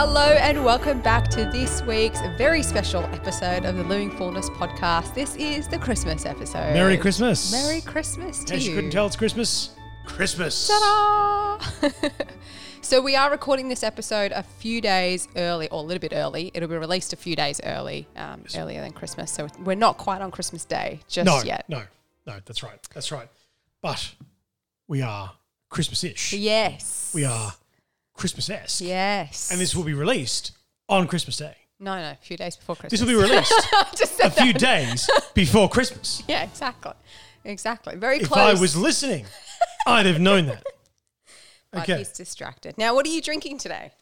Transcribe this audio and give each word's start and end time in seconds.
Hello 0.00 0.28
and 0.34 0.64
welcome 0.64 1.00
back 1.00 1.26
to 1.30 1.44
this 1.46 1.82
week's 1.82 2.20
very 2.36 2.62
special 2.62 3.02
episode 3.06 3.64
of 3.64 3.76
the 3.76 3.82
Living 3.82 4.12
Fullness 4.12 4.48
podcast. 4.50 5.12
This 5.12 5.34
is 5.34 5.66
the 5.66 5.76
Christmas 5.76 6.24
episode. 6.24 6.72
Merry 6.72 6.96
Christmas. 6.96 7.50
Merry 7.50 7.80
Christmas 7.80 8.44
to 8.44 8.52
case 8.54 8.62
you. 8.62 8.70
you 8.70 8.76
couldn't 8.76 8.92
tell, 8.92 9.06
it's 9.06 9.16
Christmas. 9.16 9.70
Christmas. 10.06 10.68
Ta-da! 10.68 11.88
so 12.80 13.02
we 13.02 13.16
are 13.16 13.28
recording 13.28 13.68
this 13.68 13.82
episode 13.82 14.30
a 14.30 14.44
few 14.44 14.80
days 14.80 15.26
early, 15.34 15.68
or 15.70 15.80
a 15.80 15.82
little 15.82 16.00
bit 16.00 16.12
early. 16.14 16.52
It'll 16.54 16.68
be 16.68 16.76
released 16.76 17.12
a 17.12 17.16
few 17.16 17.34
days 17.34 17.60
early, 17.64 18.06
um, 18.14 18.44
earlier 18.56 18.80
than 18.80 18.92
Christmas. 18.92 19.32
So 19.32 19.48
we're 19.64 19.74
not 19.74 19.98
quite 19.98 20.22
on 20.22 20.30
Christmas 20.30 20.64
Day 20.64 21.00
just 21.08 21.26
No, 21.26 21.42
yet. 21.42 21.64
no, 21.68 21.82
no, 22.24 22.36
that's 22.44 22.62
right. 22.62 22.78
That's 22.94 23.10
right. 23.10 23.28
But 23.82 24.14
we 24.86 25.02
are 25.02 25.32
Christmas-ish. 25.70 26.34
Yes. 26.34 27.10
We 27.12 27.24
are 27.24 27.52
Christmas-esque. 28.18 28.80
Yes. 28.82 29.50
And 29.50 29.58
this 29.60 29.74
will 29.74 29.84
be 29.84 29.94
released 29.94 30.52
on 30.88 31.06
Christmas 31.06 31.36
Day. 31.38 31.54
No, 31.80 31.94
no, 31.94 32.10
a 32.10 32.18
few 32.20 32.36
days 32.36 32.56
before 32.56 32.74
Christmas. 32.76 32.90
This 32.90 33.00
will 33.00 33.08
be 33.16 33.22
released 33.28 33.52
a 34.22 34.30
few 34.30 34.52
that. 34.52 34.58
days 34.60 35.08
before 35.34 35.68
Christmas. 35.68 36.22
Yeah, 36.28 36.42
exactly. 36.42 36.92
Exactly. 37.44 37.94
Very 37.96 38.18
If 38.18 38.28
close. 38.28 38.52
If 38.52 38.58
I 38.58 38.60
was 38.60 38.76
listening, 38.76 39.26
I'd 39.86 40.04
have 40.06 40.20
known 40.20 40.46
that. 40.46 40.64
but 41.72 41.82
Okay. 41.82 41.98
he's 41.98 42.10
distracted. 42.10 42.76
Now, 42.76 42.94
what 42.94 43.06
are 43.06 43.10
you 43.10 43.22
drinking 43.22 43.58
today? 43.58 43.92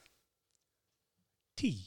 Tea 1.57 1.83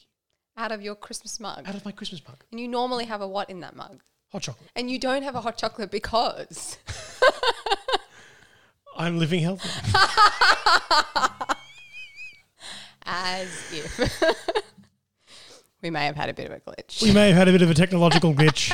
Out 0.58 0.72
of 0.72 0.82
your 0.84 0.96
Christmas 0.96 1.40
mug. 1.40 1.68
out 1.68 1.74
of 1.76 1.84
my 1.86 1.92
Christmas 1.92 2.22
mug. 2.28 2.44
And 2.52 2.60
you 2.60 2.68
normally 2.68 3.06
have 3.06 3.22
a 3.22 3.28
what 3.28 3.50
in 3.50 3.60
that 3.62 3.76
mug? 3.76 4.02
Hot 4.32 4.44
chocolate. 4.44 4.70
And 4.76 4.92
you 4.92 5.00
don't 5.00 5.24
have 5.24 5.34
a 5.36 5.42
hot 5.42 5.58
chocolate 5.58 5.90
because. 5.90 6.78
I'm 8.96 9.18
living 9.18 9.40
healthy. 9.42 9.70
As 13.12 13.48
if. 13.74 14.24
we 15.82 15.90
may 15.90 16.06
have 16.06 16.16
had 16.16 16.30
a 16.30 16.34
bit 16.34 16.46
of 16.46 16.52
a 16.52 16.60
glitch. 16.60 17.02
We 17.02 17.12
may 17.12 17.30
have 17.30 17.38
had 17.38 17.48
a 17.48 17.52
bit 17.52 17.64
of 17.64 17.70
a 17.72 17.74
technological 17.74 18.34
glitch, 18.36 18.72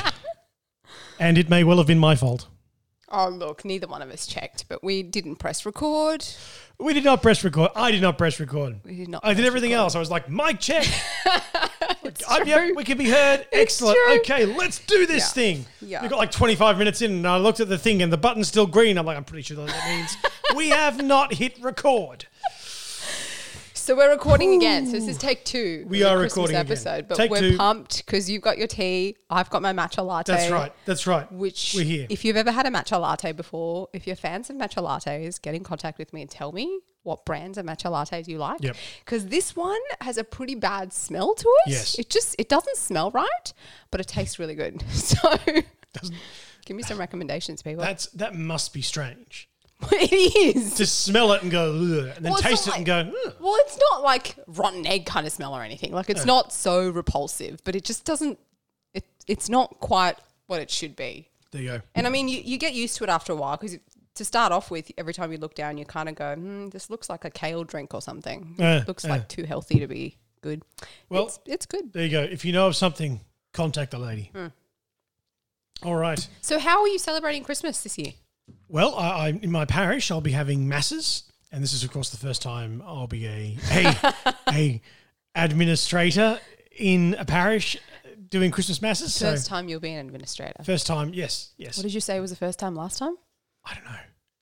and 1.18 1.38
it 1.38 1.48
may 1.48 1.64
well 1.64 1.78
have 1.78 1.86
been 1.86 1.98
my 1.98 2.14
fault. 2.16 2.46
oh, 3.08 3.28
look, 3.30 3.64
neither 3.64 3.86
one 3.86 4.02
of 4.02 4.10
us 4.10 4.26
checked, 4.26 4.68
but 4.68 4.84
we 4.84 5.02
didn't 5.02 5.36
press 5.36 5.64
record. 5.64 6.26
We 6.78 6.92
did 6.92 7.04
not 7.04 7.22
press 7.22 7.42
record. 7.44 7.70
I 7.74 7.90
did 7.90 8.02
not 8.02 8.18
press 8.18 8.38
record. 8.38 8.80
We 8.84 8.96
did 8.96 9.08
not. 9.08 9.22
I 9.24 9.32
did 9.32 9.46
everything 9.46 9.70
record. 9.70 9.80
else. 9.84 9.94
I 9.94 10.00
was 10.00 10.10
like, 10.10 10.28
mic 10.28 10.60
check. 10.60 10.86
Uh, 12.28 12.38
true. 12.38 12.46
yep, 12.46 12.76
we 12.76 12.84
can 12.84 12.96
be 12.96 13.08
heard. 13.10 13.46
Excellent. 13.52 13.96
Okay, 14.20 14.44
let's 14.44 14.78
do 14.86 15.06
this 15.06 15.24
Yeah. 15.24 15.42
thing. 15.42 15.66
Yeah. 15.80 16.02
We 16.02 16.08
got 16.08 16.18
like 16.18 16.30
25 16.30 16.78
minutes 16.78 17.02
in, 17.02 17.10
and 17.10 17.26
I 17.26 17.36
looked 17.36 17.58
at 17.58 17.68
the 17.68 17.78
thing, 17.78 18.00
and 18.00 18.12
the 18.12 18.16
button's 18.16 18.46
still 18.46 18.66
green. 18.66 18.96
I'm 18.96 19.04
like, 19.06 19.16
I'm 19.16 19.24
pretty 19.24 19.42
sure 19.42 19.56
that 19.56 19.66
that 19.66 19.88
means 19.88 20.16
we 20.56 20.68
have 20.70 21.02
not 21.02 21.34
hit 21.34 21.58
record. 21.60 22.26
So 23.86 23.94
we're 23.94 24.10
recording 24.10 24.52
again. 24.54 24.84
So 24.86 24.94
this 24.94 25.06
is 25.06 25.16
take 25.16 25.44
two. 25.44 25.86
We 25.88 26.02
are 26.02 26.16
Christmas 26.16 26.32
recording 26.32 26.56
again. 26.56 26.66
episode, 26.66 27.06
but 27.06 27.16
Take 27.16 27.30
we're 27.30 27.38
two. 27.38 27.56
pumped 27.56 28.04
because 28.04 28.28
you've 28.28 28.42
got 28.42 28.58
your 28.58 28.66
tea. 28.66 29.16
I've 29.30 29.48
got 29.48 29.62
my 29.62 29.72
matcha 29.72 30.04
latte. 30.04 30.32
That's 30.32 30.50
right. 30.50 30.72
That's 30.86 31.06
right. 31.06 31.30
Which, 31.30 31.72
We're 31.76 31.84
here. 31.84 32.06
if 32.10 32.24
you've 32.24 32.36
ever 32.36 32.50
had 32.50 32.66
a 32.66 32.70
matcha 32.70 33.00
latte 33.00 33.30
before, 33.30 33.88
if 33.92 34.08
you're 34.08 34.16
fans 34.16 34.50
of 34.50 34.56
matcha 34.56 34.82
lattes, 34.82 35.40
get 35.40 35.54
in 35.54 35.62
contact 35.62 35.98
with 35.98 36.12
me 36.12 36.22
and 36.22 36.28
tell 36.28 36.50
me 36.50 36.80
what 37.04 37.24
brands 37.24 37.58
of 37.58 37.64
matcha 37.64 37.88
lattes 37.88 38.26
you 38.26 38.38
like. 38.38 38.60
Yep. 38.60 38.74
Because 39.04 39.26
this 39.28 39.54
one 39.54 39.78
has 40.00 40.18
a 40.18 40.24
pretty 40.24 40.56
bad 40.56 40.92
smell 40.92 41.36
to 41.36 41.48
it. 41.66 41.70
Yes. 41.70 41.96
It 41.96 42.10
just 42.10 42.34
it 42.40 42.48
doesn't 42.48 42.78
smell 42.78 43.12
right, 43.12 43.52
but 43.92 44.00
it 44.00 44.08
tastes 44.08 44.40
really 44.40 44.56
good. 44.56 44.82
So 44.90 45.38
give 46.64 46.76
me 46.76 46.82
some 46.82 46.98
recommendations, 46.98 47.62
people. 47.62 47.84
That's 47.84 48.06
that 48.06 48.34
must 48.34 48.74
be 48.74 48.82
strange 48.82 49.48
it 49.92 50.56
is. 50.56 50.74
to 50.74 50.86
smell 50.86 51.32
it 51.32 51.42
and 51.42 51.50
go, 51.50 51.70
Ugh, 51.70 52.12
and 52.16 52.24
then 52.24 52.32
Well, 52.32 52.36
it's 52.36 52.42
taste 52.42 52.66
it 52.66 52.70
not 52.70 52.76
and 52.78 52.86
go. 52.86 53.12
Ugh. 53.26 53.34
Well, 53.40 53.56
it's 53.60 53.78
not 53.90 54.02
like 54.02 54.36
rotten 54.46 54.86
egg 54.86 55.06
kind 55.06 55.26
of 55.26 55.32
smell 55.32 55.54
or 55.54 55.62
anything. 55.62 55.92
Like 55.92 56.08
it's 56.08 56.24
not 56.24 56.52
so 56.52 56.88
repulsive, 56.88 57.60
but 57.64 57.76
it 57.76 57.84
just 57.84 58.04
doesn't. 58.04 58.38
It 58.94 59.04
it's 59.26 59.48
not 59.48 59.78
quite 59.80 60.16
what 60.46 60.60
it 60.60 60.70
should 60.70 60.96
be. 60.96 61.28
There 61.50 61.62
you 61.62 61.68
go. 61.68 61.80
And 61.94 62.06
I 62.06 62.10
mean, 62.10 62.28
you, 62.28 62.40
you 62.40 62.58
get 62.58 62.74
used 62.74 62.96
to 62.96 63.04
it 63.04 63.10
after 63.10 63.32
a 63.32 63.36
while 63.36 63.56
because 63.56 63.78
to 64.14 64.24
start 64.24 64.50
off 64.50 64.70
with, 64.70 64.90
every 64.96 65.12
time 65.12 65.30
you 65.30 65.38
look 65.38 65.54
down, 65.54 65.76
you 65.76 65.84
kind 65.84 66.08
of 66.08 66.14
go, 66.14 66.34
hmm, 66.34 66.68
"This 66.68 66.88
looks 66.88 67.10
like 67.10 67.24
a 67.24 67.30
kale 67.30 67.64
drink 67.64 67.92
or 67.94 68.00
something. 68.00 68.54
Yeah, 68.58 68.84
looks 68.86 69.04
yeah. 69.04 69.10
like 69.10 69.28
too 69.28 69.44
healthy 69.44 69.78
to 69.80 69.86
be 69.86 70.16
good." 70.40 70.62
Well- 71.10 71.26
it's, 71.26 71.38
it's 71.46 71.66
good. 71.66 71.92
There 71.92 72.04
you 72.04 72.10
go. 72.10 72.22
If 72.22 72.44
you 72.44 72.52
know 72.52 72.66
of 72.66 72.76
something, 72.76 73.20
contact 73.52 73.90
the 73.90 73.98
lady. 73.98 74.30
Hmm. 74.34 74.46
All 75.82 75.96
right. 75.96 76.26
So, 76.40 76.58
how 76.58 76.80
are 76.80 76.88
you 76.88 76.98
celebrating 76.98 77.44
Christmas 77.44 77.82
this 77.82 77.98
year? 77.98 78.14
Well, 78.68 78.94
I, 78.96 79.08
I, 79.08 79.28
in 79.28 79.50
my 79.50 79.64
parish, 79.64 80.10
I'll 80.10 80.20
be 80.20 80.32
having 80.32 80.68
masses, 80.68 81.22
and 81.52 81.62
this 81.62 81.72
is, 81.72 81.84
of 81.84 81.92
course, 81.92 82.10
the 82.10 82.16
first 82.16 82.42
time 82.42 82.82
I'll 82.84 83.06
be 83.06 83.26
a 83.26 83.56
a, 83.70 84.14
a 84.50 84.82
administrator 85.34 86.40
in 86.76 87.14
a 87.18 87.24
parish 87.24 87.76
doing 88.28 88.50
Christmas 88.50 88.82
masses. 88.82 89.14
So 89.14 89.30
First 89.30 89.46
time 89.46 89.68
you'll 89.68 89.80
be 89.80 89.92
an 89.92 90.06
administrator. 90.06 90.62
first 90.64 90.86
time, 90.86 91.12
yes, 91.14 91.52
yes. 91.56 91.76
What 91.76 91.84
did 91.84 91.94
you 91.94 92.00
say 92.00 92.18
was 92.20 92.30
the 92.30 92.36
first 92.36 92.58
time 92.58 92.74
last 92.74 92.98
time? 92.98 93.16
I 93.64 93.74
don't 93.74 93.84
know. 93.84 93.90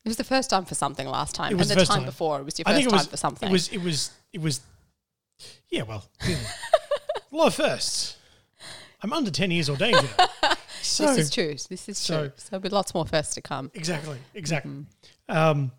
It 0.04 0.08
was 0.08 0.16
the 0.16 0.24
first 0.24 0.50
time 0.50 0.64
for 0.64 0.74
something 0.74 1.06
last 1.06 1.34
time, 1.34 1.52
It 1.52 1.56
was 1.58 1.70
and 1.70 1.80
the 1.80 1.84
time, 1.86 1.98
time. 1.98 2.06
before 2.06 2.38
it 2.40 2.44
was 2.44 2.58
your 2.58 2.64
first 2.64 2.80
it 2.80 2.92
was 2.92 3.02
time 3.02 3.10
for 3.10 3.16
something. 3.16 3.48
It 3.48 3.52
was. 3.52 3.68
It 3.68 3.82
was. 3.82 4.10
It 4.32 4.40
was. 4.40 4.60
Yeah. 5.70 5.82
Well, 5.82 6.04
yeah. 6.26 6.36
a 7.32 7.36
lot 7.36 7.46
of 7.48 7.54
firsts. 7.54 8.16
I'm 9.02 9.12
under 9.12 9.30
ten 9.30 9.50
years 9.50 9.70
ordained. 9.70 9.96
You 9.96 10.02
know. 10.42 10.54
So 10.84 11.06
this 11.06 11.18
is 11.18 11.30
true. 11.30 11.54
This 11.68 11.88
is 11.88 11.98
so- 11.98 12.20
true. 12.28 12.32
So 12.36 12.48
there'll 12.50 12.62
be 12.62 12.68
lots 12.68 12.94
more 12.94 13.06
firsts 13.06 13.34
to 13.34 13.42
come. 13.42 13.70
Exactly, 13.74 14.18
exactly. 14.34 14.70
Mm-hmm. 14.72 15.36
Um, 15.36 15.72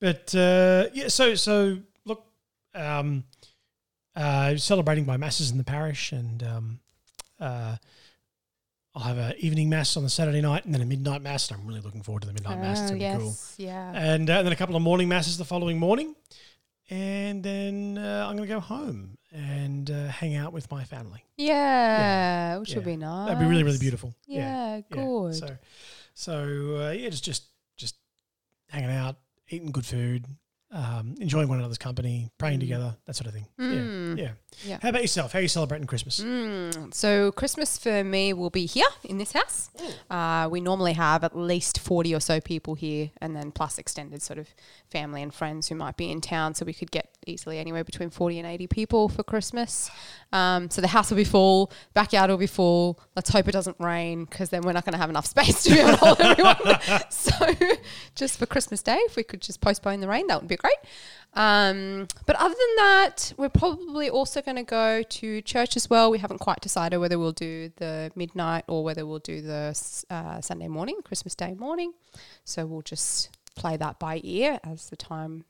but 0.00 0.34
uh, 0.34 0.86
yeah, 0.94 1.08
so 1.08 1.34
so 1.34 1.78
look, 2.04 2.24
um, 2.74 3.24
uh, 4.16 4.56
celebrating 4.56 5.04
by 5.04 5.16
masses 5.16 5.50
in 5.50 5.58
the 5.58 5.64
parish, 5.64 6.12
and 6.12 6.42
um, 6.42 6.80
uh, 7.40 7.76
I'll 8.94 9.02
have 9.02 9.18
an 9.18 9.34
evening 9.38 9.68
mass 9.68 9.96
on 9.96 10.02
the 10.04 10.08
Saturday 10.08 10.40
night, 10.40 10.64
and 10.64 10.74
then 10.74 10.80
a 10.80 10.86
midnight 10.86 11.20
mass. 11.22 11.50
And 11.50 11.60
I'm 11.60 11.66
really 11.66 11.80
looking 11.80 12.02
forward 12.02 12.22
to 12.22 12.26
the 12.28 12.32
midnight 12.32 12.58
mass. 12.60 12.80
It's 12.80 12.90
Oh, 12.90 12.94
be 12.94 13.00
cool. 13.00 13.26
yes, 13.26 13.54
yeah. 13.58 13.92
And 13.94 14.28
uh, 14.30 14.42
then 14.42 14.52
a 14.52 14.56
couple 14.56 14.76
of 14.76 14.82
morning 14.82 15.08
masses 15.08 15.36
the 15.36 15.44
following 15.44 15.78
morning, 15.78 16.14
and 16.88 17.42
then 17.42 17.98
uh, 17.98 18.26
I'm 18.28 18.36
going 18.36 18.48
to 18.48 18.54
go 18.54 18.60
home 18.60 19.17
and 19.32 19.90
uh, 19.90 20.08
hang 20.08 20.36
out 20.36 20.52
with 20.52 20.70
my 20.70 20.84
family. 20.84 21.24
Yeah, 21.36 22.58
which 22.58 22.74
would 22.74 22.84
be 22.84 22.96
nice. 22.96 23.28
That'd 23.28 23.40
be 23.40 23.46
really, 23.46 23.64
really 23.64 23.78
beautiful. 23.78 24.14
Yeah, 24.26 24.76
yeah. 24.76 24.80
good. 24.90 25.34
So, 25.34 25.56
so 26.14 26.86
uh, 26.86 26.90
yeah, 26.90 27.08
just 27.10 27.24
just 27.24 27.44
just 27.76 27.96
hanging 28.68 28.90
out, 28.90 29.16
eating 29.48 29.70
good 29.70 29.86
food, 29.86 30.24
um, 30.70 31.14
enjoying 31.20 31.48
one 31.48 31.58
another's 31.58 31.78
company, 31.78 32.30
praying 32.38 32.60
together, 32.60 32.94
that 33.06 33.16
sort 33.16 33.26
of 33.26 33.32
thing. 33.32 33.46
Mm. 33.58 34.18
Yeah, 34.18 34.24
yeah, 34.24 34.30
Yeah. 34.64 34.78
How 34.82 34.90
about 34.90 35.02
yourself? 35.02 35.32
How 35.32 35.38
are 35.38 35.42
you 35.42 35.48
celebrating 35.48 35.86
Christmas? 35.86 36.20
Mm, 36.20 36.92
so 36.92 37.32
Christmas 37.32 37.78
for 37.78 38.04
me 38.04 38.32
will 38.32 38.50
be 38.50 38.66
here 38.66 38.88
in 39.04 39.18
this 39.18 39.32
house. 39.32 39.70
Uh, 40.10 40.48
we 40.50 40.60
normally 40.60 40.92
have 40.94 41.24
at 41.24 41.36
least 41.36 41.78
forty 41.78 42.14
or 42.14 42.20
so 42.20 42.40
people 42.40 42.74
here, 42.74 43.10
and 43.20 43.34
then 43.34 43.50
plus 43.50 43.78
extended 43.78 44.22
sort 44.22 44.38
of 44.38 44.48
family 44.90 45.22
and 45.22 45.32
friends 45.32 45.68
who 45.68 45.74
might 45.74 45.96
be 45.96 46.10
in 46.10 46.20
town. 46.20 46.54
So 46.54 46.64
we 46.66 46.74
could 46.74 46.90
get 46.90 47.07
easily 47.28 47.58
anywhere 47.58 47.84
between 47.84 48.10
forty 48.10 48.38
and 48.38 48.46
eighty 48.46 48.66
people 48.66 49.08
for 49.08 49.22
Christmas. 49.22 49.90
Um, 50.32 50.70
so 50.70 50.80
the 50.80 50.88
house 50.88 51.10
will 51.10 51.16
be 51.16 51.24
full, 51.24 51.72
backyard 51.94 52.30
will 52.30 52.36
be 52.36 52.46
full. 52.46 53.00
Let's 53.16 53.30
hope 53.30 53.48
it 53.48 53.52
doesn't 53.52 53.76
rain 53.78 54.24
because 54.24 54.50
then 54.50 54.62
we're 54.62 54.72
not 54.72 54.84
going 54.84 54.92
to 54.92 54.98
have 54.98 55.10
enough 55.10 55.26
space 55.34 55.62
to 55.64 55.70
be 55.70 55.78
able 55.78 55.90
to 55.90 55.96
hold 55.96 56.20
everyone. 56.20 57.02
so 57.10 57.32
just 58.14 58.38
for 58.38 58.46
Christmas 58.46 58.82
Day, 58.82 58.98
if 59.02 59.16
we 59.16 59.22
could 59.22 59.40
just 59.40 59.60
postpone 59.60 60.00
the 60.00 60.08
rain, 60.08 60.26
that 60.26 60.40
would 60.40 60.48
be 60.48 60.56
great. 60.56 60.76
Um, 61.34 62.08
but 62.26 62.36
other 62.36 62.54
than 62.54 62.76
that, 62.76 63.32
we're 63.36 63.48
probably 63.48 64.10
also 64.10 64.42
going 64.42 64.56
to 64.56 64.62
go 64.62 65.02
to 65.02 65.42
church 65.42 65.76
as 65.76 65.88
well. 65.88 66.10
We 66.10 66.18
haven't 66.18 66.38
quite 66.38 66.60
decided 66.60 66.98
whether 66.98 67.18
we'll 67.18 67.32
do 67.32 67.70
the 67.76 68.10
midnight 68.14 68.64
or 68.66 68.82
whether 68.82 69.06
we'll 69.06 69.18
do 69.18 69.40
the 69.40 70.04
uh, 70.10 70.40
Sunday 70.40 70.68
morning, 70.68 70.96
Christmas 71.04 71.34
Day 71.34 71.54
morning. 71.54 71.92
So 72.44 72.66
we'll 72.66 72.82
just 72.82 73.30
play 73.54 73.76
that 73.76 73.98
by 73.98 74.20
ear 74.24 74.58
as 74.64 74.90
the 74.90 74.96
time 74.96 75.44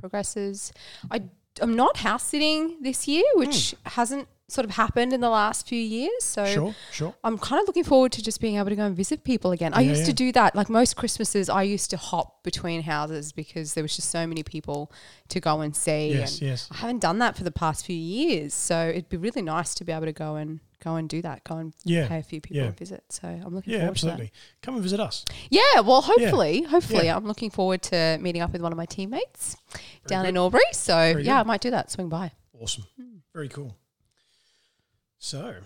progresses. 0.00 0.72
I, 1.10 1.22
I'm 1.60 1.76
not 1.76 1.98
house 1.98 2.24
sitting 2.24 2.82
this 2.82 3.06
year, 3.06 3.24
which 3.34 3.72
hmm. 3.72 3.88
hasn't 3.90 4.28
sort 4.50 4.64
of 4.64 4.72
happened 4.72 5.12
in 5.12 5.20
the 5.20 5.30
last 5.30 5.66
few 5.68 5.80
years. 5.80 6.22
So 6.24 6.44
Sure, 6.46 6.74
sure. 6.92 7.14
I'm 7.24 7.38
kind 7.38 7.60
of 7.60 7.66
looking 7.68 7.84
forward 7.84 8.12
to 8.12 8.22
just 8.22 8.40
being 8.40 8.56
able 8.56 8.68
to 8.70 8.76
go 8.76 8.84
and 8.84 8.96
visit 8.96 9.24
people 9.24 9.52
again. 9.52 9.72
I 9.74 9.80
Yeah, 9.82 9.90
used 9.90 10.06
to 10.06 10.12
do 10.12 10.32
that. 10.32 10.54
Like 10.54 10.68
most 10.68 10.96
Christmases, 10.96 11.48
I 11.48 11.62
used 11.62 11.90
to 11.90 11.96
hop 11.96 12.42
between 12.42 12.82
houses 12.82 13.32
because 13.32 13.74
there 13.74 13.82
was 13.84 13.94
just 13.96 14.10
so 14.10 14.26
many 14.26 14.42
people 14.42 14.90
to 15.28 15.40
go 15.40 15.60
and 15.60 15.74
see. 15.74 16.12
Yes, 16.12 16.38
and 16.40 16.48
yes. 16.50 16.68
I 16.70 16.76
haven't 16.78 17.00
done 17.00 17.18
that 17.18 17.36
for 17.36 17.44
the 17.44 17.50
past 17.52 17.84
few 17.86 17.96
years. 17.96 18.54
So 18.54 18.88
it'd 18.88 19.08
be 19.08 19.16
really 19.16 19.42
nice 19.42 19.74
to 19.76 19.84
be 19.84 19.92
able 19.92 20.06
to 20.06 20.12
go 20.12 20.36
and 20.36 20.60
go 20.82 20.96
and 20.96 21.10
do 21.10 21.20
that. 21.20 21.44
Go 21.44 21.56
and 21.58 21.74
Yeah, 21.84 22.08
pay 22.08 22.18
a 22.18 22.22
few 22.22 22.40
people 22.40 22.62
yeah. 22.62 22.68
a 22.68 22.72
visit. 22.72 23.04
So 23.10 23.28
I'm 23.28 23.54
looking 23.54 23.54
forward 23.54 23.62
to 23.62 23.70
that. 23.70 23.70
Yeah, 23.84 23.88
absolutely. 23.88 24.32
Come 24.62 24.74
and 24.74 24.82
visit 24.82 24.98
us. 24.98 25.26
Yeah, 25.50 25.80
well, 25.80 26.00
hopefully, 26.00 26.62
hopefully, 26.62 27.04
Yeah. 27.04 27.16
I'm 27.16 27.26
looking 27.26 27.50
forward 27.50 27.82
to 27.82 28.16
meeting 28.20 28.40
up 28.40 28.50
with 28.52 28.62
one 28.62 28.72
of 28.72 28.78
my 28.78 28.86
teammates 28.86 29.56
down 30.06 30.24
in 30.24 30.36
Albury. 30.38 30.62
So 30.72 30.94
Very 30.94 31.24
yeah, 31.24 31.34
good. 31.34 31.40
I 31.40 31.42
might 31.44 31.60
do 31.60 31.70
that. 31.70 31.90
Swing 31.90 32.08
by. 32.08 32.32
Awesome. 32.58 32.84
Hmm. 32.96 33.18
Very 33.34 33.48
cool. 33.50 33.76
So, 35.22 35.56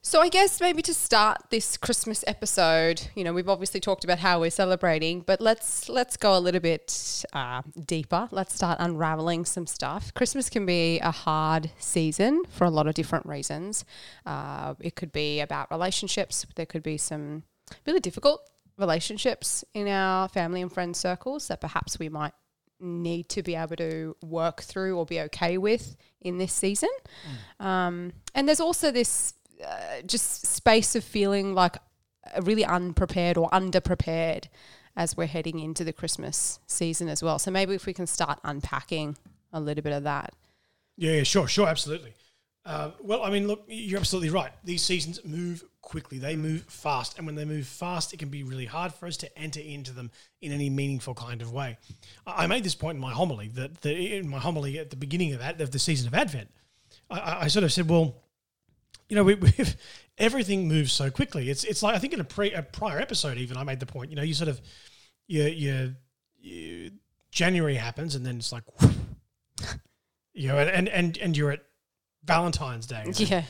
So 0.00 0.20
I 0.20 0.28
guess 0.28 0.60
maybe 0.60 0.80
to 0.82 0.94
start 0.94 1.38
this 1.50 1.76
Christmas 1.76 2.22
episode, 2.28 3.08
you 3.16 3.24
know, 3.24 3.32
we've 3.32 3.48
obviously 3.48 3.80
talked 3.80 4.04
about 4.04 4.20
how 4.20 4.38
we're 4.38 4.50
celebrating, 4.50 5.22
but 5.22 5.40
let's 5.40 5.88
let's 5.88 6.16
go 6.16 6.38
a 6.38 6.38
little 6.38 6.60
bit 6.60 7.24
uh, 7.32 7.62
deeper. 7.84 8.28
Let's 8.30 8.54
start 8.54 8.78
unraveling 8.78 9.44
some 9.44 9.66
stuff. 9.66 10.14
Christmas 10.14 10.48
can 10.48 10.64
be 10.66 11.00
a 11.00 11.10
hard 11.10 11.72
season 11.78 12.44
for 12.48 12.64
a 12.64 12.70
lot 12.70 12.86
of 12.86 12.94
different 12.94 13.26
reasons. 13.26 13.84
Uh, 14.24 14.74
it 14.78 14.94
could 14.94 15.10
be 15.10 15.40
about 15.40 15.68
relationships. 15.72 16.46
There 16.54 16.66
could 16.66 16.84
be 16.84 16.96
some 16.96 17.42
really 17.86 18.00
difficult 18.00 18.48
relationships 18.78 19.64
in 19.74 19.88
our 19.88 20.28
family 20.28 20.62
and 20.62 20.72
friend 20.72 20.96
circles 20.96 21.48
that 21.48 21.60
perhaps 21.60 21.98
we 21.98 22.08
might 22.08 22.34
need 22.80 23.28
to 23.30 23.42
be 23.42 23.54
able 23.54 23.76
to 23.76 24.16
work 24.22 24.62
through 24.62 24.96
or 24.98 25.06
be 25.06 25.20
okay 25.20 25.58
with 25.58 25.96
in 26.20 26.38
this 26.38 26.52
season. 26.52 26.90
Mm. 27.60 27.64
Um, 27.64 28.12
and 28.34 28.48
there's 28.48 28.60
also 28.60 28.90
this 28.90 29.34
uh, 29.64 30.02
just 30.06 30.46
space 30.46 30.94
of 30.96 31.04
feeling 31.04 31.54
like 31.54 31.76
really 32.42 32.64
unprepared 32.64 33.36
or 33.36 33.48
underprepared 33.50 34.46
as 34.96 35.16
we're 35.16 35.26
heading 35.26 35.58
into 35.58 35.84
the 35.84 35.92
Christmas 35.92 36.60
season 36.66 37.08
as 37.08 37.22
well. 37.22 37.38
So 37.38 37.50
maybe 37.50 37.74
if 37.74 37.86
we 37.86 37.92
can 37.92 38.06
start 38.06 38.38
unpacking 38.44 39.16
a 39.52 39.60
little 39.60 39.82
bit 39.82 39.92
of 39.92 40.04
that. 40.04 40.34
Yeah, 40.96 41.22
sure, 41.24 41.48
sure, 41.48 41.66
absolutely. 41.68 42.14
Uh, 42.64 42.92
well, 43.00 43.22
I 43.22 43.30
mean, 43.30 43.46
look, 43.46 43.64
you're 43.68 43.98
absolutely 43.98 44.30
right. 44.30 44.52
These 44.64 44.82
seasons 44.82 45.20
move 45.24 45.64
quickly, 45.84 46.18
they 46.18 46.34
move 46.34 46.64
fast. 46.64 47.16
And 47.18 47.26
when 47.26 47.36
they 47.36 47.44
move 47.44 47.66
fast, 47.66 48.12
it 48.12 48.18
can 48.18 48.28
be 48.28 48.42
really 48.42 48.66
hard 48.66 48.92
for 48.92 49.06
us 49.06 49.16
to 49.18 49.38
enter 49.38 49.60
into 49.60 49.92
them 49.92 50.10
in 50.40 50.50
any 50.50 50.70
meaningful 50.70 51.14
kind 51.14 51.42
of 51.42 51.52
way. 51.52 51.78
I 52.26 52.46
made 52.46 52.64
this 52.64 52.74
point 52.74 52.96
in 52.96 53.00
my 53.00 53.12
homily 53.12 53.48
that 53.48 53.82
the, 53.82 54.16
in 54.16 54.28
my 54.28 54.38
homily 54.38 54.78
at 54.78 54.90
the 54.90 54.96
beginning 54.96 55.32
of, 55.32 55.40
that, 55.40 55.60
of 55.60 55.70
the 55.70 55.78
season 55.78 56.08
of 56.08 56.14
Advent, 56.14 56.50
I, 57.10 57.44
I 57.44 57.48
sort 57.48 57.64
of 57.64 57.72
said, 57.72 57.88
well, 57.88 58.16
you 59.08 59.16
know, 59.16 59.24
we, 59.24 59.34
have 59.58 59.76
everything 60.18 60.66
moves 60.68 60.92
so 60.92 61.10
quickly. 61.10 61.50
It's 61.50 61.64
it's 61.64 61.82
like 61.82 61.94
I 61.94 61.98
think 61.98 62.12
in 62.12 62.20
a, 62.20 62.24
pre, 62.24 62.52
a 62.52 62.62
prior 62.62 62.98
episode 62.98 63.38
even 63.38 63.56
I 63.56 63.64
made 63.64 63.80
the 63.80 63.86
point. 63.86 64.10
You 64.10 64.16
know, 64.16 64.22
you 64.22 64.34
sort 64.34 64.48
of 64.48 64.60
you 65.26 65.44
you, 65.44 65.94
you 66.40 66.90
January 67.30 67.74
happens 67.74 68.14
and 68.14 68.24
then 68.24 68.36
it's 68.38 68.52
like, 68.52 68.64
you 70.32 70.48
know, 70.48 70.58
and 70.58 70.88
and 70.88 71.18
and 71.18 71.36
you're 71.36 71.50
at 71.50 71.62
Valentine's 72.24 72.86
Day. 72.86 73.04
Yeah. 73.16 73.42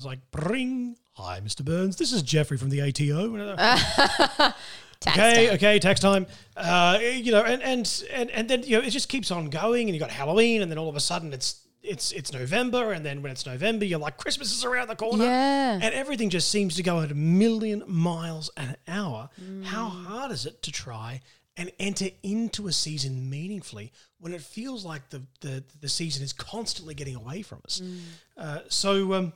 It's 0.00 0.06
like 0.06 0.30
bring. 0.30 0.96
Hi, 1.12 1.42
Mr. 1.44 1.62
Burns. 1.62 1.96
This 1.96 2.10
is 2.10 2.22
Jeffrey 2.22 2.56
from 2.56 2.70
the 2.70 2.80
ATO. 2.80 3.36
okay, 5.06 5.46
time. 5.46 5.54
okay, 5.56 5.78
tax 5.78 6.00
time. 6.00 6.26
Uh, 6.56 6.98
you 7.02 7.30
know, 7.30 7.44
and, 7.44 7.62
and 7.62 8.04
and 8.10 8.30
and 8.30 8.48
then 8.48 8.62
you 8.62 8.78
know 8.78 8.82
it 8.82 8.88
just 8.92 9.10
keeps 9.10 9.30
on 9.30 9.50
going, 9.50 9.88
and 9.88 9.94
you 9.94 10.00
got 10.00 10.10
Halloween, 10.10 10.62
and 10.62 10.70
then 10.70 10.78
all 10.78 10.88
of 10.88 10.96
a 10.96 11.00
sudden 11.00 11.34
it's 11.34 11.66
it's 11.82 12.12
it's 12.12 12.32
November, 12.32 12.92
and 12.92 13.04
then 13.04 13.20
when 13.20 13.30
it's 13.30 13.44
November, 13.44 13.84
you're 13.84 13.98
like 13.98 14.16
Christmas 14.16 14.50
is 14.56 14.64
around 14.64 14.88
the 14.88 14.96
corner, 14.96 15.24
yeah, 15.24 15.74
and 15.74 15.92
everything 15.92 16.30
just 16.30 16.50
seems 16.50 16.76
to 16.76 16.82
go 16.82 17.02
at 17.02 17.10
a 17.10 17.14
million 17.14 17.84
miles 17.86 18.50
an 18.56 18.76
hour. 18.88 19.28
Mm. 19.38 19.64
How 19.64 19.90
hard 19.90 20.32
is 20.32 20.46
it 20.46 20.62
to 20.62 20.72
try 20.72 21.20
and 21.58 21.70
enter 21.78 22.06
into 22.22 22.68
a 22.68 22.72
season 22.72 23.28
meaningfully 23.28 23.92
when 24.18 24.32
it 24.32 24.40
feels 24.40 24.82
like 24.82 25.10
the 25.10 25.24
the, 25.42 25.62
the 25.78 25.90
season 25.90 26.22
is 26.24 26.32
constantly 26.32 26.94
getting 26.94 27.16
away 27.16 27.42
from 27.42 27.60
us? 27.66 27.82
Mm. 27.84 27.98
Uh, 28.38 28.58
so. 28.70 29.12
Um, 29.12 29.34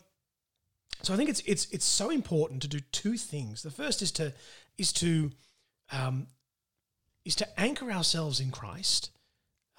so 1.02 1.12
I 1.12 1.16
think 1.16 1.30
it's 1.30 1.42
it's 1.46 1.66
it's 1.70 1.84
so 1.84 2.10
important 2.10 2.62
to 2.62 2.68
do 2.68 2.80
two 2.92 3.16
things. 3.16 3.62
The 3.62 3.70
first 3.70 4.02
is 4.02 4.12
to 4.12 4.32
is 4.78 4.92
to 4.94 5.30
um, 5.92 6.28
is 7.24 7.34
to 7.36 7.60
anchor 7.60 7.90
ourselves 7.90 8.40
in 8.40 8.50
Christ 8.50 9.10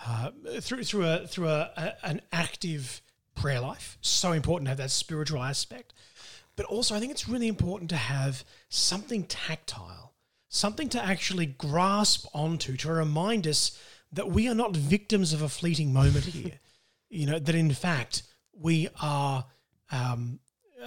uh, 0.05 0.31
through 0.61 0.83
through 0.83 1.07
a 1.07 1.27
through 1.27 1.49
a, 1.49 1.71
a, 1.75 2.05
an 2.05 2.21
active 2.31 3.01
prayer 3.35 3.59
life. 3.59 3.97
So 4.01 4.31
important 4.31 4.67
to 4.67 4.69
have 4.69 4.77
that 4.77 4.91
spiritual 4.91 5.43
aspect, 5.43 5.93
but 6.55 6.65
also 6.65 6.95
I 6.95 6.99
think 6.99 7.11
it's 7.11 7.29
really 7.29 7.47
important 7.47 7.89
to 7.91 7.97
have 7.97 8.43
something 8.69 9.23
tactile, 9.23 10.13
something 10.49 10.89
to 10.89 11.03
actually 11.03 11.45
grasp 11.45 12.27
onto 12.33 12.77
to 12.77 12.91
remind 12.91 13.47
us 13.47 13.79
that 14.11 14.29
we 14.29 14.47
are 14.47 14.55
not 14.55 14.75
victims 14.75 15.33
of 15.33 15.41
a 15.41 15.49
fleeting 15.49 15.93
moment 15.93 16.25
here. 16.25 16.59
you 17.09 17.25
know 17.25 17.39
that 17.39 17.55
in 17.55 17.71
fact 17.71 18.23
we 18.53 18.87
are 19.01 19.45
um, 19.91 20.39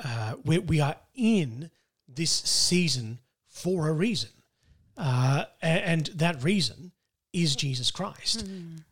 uh, 0.05 0.35
we, 0.45 0.59
we 0.59 0.81
are 0.81 0.97
in 1.15 1.71
this 2.07 2.31
season 2.31 3.19
for 3.49 3.89
a 3.89 3.93
reason, 3.93 4.31
uh, 4.97 5.45
and 5.63 6.07
that 6.15 6.43
reason 6.43 6.93
is 7.33 7.57
Jesus 7.57 7.91
Christ. 7.91 8.47
Mm 8.47 8.83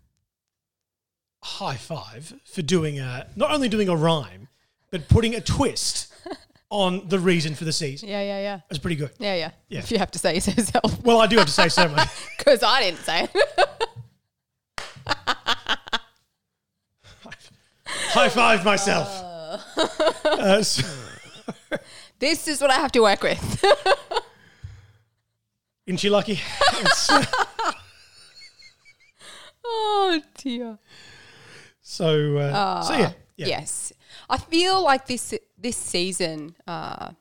high 1.46 1.76
five 1.76 2.34
for 2.44 2.60
doing 2.60 2.98
a 2.98 3.26
not 3.36 3.52
only 3.52 3.68
doing 3.68 3.88
a 3.88 3.96
rhyme, 3.96 4.48
but 4.90 5.08
putting 5.08 5.34
a 5.34 5.40
twist 5.40 6.12
on 6.70 7.08
the 7.08 7.18
reason 7.18 7.54
for 7.54 7.64
the 7.64 7.72
season. 7.72 8.08
Yeah, 8.08 8.22
yeah, 8.22 8.40
yeah. 8.40 8.60
It's 8.68 8.78
pretty 8.78 8.96
good. 8.96 9.12
Yeah, 9.18 9.34
yeah. 9.36 9.50
Yeah. 9.68 9.78
If 9.78 9.90
you 9.92 9.98
have 9.98 10.10
to 10.10 10.18
say 10.18 10.40
so 10.40 10.50
yourself. 10.50 11.02
Well, 11.02 11.20
I 11.20 11.26
do 11.26 11.36
have 11.36 11.46
to 11.46 11.52
say 11.52 11.68
so 11.68 11.88
much. 11.96 12.08
Because 12.36 12.62
I 12.62 12.80
didn't 12.82 13.00
say 13.00 13.28
it. 13.32 13.36
High 17.86 18.28
five 18.28 18.64
myself. 18.64 19.08
Uh. 19.08 19.58
Uh, 20.38 20.62
so 20.62 20.82
this 22.18 22.48
is 22.48 22.60
what 22.60 22.70
I 22.70 22.74
have 22.74 22.92
to 22.92 23.00
work 23.00 23.22
with. 23.22 23.64
Isn't 25.86 25.98
she 25.98 26.10
lucky? 26.10 26.40
oh 29.64 30.20
dear. 30.38 30.78
So, 31.80 32.38
uh, 32.38 32.40
uh, 32.40 32.82
so 32.82 32.94
yeah, 32.94 33.12
yeah, 33.36 33.46
Yes, 33.46 33.92
I 34.28 34.38
feel 34.38 34.82
like 34.82 35.06
this 35.06 35.32
this 35.56 35.76
season 35.76 36.56
uh, 36.66 37.12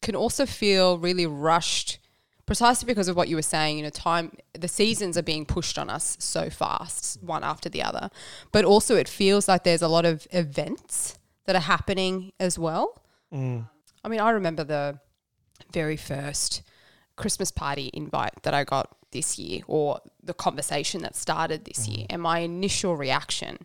can 0.00 0.14
also 0.14 0.46
feel 0.46 0.98
really 0.98 1.26
rushed, 1.26 1.98
precisely 2.46 2.86
because 2.86 3.08
of 3.08 3.16
what 3.16 3.26
you 3.28 3.34
were 3.34 3.42
saying. 3.42 3.78
You 3.78 3.82
know, 3.84 3.90
time 3.90 4.36
the 4.52 4.68
seasons 4.68 5.18
are 5.18 5.22
being 5.22 5.44
pushed 5.44 5.76
on 5.76 5.90
us 5.90 6.16
so 6.20 6.48
fast, 6.50 7.20
one 7.22 7.42
after 7.42 7.68
the 7.68 7.82
other. 7.82 8.10
But 8.52 8.64
also, 8.64 8.94
it 8.96 9.08
feels 9.08 9.48
like 9.48 9.64
there's 9.64 9.82
a 9.82 9.88
lot 9.88 10.04
of 10.04 10.28
events 10.30 11.18
that 11.46 11.56
are 11.56 11.60
happening 11.60 12.32
as 12.38 12.58
well. 12.58 13.02
Mm. 13.32 13.68
I 14.04 14.08
mean, 14.08 14.20
I 14.20 14.30
remember 14.30 14.64
the 14.64 14.98
very 15.72 15.96
first 15.96 16.62
Christmas 17.16 17.50
party 17.50 17.90
invite 17.92 18.42
that 18.42 18.54
I 18.54 18.64
got 18.64 18.96
this 19.12 19.38
year, 19.38 19.62
or 19.66 20.00
the 20.22 20.34
conversation 20.34 21.02
that 21.02 21.14
started 21.14 21.64
this 21.64 21.86
mm. 21.86 21.96
year, 21.96 22.06
and 22.10 22.22
my 22.22 22.40
initial 22.40 22.96
reaction 22.96 23.58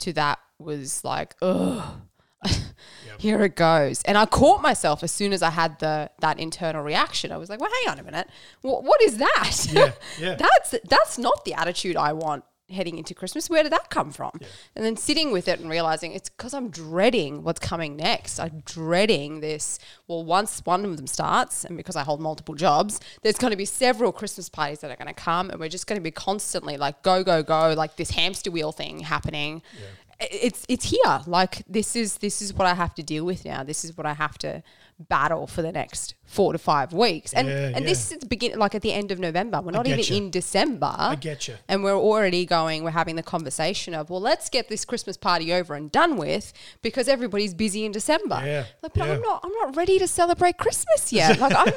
to 0.00 0.12
that 0.14 0.38
was 0.58 1.04
like, 1.04 1.34
ugh. 1.42 2.00
Yep. 2.46 2.60
Here 3.18 3.42
it 3.42 3.56
goes, 3.56 4.02
and 4.02 4.18
I 4.18 4.26
caught 4.26 4.60
myself 4.60 5.02
as 5.02 5.10
soon 5.10 5.32
as 5.32 5.42
I 5.42 5.48
had 5.48 5.78
the 5.78 6.10
that 6.20 6.38
internal 6.38 6.82
reaction. 6.82 7.32
I 7.32 7.38
was 7.38 7.48
like, 7.48 7.58
"Well, 7.58 7.70
hang 7.80 7.92
on 7.92 7.98
a 7.98 8.02
minute, 8.02 8.28
what, 8.60 8.84
what 8.84 9.00
is 9.00 9.16
that? 9.16 9.66
Yeah, 9.72 9.92
yeah. 10.20 10.34
that's 10.34 10.74
that's 10.86 11.16
not 11.16 11.46
the 11.46 11.54
attitude 11.54 11.96
I 11.96 12.12
want 12.12 12.44
heading 12.70 12.98
into 12.98 13.14
Christmas. 13.14 13.50
Where 13.50 13.62
did 13.62 13.72
that 13.72 13.90
come 13.90 14.10
from? 14.10 14.30
Yeah. 14.40 14.46
And 14.76 14.84
then 14.84 14.96
sitting 14.96 15.32
with 15.32 15.48
it 15.48 15.60
and 15.60 15.68
realizing 15.68 16.12
it's 16.12 16.28
because 16.28 16.54
I'm 16.54 16.70
dreading 16.70 17.42
what's 17.42 17.60
coming 17.60 17.96
next. 17.96 18.38
I'm 18.38 18.62
dreading 18.64 19.40
this. 19.40 19.78
Well, 20.08 20.24
once 20.24 20.62
one 20.64 20.84
of 20.84 20.96
them 20.96 21.06
starts, 21.06 21.64
and 21.64 21.76
because 21.76 21.96
I 21.96 22.02
hold 22.02 22.20
multiple 22.20 22.54
jobs, 22.54 23.00
there's 23.22 23.36
going 23.36 23.50
to 23.50 23.56
be 23.56 23.64
several 23.64 24.12
Christmas 24.12 24.48
parties 24.48 24.80
that 24.80 24.90
are 24.90 24.96
going 24.96 25.12
to 25.12 25.14
come, 25.14 25.50
and 25.50 25.60
we're 25.60 25.68
just 25.68 25.86
going 25.86 26.00
to 26.00 26.02
be 26.02 26.10
constantly 26.10 26.76
like 26.76 27.02
go, 27.02 27.22
go, 27.22 27.42
go, 27.42 27.74
like 27.76 27.96
this 27.96 28.10
hamster 28.10 28.50
wheel 28.50 28.72
thing 28.72 29.00
happening. 29.00 29.62
Yeah. 29.78 30.28
It's 30.30 30.64
it's 30.68 30.84
here. 30.86 31.20
Like 31.26 31.64
this 31.68 31.96
is 31.96 32.18
this 32.18 32.40
is 32.40 32.54
what 32.54 32.66
I 32.66 32.74
have 32.74 32.94
to 32.94 33.02
deal 33.02 33.24
with 33.24 33.44
now. 33.44 33.64
This 33.64 33.84
is 33.84 33.96
what 33.96 34.06
I 34.06 34.14
have 34.14 34.38
to 34.38 34.62
battle 34.98 35.46
for 35.46 35.62
the 35.62 35.72
next 35.72 36.14
four 36.24 36.52
to 36.52 36.58
five 36.58 36.92
weeks. 36.92 37.32
And 37.32 37.48
yeah, 37.48 37.66
and 37.66 37.80
yeah. 37.80 37.80
this 37.80 38.12
is 38.12 38.24
beginning, 38.24 38.58
like 38.58 38.74
at 38.74 38.82
the 38.82 38.92
end 38.92 39.10
of 39.12 39.18
November. 39.18 39.60
We're 39.60 39.72
not 39.72 39.86
even 39.86 40.04
you. 40.04 40.16
in 40.16 40.30
December. 40.30 40.94
I 40.96 41.16
get 41.16 41.48
you. 41.48 41.54
And 41.68 41.84
we're 41.84 41.96
already 41.96 42.46
going. 42.46 42.84
We're 42.84 42.90
having 42.90 43.16
the 43.16 43.22
conversation 43.22 43.94
of 43.94 44.10
well, 44.10 44.20
let's 44.20 44.48
get 44.48 44.68
this 44.68 44.84
Christmas 44.84 45.16
party 45.16 45.52
over 45.52 45.74
and 45.74 45.90
done 45.90 46.16
with 46.16 46.52
because 46.82 47.08
everybody's 47.08 47.54
busy 47.54 47.84
in 47.84 47.92
December. 47.92 48.40
Yeah, 48.44 48.64
like, 48.82 48.94
but 48.94 49.06
yeah. 49.06 49.12
I'm 49.14 49.22
not. 49.22 49.40
I'm 49.44 49.52
not 49.52 49.76
ready 49.76 49.98
to 49.98 50.08
celebrate 50.08 50.58
Christmas 50.58 51.12
yet. 51.12 51.38
Like 51.44 51.54
I'm. 51.54 51.68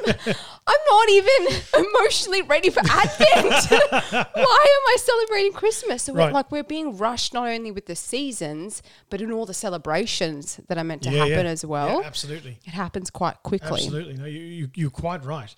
I'm 0.66 0.80
not 0.90 1.10
even 1.10 1.62
emotionally 1.76 2.42
ready 2.42 2.70
for 2.70 2.80
Advent. 2.80 3.70
Why 4.10 4.22
am 4.22 4.44
I 4.44 4.96
celebrating 4.98 5.52
Christmas? 5.52 6.04
So 6.04 6.14
right. 6.14 6.26
we're, 6.26 6.32
like 6.32 6.50
we're 6.50 6.62
being 6.62 6.96
rushed 6.96 7.34
not 7.34 7.48
only 7.48 7.70
with 7.70 7.84
the 7.84 7.96
seasons 7.96 8.82
but 9.10 9.20
in 9.20 9.32
all 9.32 9.44
the 9.44 9.54
celebrations 9.54 10.60
that 10.68 10.78
are 10.78 10.84
meant 10.84 11.02
to 11.02 11.10
happen 11.10 11.46
as 11.46 11.64
well. 11.64 12.02
absolutely. 12.02 12.60
It 12.64 12.70
happens 12.70 13.10
quite 13.18 13.42
quickly. 13.42 13.80
Absolutely, 13.80 14.14
no, 14.14 14.26
you, 14.26 14.38
you 14.38 14.70
you're 14.76 14.90
quite 14.90 15.24
right. 15.24 15.52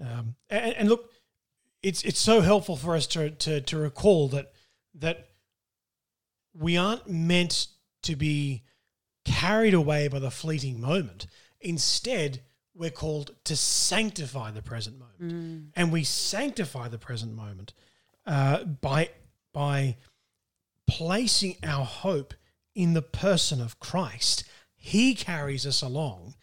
Um, 0.00 0.34
and, 0.48 0.74
and, 0.74 0.88
look, 0.88 1.12
it's 1.84 2.02
it's 2.02 2.18
so 2.18 2.40
helpful 2.40 2.74
for 2.74 2.96
us 2.96 3.06
to, 3.08 3.30
to 3.30 3.60
to 3.60 3.78
recall 3.78 4.26
that 4.30 4.52
that 4.96 5.28
we 6.52 6.76
aren't 6.76 7.08
meant 7.08 7.68
to 8.02 8.16
be 8.16 8.64
carried 9.24 9.72
away 9.72 10.08
by 10.08 10.18
the 10.18 10.32
fleeting 10.32 10.80
moment. 10.80 11.28
Instead, 11.60 12.40
we're 12.74 12.90
called 12.90 13.36
to 13.44 13.54
sanctify 13.54 14.50
the 14.50 14.62
present 14.62 14.98
moment, 14.98 15.20
mm. 15.22 15.70
and 15.76 15.92
we 15.92 16.02
sanctify 16.02 16.88
the 16.88 16.98
present 16.98 17.36
moment 17.36 17.72
uh, 18.26 18.64
by 18.64 19.10
by 19.52 19.96
placing 20.88 21.54
our 21.62 21.84
hope 21.84 22.34
in 22.74 22.94
the 22.94 23.02
person 23.02 23.60
of 23.60 23.78
Christ. 23.78 24.42
He 24.74 25.14
carries 25.14 25.64
us 25.64 25.82
along 25.82 26.34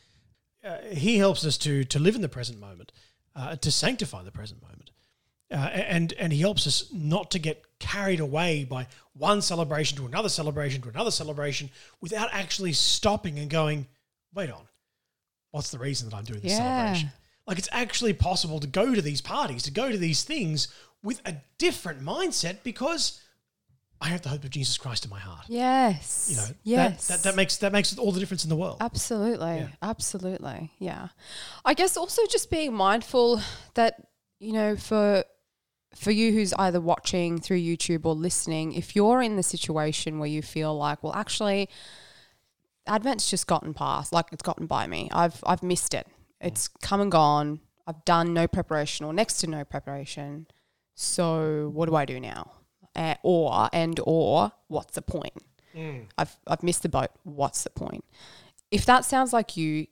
uh, 0.64 0.78
he 0.92 1.18
helps 1.18 1.46
us 1.46 1.58
to 1.60 1.84
to 1.86 2.00
live 2.00 2.16
in 2.16 2.22
the 2.22 2.30
present 2.30 2.60
moment, 2.60 2.92
uh, 3.36 3.56
to 3.58 3.72
sanctify 3.72 4.24
the 4.24 4.32
present 4.32 4.62
moment, 4.62 4.92
uh, 5.52 5.56
and 5.56 6.14
and 6.14 6.34
he 6.34 6.40
helps 6.42 6.68
us 6.68 6.92
not 6.92 7.32
to 7.32 7.40
get 7.40 7.64
carried 7.80 8.20
away 8.20 8.64
by 8.64 8.88
one 9.14 9.42
celebration 9.42 9.98
to 9.98 10.06
another 10.06 10.30
celebration 10.30 10.82
to 10.82 10.90
another 10.90 11.12
celebration 11.12 11.70
without 12.02 12.30
actually 12.32 12.74
stopping 12.74 13.38
and 13.40 13.50
going, 13.50 13.86
wait 14.34 14.50
on, 14.50 14.68
what's 15.52 15.70
the 15.72 15.80
reason 15.80 16.10
that 16.10 16.16
I'm 16.16 16.24
doing 16.24 16.42
this 16.42 16.54
Yeah. 16.54 16.58
celebration? 16.76 17.12
Like 17.46 17.60
it's 17.60 17.70
actually 17.72 18.14
possible 18.14 18.60
to 18.60 18.68
go 18.68 18.94
to 18.94 19.02
these 19.02 19.22
parties, 19.22 19.64
to 19.64 19.72
go 19.72 19.92
to 19.92 19.98
these 19.98 20.24
things 20.24 20.68
with 21.04 21.22
a 21.26 21.36
different 21.58 22.02
mindset 22.02 22.58
because 22.64 23.22
I 24.00 24.10
have 24.10 24.22
the 24.22 24.30
hope 24.30 24.44
of 24.44 24.50
Jesus 24.52 24.78
Christ 24.78 25.06
in 25.06 25.12
my 25.12 25.20
heart. 25.20 25.46
Yes. 25.48 26.28
You 26.30 26.38
know, 26.38 26.48
yes. 26.64 27.08
that, 27.08 27.16
that, 27.16 27.24
that 27.24 27.36
makes 27.36 27.58
that 27.58 27.72
makes 27.72 27.98
all 27.98 28.12
the 28.12 28.20
difference 28.20 28.44
in 28.44 28.50
the 28.50 28.56
world. 28.56 28.78
Absolutely. 28.80 29.58
Yeah. 29.58 29.68
Absolutely. 29.82 30.72
Yeah. 30.78 31.08
I 31.66 31.74
guess 31.74 31.98
also 31.98 32.22
just 32.30 32.52
being 32.52 32.74
mindful 32.74 33.42
that, 33.74 34.08
you 34.40 34.54
know, 34.54 34.76
for 34.76 35.24
for 35.96 36.12
you 36.12 36.32
who's 36.32 36.54
either 36.54 36.80
watching 36.80 37.40
through 37.40 37.60
YouTube 37.60 38.06
or 38.06 38.14
listening, 38.14 38.74
if 38.74 38.96
you're 38.96 39.22
in 39.22 39.36
the 39.36 39.44
situation 39.44 40.20
where 40.20 40.30
you 40.30 40.44
feel 40.44 40.78
like, 40.78 41.02
well, 41.02 41.14
actually, 41.16 41.68
Advent's 42.86 43.30
just 43.30 43.48
gotten 43.48 43.74
past, 43.74 44.14
like 44.14 44.28
it's 44.32 44.44
gotten 44.44 44.68
by 44.68 44.86
me. 44.86 45.10
I've 45.12 45.44
I've 45.46 45.64
missed 45.64 45.96
it. 45.96 46.06
Mm. 46.08 46.48
It's 46.48 46.68
come 46.68 47.02
and 47.02 47.12
gone. 47.12 47.62
I've 47.88 48.06
done 48.06 48.34
no 48.34 48.48
preparation 48.48 49.06
or 49.06 49.14
next 49.14 49.40
to 49.40 49.48
no 49.48 49.64
preparation. 49.64 50.48
So 50.94 51.72
what 51.74 51.88
do 51.88 51.96
I 51.96 52.06
do 52.06 52.20
now? 52.20 52.52
Uh, 52.98 53.16
or 53.24 53.70
and 53.72 54.00
or 54.04 54.52
what's 54.68 54.96
the 54.96 55.02
point? 55.02 55.34
I've 56.18 56.36
I've 56.48 56.64
missed 56.64 56.82
the 56.84 56.90
boat. 56.90 57.12
What's 57.24 57.64
the 57.64 57.70
point? 57.70 58.04
If 58.72 58.86
that 58.86 59.06
sounds 59.06 59.32
like 59.32 59.56
you, 59.56 59.88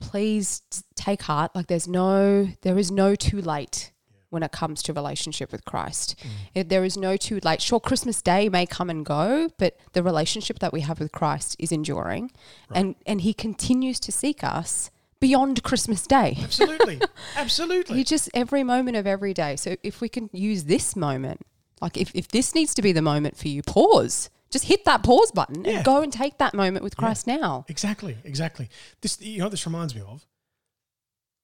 please 0.00 0.62
take 0.94 1.22
heart. 1.22 1.54
Like 1.54 1.66
there's 1.66 1.88
no 1.88 2.48
there 2.62 2.78
is 2.78 2.90
no 2.90 3.14
too 3.14 3.40
late 3.40 3.92
when 4.30 4.42
it 4.44 4.52
comes 4.52 4.80
to 4.84 4.92
relationship 4.92 5.50
with 5.50 5.64
Christ. 5.64 6.14
It- 6.54 6.68
There 6.68 6.84
is 6.84 6.96
no 6.96 7.16
too 7.16 7.40
late. 7.42 7.60
Sure, 7.60 7.80
Christmas 7.80 8.22
Day 8.22 8.48
may 8.48 8.64
come 8.64 8.88
and 8.88 9.04
go, 9.04 9.50
but 9.58 9.76
the 9.92 10.02
relationship 10.04 10.60
that 10.60 10.72
we 10.72 10.82
have 10.82 11.00
with 11.00 11.10
Christ 11.10 11.56
is 11.58 11.72
enduring, 11.72 12.30
and 12.72 12.94
and 13.06 13.20
He 13.22 13.34
continues 13.34 13.98
to 14.00 14.12
seek 14.12 14.44
us 14.44 14.90
beyond 15.18 15.62
Christmas 15.64 16.06
Day. 16.06 16.38
Absolutely, 16.40 17.00
absolutely. 17.36 17.96
He 17.98 18.04
just 18.04 18.30
every 18.32 18.62
moment 18.62 18.96
of 18.96 19.06
every 19.06 19.34
day. 19.34 19.56
So 19.56 19.76
if 19.82 20.00
we 20.00 20.08
can 20.08 20.30
use 20.32 20.64
this 20.64 20.94
moment, 20.94 21.44
like 21.80 21.96
if, 21.96 22.10
if 22.14 22.28
this 22.28 22.54
needs 22.54 22.74
to 22.74 22.82
be 22.82 22.92
the 22.92 23.02
moment 23.02 23.36
for 23.36 23.48
you, 23.48 23.62
pause. 23.62 24.30
Just 24.50 24.64
hit 24.64 24.84
that 24.84 25.02
pause 25.04 25.30
button 25.30 25.64
Yeah. 25.64 25.76
and 25.76 25.84
go 25.84 26.02
and 26.02 26.12
take 26.12 26.38
that 26.38 26.54
moment 26.54 26.82
with 26.82 26.96
Christ 26.96 27.26
now. 27.26 27.64
Exactly, 27.68 28.16
exactly. 28.24 28.68
This, 29.00 29.20
you 29.20 29.38
know, 29.38 29.48
this 29.48 29.64
reminds 29.64 29.94
me 29.94 30.00
of 30.00 30.26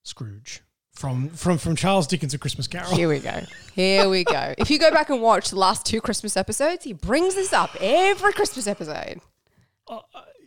Scrooge 0.03 0.61
from 0.93 1.29
from 1.29 1.57
from 1.57 1.75
Charles 1.75 2.07
Dickens' 2.07 2.33
A 2.33 2.37
Christmas 2.37 2.67
Carol. 2.67 2.95
Here 2.95 3.07
we 3.07 3.19
go. 3.19 3.41
Here 3.73 4.09
we 4.09 4.23
go. 4.23 4.53
If 4.57 4.69
you 4.69 4.79
go 4.79 4.91
back 4.91 5.09
and 5.09 5.21
watch 5.21 5.49
the 5.51 5.59
last 5.59 5.85
two 5.85 6.01
Christmas 6.01 6.35
episodes, 6.35 6.83
he 6.83 6.93
brings 6.93 7.35
this 7.35 7.53
up 7.53 7.75
every 7.79 8.33
Christmas 8.33 8.67
episode. 8.67 9.21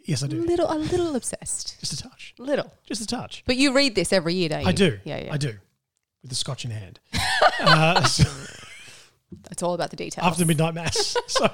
Yes, 0.06 0.23
I 0.23 0.26
do. 0.26 0.42
Little, 0.42 0.70
a 0.70 0.75
little 0.76 1.14
obsessed. 1.14 1.78
Just 1.78 1.92
a 1.92 2.02
touch, 2.02 2.35
Little. 2.38 2.73
just 2.87 3.00
a 3.02 3.06
touch. 3.06 3.44
But 3.47 3.56
you 3.56 3.73
read 3.73 3.94
this 3.94 4.12
every 4.12 4.35
year, 4.35 4.49
don't 4.49 4.62
you? 4.62 4.68
I 4.68 4.73
do. 4.73 4.99
Yeah, 5.04 5.18
yeah. 5.25 5.32
I 5.32 5.37
do. 5.37 5.54
With 6.23 6.30
the 6.30 6.35
scotch 6.35 6.64
in 6.64 6.70
hand. 6.73 6.99
uh, 7.61 8.02
so, 8.04 8.25
It's 9.50 9.62
all 9.62 9.75
about 9.75 9.90
the 9.90 9.96
details. 9.96 10.26
after 10.26 10.44
midnight 10.46 10.75
mass. 10.75 11.16
So, 11.28 11.49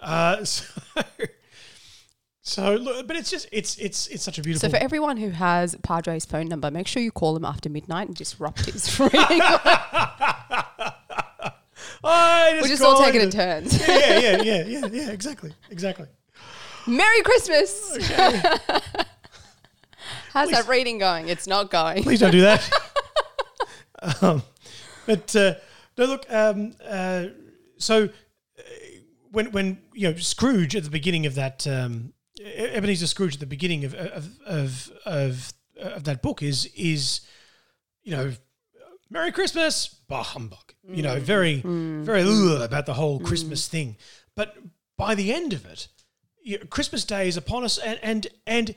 uh, 0.00 0.44
so, 0.44 0.64
so 2.42 2.74
look, 2.76 3.06
but 3.06 3.16
it's 3.16 3.30
just 3.30 3.46
it's 3.52 3.76
it's 3.78 4.06
it's 4.06 4.22
such 4.22 4.38
a 4.38 4.42
beautiful. 4.42 4.68
so 4.68 4.72
for 4.74 4.82
everyone 4.82 5.18
who 5.18 5.28
has 5.30 5.76
Padre's 5.82 6.24
phone 6.24 6.46
number, 6.48 6.70
make 6.70 6.86
sure 6.86 7.02
you 7.02 7.10
call 7.12 7.36
him 7.36 7.44
after 7.44 7.68
midnight 7.68 8.08
and 8.08 8.16
disrupt 8.16 8.64
his 8.64 8.98
reading. 9.00 9.20
I 12.02 12.52
just 12.52 12.62
We're 12.62 12.68
just 12.68 12.82
all 12.82 13.02
taking 13.02 13.20
it- 13.20 13.24
in 13.24 13.30
turns. 13.30 13.86
Yeah, 13.86 14.18
yeah, 14.18 14.42
yeah, 14.42 14.64
yeah, 14.66 14.86
yeah. 14.90 15.10
Exactly, 15.10 15.52
exactly. 15.70 16.06
Merry 16.86 17.20
Christmas. 17.22 17.98
How's 20.32 20.50
that 20.50 20.66
reading 20.68 20.98
going? 20.98 21.28
It's 21.28 21.46
not 21.46 21.70
going. 21.70 22.02
Please 22.04 22.20
don't 22.20 22.30
do 22.32 22.40
that. 22.40 22.70
um, 24.22 24.42
but 25.06 25.36
uh, 25.36 25.54
no, 26.00 26.06
look. 26.06 26.26
Um, 26.32 26.74
uh, 26.84 27.26
so 27.76 28.04
uh, 28.04 28.62
when 29.30 29.52
when 29.52 29.78
you 29.92 30.10
know 30.10 30.16
Scrooge 30.16 30.74
at 30.74 30.84
the 30.84 30.90
beginning 30.90 31.26
of 31.26 31.34
that 31.34 31.66
um, 31.66 32.12
Ebenezer 32.40 33.06
Scrooge 33.06 33.34
at 33.34 33.40
the 33.40 33.46
beginning 33.46 33.84
of 33.84 33.94
of 33.94 34.38
of, 34.46 34.92
of, 35.04 35.52
of 35.76 36.04
that 36.04 36.22
book 36.22 36.42
is 36.42 36.66
is 36.74 37.20
you 38.02 38.12
know 38.12 38.32
Merry 39.10 39.30
Christmas, 39.30 39.88
bah 40.08 40.22
humbug. 40.22 40.72
You 40.88 41.02
know, 41.02 41.20
very 41.20 41.60
very 41.64 42.22
ugh 42.22 42.62
about 42.62 42.86
the 42.86 42.94
whole 42.94 43.20
Christmas 43.20 43.68
thing. 43.68 43.96
But 44.34 44.56
by 44.96 45.14
the 45.14 45.32
end 45.32 45.52
of 45.52 45.66
it, 45.66 45.88
you 46.42 46.58
know, 46.58 46.64
Christmas 46.64 47.04
Day 47.04 47.28
is 47.28 47.36
upon 47.36 47.62
us, 47.62 47.78
and 47.78 48.00
and 48.02 48.26
and 48.46 48.74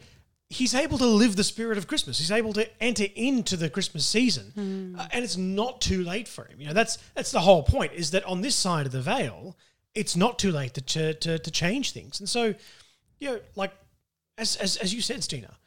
he's 0.54 0.76
able 0.76 0.98
to 1.00 1.06
live 1.06 1.36
the 1.36 1.44
spirit 1.44 1.78
of 1.78 1.88
Christmas. 1.88 2.20
He's 2.20 2.32
able 2.32 2.54
to 2.54 2.84
enter 2.84 3.06
into 3.16 3.58
the 3.58 3.70
Christmas 3.70 4.06
season, 4.06 4.96
uh, 4.98 5.08
and 5.12 5.24
it's 5.24 5.38
not 5.38 5.82
too 5.82 6.04
late 6.04 6.28
for 6.28 6.46
him. 6.46 6.62
You 6.62 6.68
know, 6.68 6.74
that's 6.74 6.98
that's 7.16 7.32
the 7.32 7.40
whole 7.42 7.64
point. 7.64 7.94
Is 7.94 8.12
that 8.12 8.24
on 8.26 8.42
this 8.42 8.56
side 8.56 8.86
of 8.86 8.92
the 8.92 9.02
veil, 9.02 9.58
it's 9.96 10.16
not 10.16 10.40
too 10.40 10.52
late 10.52 10.74
to 10.76 10.82
to, 10.82 11.14
to, 11.16 11.40
to 11.40 11.52
change 11.52 11.92
things. 11.92 12.20
And 12.20 12.30
so, 12.30 12.54
you 13.20 13.30
know, 13.30 13.40
like 13.56 13.74
as 14.38 14.56
as 14.58 14.78
as 14.78 14.94
you 14.94 15.02
said, 15.02 15.24
Stina, 15.24 15.58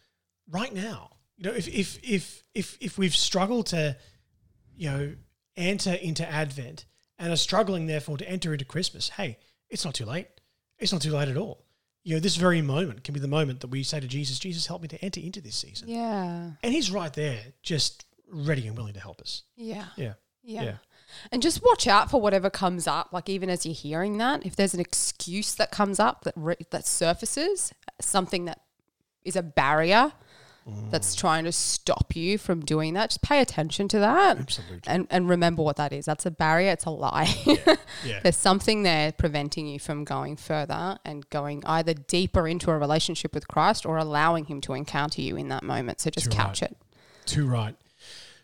right 0.51 0.73
now, 0.73 1.11
you 1.37 1.51
know, 1.51 1.57
if 1.57 1.69
if 1.69 1.99
if 2.03 2.43
if 2.55 2.77
if 2.81 2.99
we've 2.99 3.17
struggled 3.17 3.67
to, 3.67 3.97
you 4.77 4.91
know, 4.91 5.13
enter 5.57 5.95
into 5.95 6.27
Advent 6.29 6.85
and 7.19 7.33
are 7.33 7.37
struggling 7.37 7.87
therefore 7.87 8.19
to 8.19 8.29
enter 8.29 8.53
into 8.53 8.65
Christmas, 8.65 9.09
hey, 9.11 9.39
it's 9.69 9.85
not 9.85 9.95
too 9.95 10.05
late. 10.05 10.29
It's 10.79 10.93
not 10.93 11.03
too 11.03 11.13
late 11.13 11.29
at 11.29 11.37
all. 11.37 11.66
You 12.07 12.15
know, 12.15 12.21
this 12.21 12.37
very 12.37 12.63
moment 12.63 13.03
can 13.03 13.15
be 13.15 13.19
the 13.19 13.27
moment 13.27 13.63
that 13.63 13.67
we 13.67 13.83
say 13.83 13.99
to 13.99 14.07
Jesus, 14.07 14.39
Jesus, 14.39 14.69
help 14.69 14.81
me 14.81 14.87
to 14.87 15.05
enter 15.05 15.19
into 15.19 15.41
this 15.41 15.57
season. 15.57 15.89
Yeah. 15.89 16.53
And 16.63 16.73
he's 16.73 16.89
right 16.89 17.13
there, 17.13 17.41
just 17.65 18.07
ready 18.31 18.69
and 18.69 18.77
willing 18.77 18.95
to 18.95 19.01
help 19.01 19.21
us. 19.21 19.43
Yeah. 19.57 19.87
Yeah. 19.97 20.13
Yeah. 20.45 20.63
Yeah. 20.63 20.77
And 21.33 21.43
just 21.43 21.65
watch 21.65 21.89
out 21.89 22.09
for 22.09 22.21
whatever 22.21 22.49
comes 22.49 22.87
up. 22.87 23.09
Like 23.13 23.29
even 23.29 23.51
as 23.51 23.67
you're 23.67 23.75
hearing 23.75 24.19
that, 24.19 24.47
if 24.47 24.55
there's 24.55 24.73
an 24.73 24.79
excuse 24.79 25.57
that 25.57 25.73
comes 25.73 25.99
up 25.99 26.23
that 26.23 26.35
re- 26.37 26.55
that 26.71 26.87
surfaces, 26.87 27.73
something 28.01 28.45
that 28.45 28.61
is 29.25 29.35
a 29.35 29.43
barrier 29.43 30.13
that's 30.91 31.15
trying 31.15 31.45
to 31.45 31.53
stop 31.53 32.17
you 32.17 32.39
from 32.39 32.61
doing 32.65 32.95
that, 32.95 33.11
just 33.11 33.23
pay 33.23 33.41
attention 33.41 33.87
to 33.89 34.01
that. 34.01 34.39
Absolutely. 34.39 34.81
And 34.87 35.07
and 35.11 35.29
remember 35.29 35.63
what 35.63 35.77
that 35.77 35.93
is. 35.93 36.05
That's 36.05 36.27
a 36.27 36.31
barrier. 36.31 36.73
It's 36.73 36.85
a 36.85 36.91
lie. 36.91 37.35
Yeah. 38.05 38.21
There's 38.23 38.37
something 38.37 38.83
there 38.83 39.13
preventing 39.13 39.67
you 39.67 39.79
from 39.79 40.05
going 40.05 40.37
further 40.37 40.99
and 41.05 41.29
going 41.31 41.65
either 41.65 41.95
deeper 41.95 42.47
into 42.47 42.71
a 42.71 42.79
relationship 42.79 43.35
with 43.35 43.49
Christ 43.49 43.87
or 43.87 43.97
allowing 43.97 44.45
Him 44.45 44.61
to 44.63 44.75
encounter 44.75 45.23
you 45.23 45.37
in 45.37 45.49
that 45.49 45.63
moment. 45.63 46.01
So 46.01 46.11
just 46.11 46.31
Too 46.31 46.37
catch 46.37 46.63
right. 46.63 46.73
it. 46.73 46.77
Too 47.25 47.47
right. 47.47 47.75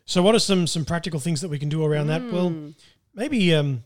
So, 0.05 0.23
what 0.23 0.35
are 0.35 0.41
some 0.41 0.67
some 0.67 0.85
practical 0.85 1.21
things 1.21 1.41
that 1.43 1.49
we 1.49 1.59
can 1.59 1.69
do 1.69 1.85
around 1.85 2.09
that? 2.09 2.23
Well, 2.33 2.73
maybe 3.14 3.55
um, 3.55 3.85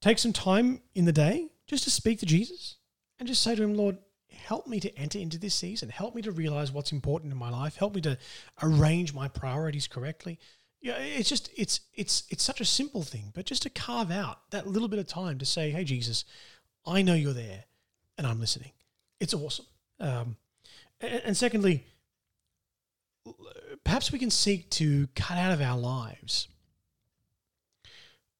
take 0.00 0.18
some 0.18 0.32
time 0.32 0.82
in 0.94 1.04
the 1.04 1.12
day 1.12 1.48
just 1.66 1.84
to 1.84 1.90
speak 1.90 2.18
to 2.20 2.26
Jesus 2.26 2.76
and 3.18 3.28
just 3.28 3.42
say 3.42 3.54
to 3.54 3.62
him, 3.62 3.74
Lord, 3.74 3.98
help 4.32 4.66
me 4.66 4.80
to 4.80 4.98
enter 4.98 5.18
into 5.18 5.38
this 5.38 5.54
season. 5.54 5.88
Help 5.88 6.14
me 6.14 6.22
to 6.22 6.32
realize 6.32 6.72
what's 6.72 6.92
important 6.92 7.32
in 7.32 7.38
my 7.38 7.50
life. 7.50 7.76
Help 7.76 7.94
me 7.94 8.00
to 8.02 8.18
arrange 8.62 9.14
my 9.14 9.28
priorities 9.28 9.86
correctly. 9.86 10.38
Yeah, 10.80 10.98
it's 10.98 11.28
just 11.28 11.50
it's 11.56 11.80
it's 11.94 12.24
it's 12.28 12.42
such 12.42 12.60
a 12.60 12.64
simple 12.64 13.02
thing, 13.02 13.30
but 13.34 13.46
just 13.46 13.62
to 13.62 13.70
carve 13.70 14.10
out 14.10 14.50
that 14.50 14.66
little 14.66 14.88
bit 14.88 14.98
of 14.98 15.06
time 15.06 15.38
to 15.38 15.44
say, 15.44 15.70
"Hey, 15.70 15.84
Jesus, 15.84 16.24
I 16.84 17.02
know 17.02 17.14
you're 17.14 17.32
there, 17.32 17.64
and 18.18 18.26
I'm 18.26 18.40
listening." 18.40 18.72
It's 19.20 19.34
awesome. 19.34 19.66
Um, 20.00 20.36
and, 21.00 21.22
and 21.24 21.36
secondly, 21.36 21.86
perhaps 23.84 24.10
we 24.10 24.18
can 24.18 24.30
seek 24.30 24.70
to 24.70 25.06
cut 25.14 25.38
out 25.38 25.52
of 25.52 25.60
our 25.60 25.78
lives 25.78 26.48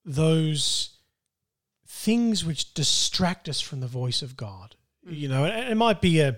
those 0.05 0.99
things 1.87 2.45
which 2.45 2.75
distract 2.75 3.49
us 3.49 3.61
from 3.61 3.81
the 3.81 3.87
voice 3.87 4.23
of 4.23 4.37
God. 4.37 4.75
You 5.05 5.29
know, 5.29 5.45
and 5.45 5.71
it 5.71 5.75
might 5.75 6.01
be 6.01 6.21
a 6.21 6.37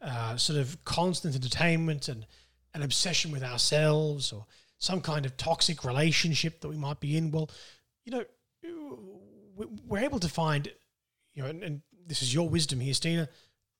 uh, 0.00 0.36
sort 0.36 0.58
of 0.58 0.84
constant 0.84 1.34
entertainment 1.34 2.08
and 2.08 2.26
an 2.74 2.82
obsession 2.82 3.30
with 3.32 3.42
ourselves 3.42 4.32
or 4.32 4.44
some 4.78 5.00
kind 5.00 5.24
of 5.24 5.36
toxic 5.36 5.84
relationship 5.84 6.60
that 6.60 6.68
we 6.68 6.76
might 6.76 7.00
be 7.00 7.16
in. 7.16 7.30
Well, 7.30 7.48
you 8.04 8.12
know, 8.12 8.24
we- 9.56 9.66
we're 9.86 10.00
able 10.04 10.18
to 10.20 10.28
find, 10.28 10.70
you 11.32 11.42
know, 11.42 11.48
and, 11.48 11.62
and 11.62 11.82
this 12.06 12.20
is 12.20 12.34
your 12.34 12.48
wisdom 12.48 12.80
here, 12.80 12.92
Stina, 12.92 13.28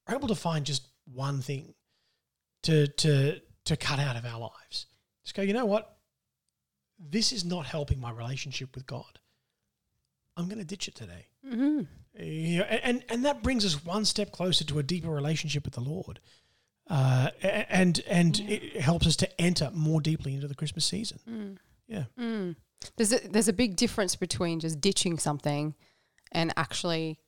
we're 0.09 0.14
able 0.14 0.28
to 0.28 0.35
find 0.35 0.64
just 0.64 0.87
one 1.12 1.43
thing 1.43 1.75
to 2.62 2.87
to 2.87 3.40
to 3.64 3.76
cut 3.76 3.99
out 3.99 4.16
of 4.16 4.25
our 4.25 4.40
lives. 4.40 4.87
Just 5.25 5.35
go, 5.35 5.43
you 5.43 5.52
know 5.52 5.66
what? 5.66 5.97
This 6.99 7.33
is 7.33 7.45
not 7.45 7.66
helping 7.66 8.00
my 8.00 8.11
relationship 8.11 8.75
with 8.75 8.87
God. 8.87 9.19
I'm 10.37 10.47
going 10.47 10.59
to 10.59 10.64
ditch 10.64 10.88
it 10.88 10.95
today. 10.95 11.26
Mm-hmm. 11.47 11.83
You 12.18 12.59
know, 12.59 12.64
and, 12.64 13.02
and 13.09 13.25
that 13.25 13.42
brings 13.42 13.64
us 13.64 13.85
one 13.85 14.04
step 14.04 14.30
closer 14.30 14.64
to 14.64 14.78
a 14.78 14.83
deeper 14.83 15.11
relationship 15.11 15.64
with 15.64 15.75
the 15.75 15.80
Lord. 15.80 16.21
uh, 16.88 17.30
and 17.42 18.00
and 18.06 18.38
it 18.40 18.80
helps 18.80 19.06
us 19.06 19.16
to 19.16 19.40
enter 19.40 19.71
more 19.73 20.00
deeply 20.00 20.35
into 20.35 20.47
the 20.47 20.54
Christmas 20.54 20.85
season. 20.85 21.59
Yeah, 21.88 22.04
There's 22.97 23.12
a, 23.12 23.28
there's 23.28 23.49
a 23.49 23.52
big 23.52 23.76
difference 23.76 24.16
between 24.16 24.61
just 24.61 24.80
ditching 24.80 25.18
something 25.18 25.75
and 26.33 26.52
actually 26.56 27.18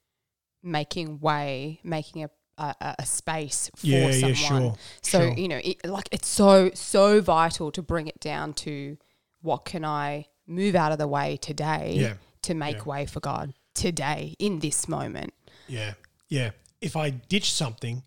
making 0.62 1.20
way, 1.20 1.80
making 1.82 2.24
a 2.24 2.30
a, 2.58 2.74
a- 3.00 3.06
space 3.06 3.70
for 3.76 3.86
Yeah, 3.86 4.08
yeah, 4.08 4.34
someone. 4.34 4.62
sure, 4.62 4.76
So 5.02 5.20
sure. 5.20 5.34
you 5.34 5.48
know, 5.48 5.60
it, 5.62 5.84
like 5.84 6.08
it's 6.10 6.28
so 6.28 6.70
so 6.74 7.20
vital 7.20 7.70
to 7.72 7.82
bring 7.82 8.06
it 8.06 8.18
down 8.20 8.54
to 8.54 8.96
what 9.42 9.64
can 9.66 9.84
I 9.84 10.26
move 10.46 10.74
out 10.74 10.90
of 10.92 10.96
the 10.98 11.06
way 11.08 11.36
today 11.36 11.96
Yeah, 11.98 12.14
to 12.42 12.54
make 12.54 12.76
yeah. 12.78 12.84
way 12.84 13.04
for 13.06 13.20
God 13.20 13.52
today 13.76 14.34
in 14.38 14.58
this 14.60 14.88
moment. 14.88 15.32
yeah, 15.68 15.94
yeah. 16.28 16.50
If 16.80 16.94
I 16.96 17.10
ditch 17.10 17.52
something, 17.52 18.02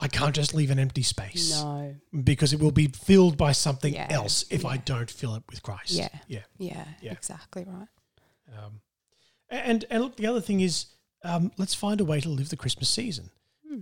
I 0.00 0.08
can't 0.08 0.34
just 0.34 0.54
leave 0.54 0.70
an 0.70 0.78
empty 0.78 1.02
space 1.02 1.50
No, 1.62 1.94
because 2.24 2.52
it 2.52 2.60
will 2.60 2.72
be 2.72 2.86
filled 2.88 3.36
by 3.36 3.52
something 3.52 3.94
Yeah, 3.94 4.08
else 4.10 4.44
if 4.50 4.64
I 4.64 4.76
don't 4.78 5.10
fill 5.10 5.34
it 5.36 5.42
with 5.50 5.62
Christ. 5.62 5.92
Yeah. 5.92 6.08
yeah. 6.26 6.40
yeah, 6.58 6.84
Yeah. 7.02 7.12
exactly 7.12 7.64
right. 7.66 7.88
Um, 8.58 8.80
and 9.48 9.84
and 9.90 10.02
look, 10.02 10.16
the 10.16 10.26
other 10.26 10.40
thing 10.40 10.60
is, 10.60 10.86
um, 11.22 11.52
let's 11.58 11.74
find 11.74 12.00
a 12.00 12.04
way 12.04 12.20
to 12.20 12.28
live 12.28 12.48
the 12.48 12.56
Christmas 12.56 12.88
season. 12.88 13.30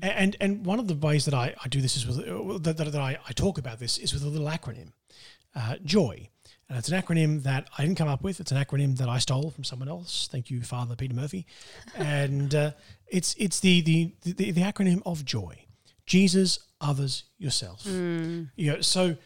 A- 0.02 0.18
And 0.18 0.36
and 0.40 0.66
one 0.66 0.78
of 0.80 0.88
the 0.88 0.94
ways 0.94 1.24
that 1.24 1.34
I, 1.34 1.54
I 1.64 1.68
do 1.68 1.80
this 1.80 1.96
is 1.96 2.06
with 2.06 2.18
uh, 2.18 2.58
that, 2.58 2.76
that, 2.76 2.92
that 2.92 3.00
I, 3.00 3.18
I 3.28 3.32
talk 3.32 3.58
about 3.58 3.78
this 3.78 3.96
is 3.98 4.12
with 4.12 4.22
a 4.24 4.28
little 4.28 4.48
acronym, 4.48 4.92
uh, 5.54 5.76
Joy, 5.84 6.28
and 6.68 6.78
it's 6.78 6.88
an 6.88 7.00
acronym 7.00 7.42
that 7.44 7.68
I 7.78 7.82
didn't 7.82 7.96
come 7.96 8.08
up 8.08 8.22
with. 8.22 8.40
It's 8.40 8.52
an 8.52 8.62
acronym 8.62 8.96
that 8.98 9.08
I 9.08 9.18
stole 9.18 9.50
from 9.50 9.64
someone 9.64 9.88
else. 9.88 10.28
Thank 10.30 10.50
you, 10.50 10.62
Father 10.62 10.96
Peter 10.96 11.14
Murphy, 11.14 11.46
and 11.96 12.54
uh, 12.54 12.72
it's 13.06 13.34
it's 13.38 13.60
the, 13.60 13.80
the 13.80 14.14
the 14.22 14.50
the 14.50 14.60
acronym 14.62 15.02
of 15.06 15.24
Joy, 15.24 15.64
Jesus, 16.06 16.58
others, 16.80 17.24
yourself. 17.38 17.84
Mm. 17.84 18.50
You 18.56 18.72
know, 18.72 18.80
so 18.80 19.16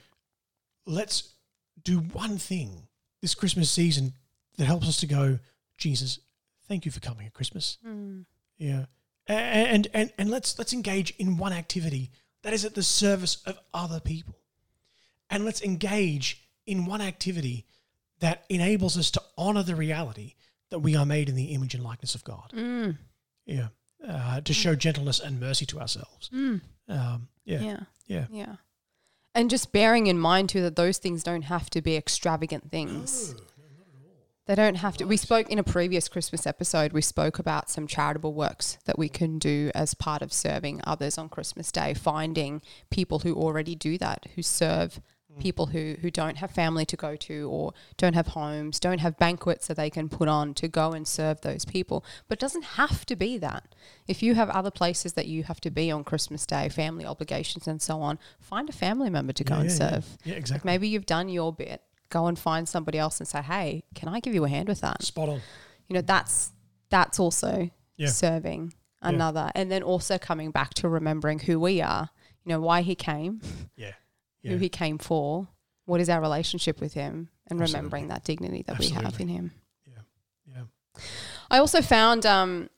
let's 0.87 1.35
do 1.83 1.99
one 1.99 2.39
thing 2.39 2.87
this 3.21 3.35
Christmas 3.35 3.71
season 3.71 4.13
that 4.59 4.67
helps 4.67 4.89
us 4.89 4.99
to 5.01 5.07
go, 5.07 5.39
Jesus, 5.79 6.21
thank 6.69 6.85
you 6.85 6.93
for 6.93 7.01
coming 7.01 7.27
at 7.27 7.35
Christmas. 7.35 7.79
Mm. 7.87 8.25
Yeah. 8.59 8.85
And 9.27 9.89
and 9.95 10.13
and 10.19 10.31
let's 10.31 10.59
let's 10.59 10.73
engage 10.73 11.15
in 11.19 11.37
one 11.37 11.53
activity 11.53 12.11
that 12.43 12.53
is 12.53 12.65
at 12.65 12.75
the 12.75 12.83
service 12.83 13.43
of 13.47 13.59
other 13.73 14.01
people. 14.01 14.39
And 15.31 15.45
let's 15.45 15.63
engage 15.63 16.42
in 16.67 16.87
one 16.87 17.01
activity 17.01 17.67
that 18.21 18.45
enables 18.49 18.97
us 18.97 19.11
to 19.11 19.23
honor 19.37 19.63
the 19.63 19.75
reality 19.75 20.35
that 20.71 20.79
we 20.79 20.97
are 20.97 21.07
made 21.07 21.29
in 21.29 21.35
the 21.35 21.47
image 21.47 21.75
and 21.75 21.85
likeness 21.85 22.15
of 22.15 22.25
God. 22.25 22.53
Mm. 22.55 22.97
Yeah. 23.45 23.69
Uh, 24.07 24.41
to 24.41 24.53
show 24.53 24.75
gentleness 24.75 25.21
and 25.21 25.39
mercy 25.39 25.67
to 25.67 25.81
ourselves. 25.81 26.31
Mm. 26.31 26.61
Um, 26.89 27.29
yeah. 27.45 27.61
yeah. 27.61 27.81
Yeah. 28.07 28.27
Yeah. 28.31 28.57
And 29.35 29.49
just 29.49 29.73
bearing 29.73 30.07
in 30.07 30.19
mind 30.19 30.49
too 30.51 30.63
that 30.63 30.77
those 30.77 30.99
things 30.99 31.23
don't 31.23 31.43
have 31.43 31.71
to 31.71 31.81
be 31.81 31.97
extravagant 31.97 32.71
things. 32.71 33.35
They 34.47 34.57
don't 34.57 34.75
have 34.75 34.97
to. 34.97 35.05
We 35.05 35.17
spoke 35.17 35.51
in 35.51 35.59
a 35.59 35.63
previous 35.63 36.09
Christmas 36.09 36.47
episode, 36.47 36.93
we 36.93 37.01
spoke 37.01 37.39
about 37.39 37.71
some 37.71 37.87
charitable 37.87 38.35
works 38.35 38.77
that 38.87 38.99
we 38.99 39.09
can 39.09 39.39
do 39.39 39.71
as 39.75 39.95
part 39.95 40.21
of 40.21 40.33
serving 40.33 40.81
others 40.85 41.17
on 41.17 41.29
Christmas 41.29 41.71
Day, 41.71 41.95
finding 41.95 42.61
people 42.91 43.21
who 43.21 43.35
already 43.35 43.77
do 43.77 43.97
that, 43.99 44.27
who 44.35 44.43
serve 44.43 45.01
Mm. 45.37 45.41
people 45.41 45.67
who, 45.67 45.97
who 46.01 46.11
don't 46.11 46.37
have 46.39 46.51
family 46.51 46.85
to 46.87 46.97
go 46.97 47.17
to 47.17 47.49
or 47.51 47.73
don't 47.97 48.15
have 48.15 48.29
homes, 48.29 48.79
don't 48.81 48.99
have 49.01 49.17
banquets 49.19 49.67
that 49.69 49.77
they 49.77 49.91
can 49.91 50.09
put 50.09 50.29
on 50.29 50.55
to 50.55 50.69
go 50.69 50.93
and 50.93 51.07
serve 51.07 51.41
those 51.41 51.65
people. 51.65 52.05
But 52.29 52.39
it 52.39 52.41
doesn't 52.41 52.65
have 52.65 53.07
to 53.07 53.17
be 53.17 53.39
that. 53.39 53.75
If 54.07 54.23
you 54.23 54.35
have 54.35 54.51
other 54.51 54.71
places 54.71 55.15
that 55.15 55.27
you 55.27 55.45
have 55.45 55.61
to 55.63 55.71
be 55.71 55.91
on 55.91 56.05
Christmas 56.05 56.45
Day, 56.47 56.69
family 56.69 57.05
obligations 57.07 57.67
and 57.67 57.81
so 57.81 58.01
on, 58.03 58.19
find 58.41 58.69
a 58.69 58.73
family 58.73 59.11
member 59.11 59.33
to 59.33 59.45
go 59.45 59.55
Yeah, 59.55 59.61
and 59.61 59.71
yeah, 59.71 59.75
yeah. 59.85 59.91
serve. 59.91 60.19
Yeah, 60.25 60.33
Like 60.35 60.39
exactly. 60.41 60.69
maybe 60.71 60.89
you've 60.89 61.07
done 61.07 61.29
your 61.29 61.53
bit. 61.53 61.83
Go 62.11 62.27
and 62.27 62.39
find 62.39 62.69
somebody 62.69 62.99
else 62.99 63.21
and 63.21 63.27
say, 63.29 63.41
"Hey, 63.41 63.85
can 63.95 64.09
I 64.11 64.21
give 64.21 64.35
you 64.35 64.45
a 64.45 64.49
hand 64.49 64.69
with 64.69 64.83
that?" 64.83 65.03
Spot 65.03 65.31
on. 65.31 65.41
You 65.89 65.95
know, 65.95 66.03
that's 66.03 66.53
that's 66.91 67.19
also 67.19 67.71
Yeah. 67.97 68.09
serving 68.09 68.75
Yeah. 69.03 69.09
another, 69.09 69.51
and 69.55 69.71
then 69.71 69.83
also 69.83 70.19
coming 70.19 70.51
back 70.51 70.75
to 70.75 70.89
remembering 70.91 71.39
who 71.39 71.59
we 71.59 71.81
are. 71.81 72.11
You 72.45 72.51
know, 72.51 72.61
why 72.61 72.83
he 72.83 72.95
came, 72.95 73.41
Yeah. 73.77 73.93
Who 74.43 74.57
he 74.57 74.69
came 74.69 74.99
for, 74.99 75.49
what 75.85 76.01
is 76.01 76.09
our 76.09 76.21
relationship 76.21 76.81
with 76.81 76.95
him, 76.95 77.29
and 77.49 77.61
Absolutely. 77.61 77.79
remembering 77.79 78.09
that 78.09 78.25
dignity 78.25 78.63
that 78.67 78.79
we 78.79 78.89
have 78.91 79.21
in 79.21 79.29
him. 79.29 79.53
Yeah, 79.87 80.03
yeah. 80.47 81.03
I 81.51 81.59
also 81.59 81.83
found 81.83 82.27
um, 82.27 82.71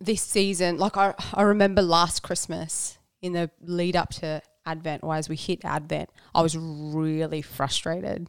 this 0.00 0.22
season, 0.22 0.78
like 0.78 0.96
I, 0.96 1.14
I 1.34 1.42
remember 1.42 1.82
last 1.82 2.22
Christmas 2.22 2.98
in 3.22 3.32
the 3.32 3.50
lead 3.62 3.96
up 3.96 4.10
to 4.14 4.42
Advent, 4.64 5.02
or 5.02 5.14
as 5.14 5.28
we 5.28 5.36
hit 5.36 5.64
Advent, 5.64 6.10
I 6.34 6.42
was 6.42 6.56
really 6.56 7.42
frustrated. 7.42 8.28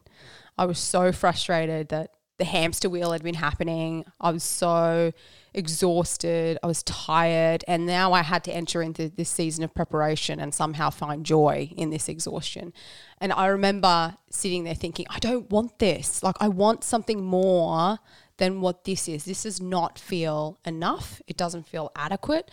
I 0.58 0.66
was 0.66 0.80
so 0.80 1.12
frustrated 1.12 1.90
that 1.90 2.12
the 2.40 2.46
hamster 2.46 2.90
wheel 2.90 3.12
had 3.12 3.22
been 3.22 3.36
happening. 3.36 4.06
I 4.20 4.32
was 4.32 4.44
so 4.44 5.12
exhausted. 5.54 6.58
I 6.64 6.68
was 6.68 6.82
tired. 6.84 7.64
And 7.68 7.86
now 7.86 8.14
I 8.14 8.22
had 8.24 8.44
to 8.46 8.52
enter 8.54 8.82
into 8.82 9.10
this 9.10 9.30
season 9.30 9.64
of 9.64 9.74
preparation 9.74 10.40
and 10.40 10.54
somehow 10.54 10.90
find 10.90 11.26
joy 11.26 11.72
in 11.78 11.90
this 11.92 12.10
exhaustion. 12.10 12.74
And 13.20 13.32
I 13.34 13.48
remember 13.48 14.18
sitting 14.30 14.64
there 14.64 14.74
thinking, 14.76 15.06
I 15.10 15.20
don't 15.20 15.50
want 15.52 15.80
this. 15.80 16.24
Like, 16.24 16.36
I 16.40 16.48
want 16.48 16.84
something 16.84 17.24
more 17.24 18.00
than 18.38 18.62
what 18.62 18.86
this 18.86 19.08
is. 19.08 19.26
This 19.26 19.44
does 19.44 19.62
not 19.62 20.00
feel 20.00 20.60
enough. 20.66 21.22
It 21.28 21.38
doesn't 21.38 21.68
feel 21.68 21.92
adequate. 21.96 22.50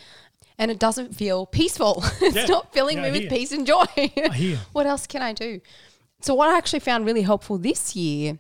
And 0.59 0.71
it 0.71 0.79
doesn't 0.79 1.15
feel 1.15 1.47
peaceful. 1.47 2.03
it's 2.21 2.35
Yeah. 2.37 2.47
not 2.47 2.73
filling 2.73 2.97
Yeah, 2.99 3.03
me 3.05 3.09
I 3.09 3.13
with 3.13 3.21
hear. 3.23 3.31
peace 3.31 3.53
and 3.53 3.67
joy. 3.67 3.85
What 4.73 4.87
else 4.87 5.07
can 5.07 5.23
I 5.23 5.33
do? 5.33 5.61
So, 6.23 6.35
what 6.35 6.49
I 6.49 6.57
actually 6.57 6.81
found 6.81 7.05
really 7.05 7.23
helpful 7.23 7.59
this 7.59 7.95
year 7.95 8.39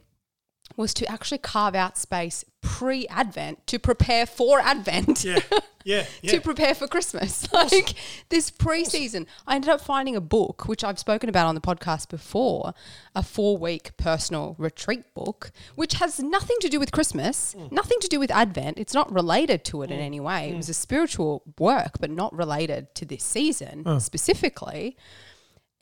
was 0.76 0.92
to 0.94 1.10
actually 1.10 1.38
carve 1.38 1.74
out 1.74 1.96
space 1.98 2.44
pre 2.60 3.06
Advent 3.08 3.66
to 3.68 3.78
prepare 3.78 4.26
for 4.26 4.60
Advent. 4.60 5.24
Yeah. 5.24 5.40
Yeah. 5.86 6.04
Yeah. 6.20 6.32
To 6.32 6.40
prepare 6.40 6.74
for 6.74 6.88
Christmas, 6.88 7.46
like 7.52 7.94
this 8.28 8.50
pre-season, 8.50 9.28
I 9.46 9.54
ended 9.54 9.70
up 9.70 9.80
finding 9.80 10.16
a 10.16 10.20
book 10.20 10.66
which 10.66 10.82
I've 10.82 10.98
spoken 10.98 11.28
about 11.28 11.46
on 11.46 11.54
the 11.54 11.60
podcast 11.60 12.08
before, 12.08 12.74
a 13.14 13.22
four-week 13.22 13.96
personal 13.96 14.56
retreat 14.58 15.14
book, 15.14 15.52
which 15.76 15.94
has 15.94 16.18
nothing 16.18 16.56
to 16.62 16.68
do 16.68 16.80
with 16.80 16.90
Christmas, 16.90 17.54
Mm. 17.56 17.70
nothing 17.70 17.98
to 18.00 18.08
do 18.08 18.18
with 18.18 18.32
Advent. 18.32 18.78
It's 18.80 18.94
not 18.94 19.12
related 19.14 19.64
to 19.66 19.82
it 19.82 19.92
in 19.92 20.00
any 20.00 20.18
way. 20.18 20.50
It 20.50 20.56
was 20.56 20.68
a 20.68 20.74
spiritual 20.74 21.44
work, 21.56 22.00
but 22.00 22.10
not 22.10 22.34
related 22.34 22.92
to 22.96 23.04
this 23.04 23.22
season 23.22 24.00
specifically 24.00 24.96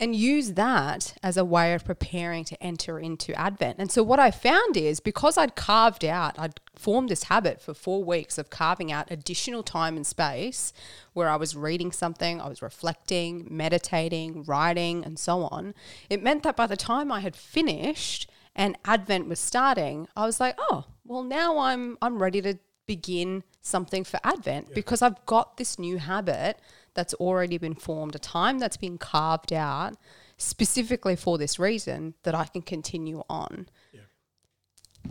and 0.00 0.16
use 0.16 0.54
that 0.54 1.14
as 1.22 1.36
a 1.36 1.44
way 1.44 1.72
of 1.72 1.84
preparing 1.84 2.44
to 2.44 2.60
enter 2.62 2.98
into 2.98 3.32
Advent. 3.38 3.78
And 3.78 3.92
so, 3.92 4.02
what 4.02 4.18
I 4.18 4.30
found 4.30 4.76
is 4.76 4.98
because 4.98 5.38
I'd 5.38 5.54
carved 5.54 6.04
out, 6.04 6.38
I'd 6.38 6.60
formed 6.74 7.10
this 7.10 7.24
habit 7.24 7.62
for 7.62 7.74
four 7.74 8.02
weeks 8.02 8.36
of 8.36 8.50
carving 8.50 8.90
out 8.90 9.10
additional 9.10 9.62
time 9.62 9.96
and 9.96 10.06
space 10.06 10.72
where 11.12 11.28
I 11.28 11.36
was 11.36 11.54
reading 11.54 11.92
something, 11.92 12.40
I 12.40 12.48
was 12.48 12.62
reflecting, 12.62 13.46
meditating, 13.48 14.42
writing, 14.44 15.04
and 15.04 15.18
so 15.18 15.44
on. 15.44 15.74
It 16.10 16.22
meant 16.22 16.42
that 16.42 16.56
by 16.56 16.66
the 16.66 16.76
time 16.76 17.12
I 17.12 17.20
had 17.20 17.36
finished 17.36 18.28
and 18.56 18.76
Advent 18.84 19.28
was 19.28 19.38
starting, 19.38 20.08
I 20.16 20.26
was 20.26 20.40
like, 20.40 20.56
oh, 20.58 20.86
well, 21.04 21.22
now 21.22 21.58
I'm 21.58 21.98
I'm 22.02 22.20
ready 22.20 22.42
to 22.42 22.58
begin 22.86 23.44
something 23.64 24.04
for 24.04 24.20
Advent 24.22 24.74
because 24.74 25.00
I've 25.02 25.24
got 25.26 25.56
this 25.56 25.78
new 25.78 25.96
habit 25.98 26.58
that's 26.92 27.14
already 27.14 27.58
been 27.58 27.74
formed, 27.74 28.14
a 28.14 28.18
time 28.18 28.58
that's 28.58 28.76
been 28.76 28.98
carved 28.98 29.52
out 29.52 29.96
specifically 30.36 31.16
for 31.16 31.38
this 31.38 31.58
reason 31.58 32.14
that 32.24 32.34
I 32.34 32.44
can 32.44 32.62
continue 32.62 33.22
on. 33.28 33.66
Yeah, 33.92 34.00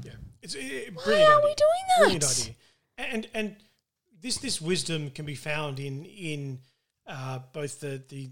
Yeah. 0.04 0.12
it's 0.42 0.54
brilliant 0.56 0.96
Why 1.06 1.14
are 1.24 1.38
idea. 1.38 1.40
we 1.44 1.56
doing 1.56 1.84
that? 1.90 1.98
Brilliant 2.00 2.24
idea. 2.24 2.56
And 2.98 3.28
and 3.34 3.56
this 4.22 4.38
this 4.38 4.62
wisdom 4.62 5.10
can 5.10 5.26
be 5.26 5.36
found 5.36 5.80
in 5.80 6.06
in 6.06 6.60
uh, 7.08 7.40
both 7.52 7.80
the 7.80 8.02
the 8.08 8.30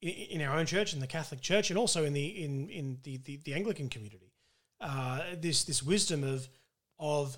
in, 0.00 0.40
our 0.42 0.56
own 0.58 0.66
church 0.66 0.92
in 0.94 1.00
the 1.00 1.06
Catholic 1.06 1.40
Church 1.40 1.70
and 1.70 1.78
also 1.78 2.04
in 2.04 2.12
the 2.12 2.26
in 2.44 2.68
in 2.70 2.98
the 3.02 3.16
the, 3.18 3.38
the 3.44 3.54
Anglican 3.54 3.88
community. 3.88 4.32
Uh, 4.80 5.20
this 5.36 5.64
this 5.64 5.82
wisdom 5.82 6.22
of 6.22 6.48
of 6.98 7.36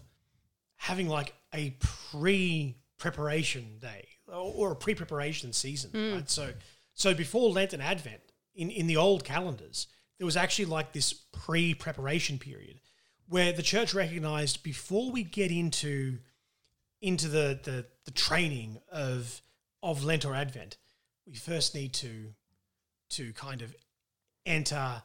having 0.77 1.09
like 1.09 1.33
a 1.57 1.77
pre 1.81 2.77
preparation 2.99 3.79
day 3.81 4.07
or, 4.29 4.73
a 4.73 4.77
pre 4.77 4.95
preparation 4.95 5.53
season. 5.53 5.91
Hmm. 5.91 6.15
Right? 6.15 6.31
So 6.31 6.53
so 6.95 7.15
before 7.15 7.51
Lent 7.51 7.73
and 7.73 7.83
Advent 7.83 8.21
in 8.55 8.71
in 8.71 8.87
the 8.87 8.97
old 8.97 9.25
calendars, 9.25 9.87
there 10.19 10.27
was 10.27 10.37
actually 10.37 10.67
like 10.67 10.93
this 10.93 11.13
pre 11.13 11.75
preparation 11.75 12.39
period 12.39 12.81
where 13.29 13.53
the 13.53 13.63
church 13.63 13.95
recognized 13.95 14.63
before 14.63 15.11
we 15.11 15.25
get 15.25 15.51
into 15.51 16.19
into 17.01 17.29
the, 17.29 17.59
the 17.63 17.87
the 18.05 18.11
training 18.11 18.79
of 18.91 19.41
of 19.83 20.05
Lent 20.05 20.25
or 20.25 20.35
Advent, 20.35 20.77
we 21.27 21.35
first 21.35 21.75
need 21.75 21.93
to 21.95 22.35
to 23.11 23.33
kind 23.33 23.63
of 23.63 23.75
enter 24.45 25.03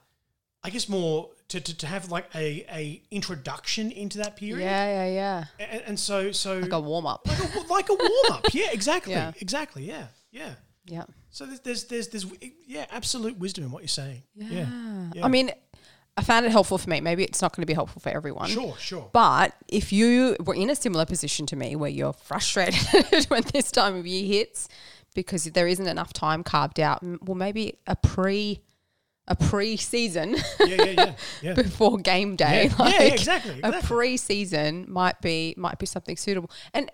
I 0.64 0.70
guess 0.70 0.88
more 0.88 1.30
to, 1.52 1.60
to, 1.60 1.78
to 1.80 1.88
have 1.88 2.10
like 2.12 2.26
a, 2.34 2.66
a 2.72 3.02
introduction 3.12 3.92
into 3.92 4.18
that 4.20 4.38
period. 4.38 4.64
Yeah, 4.64 5.06
yeah, 5.06 5.46
yeah. 5.60 5.66
And, 5.72 5.82
and 5.88 6.00
so 6.00 6.32
so 6.32 6.60
Like 6.60 6.72
a 6.72 6.80
warm 6.80 7.06
up. 7.06 7.28
like 7.70 7.90
a 7.90 7.94
warm 7.94 8.32
up. 8.32 8.46
Yeah, 8.54 8.70
exactly. 8.72 9.14
Yeah. 9.14 9.32
Exactly. 9.40 9.84
Yeah. 9.86 10.08
Yeah. 10.32 10.54
Yeah. 10.86 11.04
So 11.30 11.46
there's, 11.46 11.60
there's 11.62 11.86
there's 11.86 12.08
there's 12.08 12.26
yeah, 12.66 12.86
absolute 12.90 13.38
wisdom 13.38 13.66
in 13.66 13.72
what 13.72 13.82
you're 13.84 13.88
saying. 13.90 14.24
Yeah. 14.36 14.66
Yeah. 15.14 15.26
I 15.26 15.28
mean, 15.28 15.52
I 16.18 16.24
found 16.24 16.46
it 16.46 16.52
helpful 16.52 16.78
for 16.78 16.90
me. 16.90 17.02
Maybe 17.02 17.24
it's 17.24 17.42
not 17.42 17.54
going 17.56 17.64
to 17.64 17.68
be 17.68 17.74
helpful 17.74 18.02
for 18.02 18.10
everyone. 18.10 18.50
Sure, 18.50 18.76
sure. 18.78 19.10
But 19.12 19.54
if 19.68 19.92
you 19.92 20.36
were 20.44 20.56
in 20.56 20.70
a 20.70 20.76
similar 20.76 21.06
position 21.06 21.46
to 21.48 21.56
me 21.56 21.76
where 21.76 21.90
you're 21.90 22.14
frustrated 22.14 23.26
when 23.30 23.44
this 23.54 23.72
time 23.72 23.96
of 23.96 24.06
year 24.08 24.26
hits 24.26 24.70
because 25.16 25.44
there 25.46 25.68
isn't 25.68 25.88
enough 25.88 26.14
time 26.14 26.44
carved 26.44 26.80
out, 26.80 27.00
well, 27.22 27.36
maybe 27.36 27.78
a 27.88 27.96
pre 27.96 28.62
a 29.32 29.36
pre-season 29.36 30.36
yeah, 30.66 30.84
yeah, 30.84 31.14
yeah. 31.42 31.54
Before 31.54 31.98
game 31.98 32.36
day, 32.36 32.70
like 32.78 33.00
exactly, 33.00 33.54
a 33.64 33.68
exactly. 33.68 33.82
pre-season 33.88 34.86
might 34.90 35.22
be 35.22 35.54
might 35.58 35.80
be 35.80 35.86
something 35.86 36.18
suitable. 36.18 36.52
And 36.74 36.92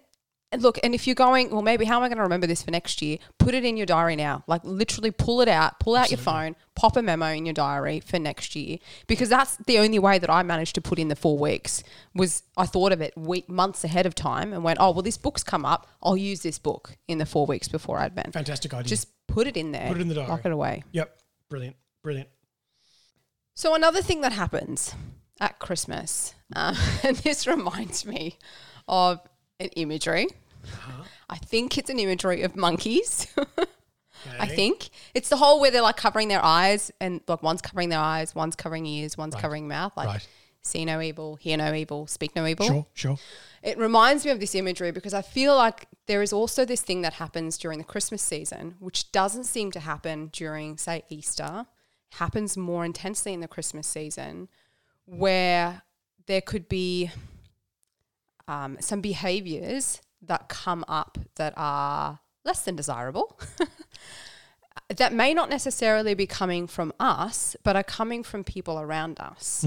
and 0.52 0.62
look, 0.62 0.80
and 0.82 0.96
if 0.96 1.08
you're 1.08 1.16
going, 1.16 1.50
well, 1.50 1.62
maybe 1.62 1.84
how 1.84 1.98
am 1.98 2.04
I 2.04 2.08
going 2.08 2.18
to 2.18 2.24
remember 2.24 2.48
this 2.48 2.64
for 2.64 2.72
next 2.72 3.02
year? 3.02 3.18
Put 3.38 3.54
it 3.54 3.66
in 3.66 3.76
your 3.76 3.86
diary 3.86 4.16
now. 4.16 4.44
Like 4.48 4.62
literally 4.64 5.12
pull 5.12 5.42
it 5.42 5.50
out, 5.50 5.80
pull 5.80 5.98
out 5.98 6.10
your 6.10 6.20
phone, 6.20 6.56
pop 6.74 6.96
a 6.96 7.02
memo 7.02 7.28
in 7.34 7.46
your 7.46 7.54
diary 7.54 8.00
for 8.00 8.18
next 8.18 8.56
year. 8.56 8.78
Because 9.08 9.28
that's 9.28 9.58
the 9.66 9.80
only 9.80 10.00
way 10.00 10.20
that 10.20 10.30
I 10.30 10.44
managed 10.44 10.76
to 10.76 10.82
put 10.82 11.00
in 11.00 11.10
the 11.10 11.18
four 11.18 11.38
weeks 11.38 11.84
was 12.16 12.44
I 12.56 12.66
thought 12.66 12.94
of 12.94 13.02
it 13.02 13.18
week 13.18 13.50
months 13.50 13.84
ahead 13.84 14.06
of 14.06 14.16
time 14.16 14.54
and 14.54 14.64
went, 14.64 14.78
oh 14.80 14.92
well, 14.92 15.02
this 15.02 15.18
book's 15.18 15.44
come 15.44 15.66
up. 15.66 15.88
I'll 16.02 16.16
use 16.16 16.44
this 16.44 16.60
book 16.60 16.96
in 17.10 17.18
the 17.18 17.26
four 17.26 17.46
weeks 17.46 17.68
before 17.68 18.00
Advent. 18.00 18.32
Fantastic 18.34 18.74
idea. 18.74 18.88
Just 18.88 19.10
put 19.28 19.48
it 19.48 19.58
in 19.58 19.74
there. 19.74 19.88
Put 19.90 19.98
it 19.98 20.02
in 20.02 20.08
the 20.08 20.16
diary. 20.16 20.30
Lock 20.30 20.46
it 20.46 20.52
away. 20.54 20.84
yep. 20.94 21.18
Brilliant. 21.50 21.76
Brilliant. 22.08 22.30
So 23.54 23.76
another 23.76 24.02
thing 24.02 24.22
that 24.22 24.32
happens 24.32 24.96
at 25.42 25.60
Christmas, 25.60 26.36
uh, 26.56 26.74
and 27.04 27.18
this 27.18 27.46
reminds 27.46 28.06
me 28.06 28.38
of 28.88 29.20
an 29.60 29.68
imagery. 29.76 30.28
I 31.30 31.36
think 31.36 31.78
it's 31.78 31.90
an 31.90 32.00
imagery 32.00 32.44
of 32.44 32.56
monkeys. 32.56 33.28
I 34.40 34.48
think 34.48 34.90
it's 35.14 35.28
the 35.28 35.36
whole 35.36 35.60
where 35.60 35.70
they're 35.70 35.82
like 35.82 35.98
covering 35.98 36.30
their 36.30 36.42
eyes, 36.42 36.94
and 37.02 37.20
like 37.28 37.44
one's 37.44 37.62
covering 37.62 37.90
their 37.90 38.00
eyes, 38.00 38.34
one's 38.34 38.56
covering 38.56 38.86
ears, 38.86 39.18
one's 39.18 39.36
covering 39.36 39.68
mouth. 39.68 39.92
Like 39.98 40.08
Right. 40.08 40.28
see 40.62 40.86
no 40.86 41.02
evil, 41.02 41.36
hear 41.36 41.58
no 41.58 41.74
evil, 41.74 42.08
speak 42.08 42.38
no 42.38 42.48
evil. 42.48 42.68
Sure, 42.68 42.86
sure. 42.94 43.18
It 43.62 43.78
reminds 43.78 44.24
me 44.24 44.32
of 44.32 44.40
this 44.40 44.56
imagery 44.56 44.92
because 44.92 45.14
I 45.14 45.24
feel 45.24 45.58
like 45.58 45.90
there 46.06 46.22
is 46.22 46.32
also 46.32 46.64
this 46.64 46.80
thing 46.80 47.02
that 47.02 47.16
happens 47.16 47.58
during 47.58 47.80
the 47.80 47.84
Christmas 47.84 48.22
season, 48.22 48.76
which 48.80 49.12
doesn't 49.12 49.44
seem 49.44 49.72
to 49.72 49.82
happen 49.82 50.30
during, 50.32 50.78
say, 50.78 51.04
Easter, 51.10 51.66
happens 52.12 52.58
more 52.58 52.86
intensely 52.86 53.34
in 53.34 53.40
the 53.40 53.48
Christmas 53.48 53.88
season, 53.88 54.48
where 55.06 55.84
there 56.26 56.42
could 56.42 56.68
be 56.68 57.12
um, 58.48 58.78
some 58.80 59.02
behaviors 59.02 60.02
that 60.22 60.50
come 60.50 60.84
up 60.88 61.18
that 61.36 61.54
are 61.58 62.20
less 62.44 62.64
than 62.64 62.76
desirable. 62.76 63.40
that 64.96 65.14
may 65.14 65.34
not 65.34 65.50
necessarily 65.50 66.14
be 66.14 66.26
coming 66.26 66.68
from 66.68 66.94
us, 67.00 67.56
but 67.64 67.76
are 67.76 67.84
coming 67.84 68.24
from 68.24 68.44
people 68.44 68.80
around 68.80 69.20
us 69.20 69.64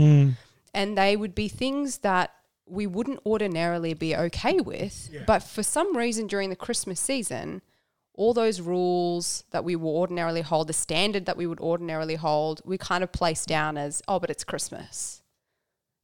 and 0.75 0.97
they 0.97 1.17
would 1.17 1.35
be 1.35 1.49
things 1.49 1.99
that 1.99 2.33
we 2.67 2.87
wouldn't 2.87 3.21
ordinarily 3.27 3.95
be 3.95 4.15
okay 4.15 4.61
with. 4.61 5.11
But 5.27 5.43
for 5.43 5.63
some 5.63 5.97
reason 5.97 6.27
during 6.27 6.51
the 6.51 6.57
Christmas 6.57 7.01
season, 7.01 7.63
all 8.21 8.35
those 8.35 8.61
rules 8.61 9.45
that 9.51 9.65
we 9.65 9.75
would 9.75 9.89
ordinarily 9.91 10.43
hold, 10.43 10.67
the 10.67 10.75
standard 10.75 11.25
that 11.25 11.39
we 11.39 11.47
would 11.47 11.59
ordinarily 11.59 12.17
hold, 12.17 12.61
we 12.67 12.77
kind 12.77 13.03
of 13.03 13.11
place 13.11 13.47
down 13.47 13.79
as, 13.79 14.03
oh, 14.07 14.21
but 14.21 14.29
it's 14.29 14.45
Christmas. 14.45 15.23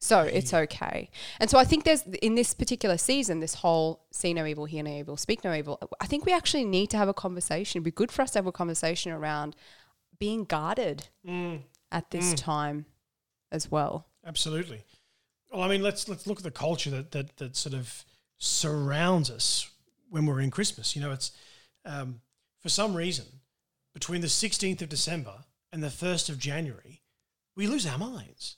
So 0.01 0.23
hmm. 0.23 0.31
it's 0.33 0.55
okay. 0.55 1.11
And 1.39 1.51
so 1.51 1.59
I 1.59 1.65
think 1.65 1.85
there's, 1.85 2.05
in 2.23 2.35
this 2.35 2.55
particular 2.55 2.97
season, 2.97 3.41
this 3.41 3.57
whole 3.57 4.07
see 4.13 4.33
no 4.33 4.47
evil, 4.47 4.65
hear 4.65 4.83
no 4.83 4.93
evil, 4.93 5.19
speak 5.19 5.45
no 5.45 5.53
evil, 5.53 5.79
I 6.01 6.07
think 6.07 6.25
we 6.25 6.33
actually 6.33 6.65
need 6.65 6.89
to 6.89 6.97
have 6.97 7.09
a 7.09 7.13
conversation. 7.13 7.81
It'd 7.81 7.85
be 7.85 7.91
good 7.91 8.11
for 8.11 8.23
us 8.23 8.31
to 8.31 8.39
have 8.39 8.47
a 8.47 8.53
conversation 8.53 9.13
around 9.13 9.55
being 10.19 10.45
guarded 10.45 11.09
mm. 11.29 11.61
at 11.93 12.11
this 12.13 12.33
mm. 12.33 12.37
time 12.39 12.87
as 13.53 13.71
well. 13.71 14.07
Absolutely. 14.25 14.85
Well, 15.53 15.63
I 15.63 15.69
mean, 15.69 15.83
let's 15.83 16.09
let's 16.09 16.27
look 16.27 16.39
at 16.39 16.45
the 16.45 16.51
culture 16.51 16.91
that 16.91 17.13
that, 17.13 17.37
that 17.37 17.57
sort 17.57 17.75
of 17.75 18.07
surrounds 18.39 19.31
us 19.31 19.71
when 20.09 20.25
we're 20.25 20.41
in 20.41 20.51
Christmas. 20.51 20.97
You 20.97 21.03
know, 21.03 21.13
it's 21.13 21.31
um, 21.87 22.21
for 22.61 22.69
some 22.69 22.95
reason 22.95 23.25
between 23.95 24.21
the 24.21 24.27
16th 24.27 24.83
of 24.83 24.89
December 24.91 25.45
and 25.73 25.83
the 25.83 25.89
1st 25.89 26.29
of 26.29 26.39
January, 26.39 27.03
we 27.57 27.67
lose 27.67 27.87
our 27.87 27.97
minds 27.99 28.57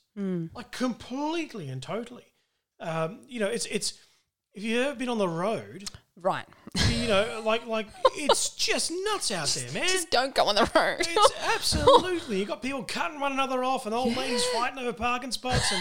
like 0.55 0.73
completely 0.73 1.69
and 1.69 1.81
totally. 1.81 2.33
Um, 2.81 3.21
you 3.29 3.39
know, 3.39 3.47
it's 3.47 3.67
it's 3.67 3.95
if 4.55 4.65
you've 4.65 4.85
ever 4.85 4.97
been 4.97 5.09
on 5.09 5.19
the 5.19 5.29
road, 5.29 5.89
Right. 6.21 6.47
you 6.91 7.07
know, 7.07 7.41
like 7.45 7.67
like 7.67 7.87
it's 8.17 8.49
just 8.57 8.91
nuts 9.05 9.31
out 9.31 9.47
there, 9.49 9.71
man. 9.73 9.87
Just 9.87 10.11
don't 10.11 10.35
go 10.35 10.47
on 10.47 10.57
the 10.57 10.69
road. 10.75 10.97
It's 11.01 11.33
absolutely. 11.55 12.41
You 12.41 12.47
got 12.47 12.63
people 12.63 12.83
cutting 12.83 13.21
one 13.21 13.31
another 13.31 13.63
off, 13.63 13.87
and 13.87 13.95
old 13.95 14.17
ladies 14.17 14.45
fighting 14.47 14.81
over 14.81 14.93
parking 14.93 15.31
spots, 15.31 15.71
and 15.71 15.81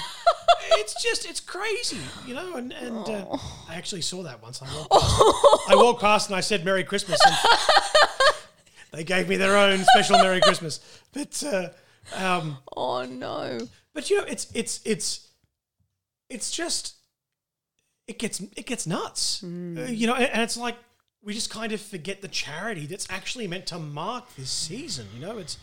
it's 0.74 1.02
just 1.02 1.26
it's 1.30 1.40
crazy, 1.40 2.00
you 2.26 2.34
know. 2.34 2.56
And 2.56 2.74
and 2.74 2.98
uh, 2.98 3.38
I 3.70 3.76
actually 3.76 4.02
saw 4.02 4.24
that 4.24 4.42
once. 4.42 4.62
I 4.62 4.66
walked, 4.76 4.92
past, 4.92 5.70
I 5.70 5.76
walked 5.76 6.02
past 6.02 6.30
and 6.30 6.36
I 6.36 6.42
said 6.42 6.64
"Merry 6.66 6.84
Christmas," 6.84 7.20
and 7.26 7.36
they 8.92 9.04
gave 9.04 9.28
me 9.30 9.36
their 9.38 9.58
own 9.58 9.80
special 9.94 10.18
"Merry 10.18 10.42
Christmas." 10.42 10.80
But 11.14 11.44
uh, 11.44 11.70
um, 12.16 12.58
oh 12.76 13.06
no. 13.06 13.60
but 13.94 14.10
you 14.10 14.18
know, 14.18 14.24
it's 14.24 14.48
it's 14.54 14.82
it's 14.86 15.28
it's 16.30 16.52
just 16.52 16.96
it 18.08 18.20
gets 18.20 18.40
it 18.40 18.66
gets 18.66 18.88
nuts, 18.88 19.44
Uh, 19.44 19.48
you 19.90 20.08
know. 20.08 20.16
And, 20.16 20.26
and 20.26 20.42
it's 20.42 20.58
like 20.58 20.78
we 21.24 21.34
just 21.34 21.50
kind 21.50 21.72
of 21.74 21.82
forget 21.82 22.22
the 22.22 22.28
charity 22.28 22.86
that's 22.86 23.08
actually 23.10 23.48
meant 23.48 23.66
to 23.68 23.80
mark 23.80 24.36
this 24.36 24.50
season. 24.50 25.08
You 25.14 25.22
know, 25.22 25.38
it's 25.38 25.58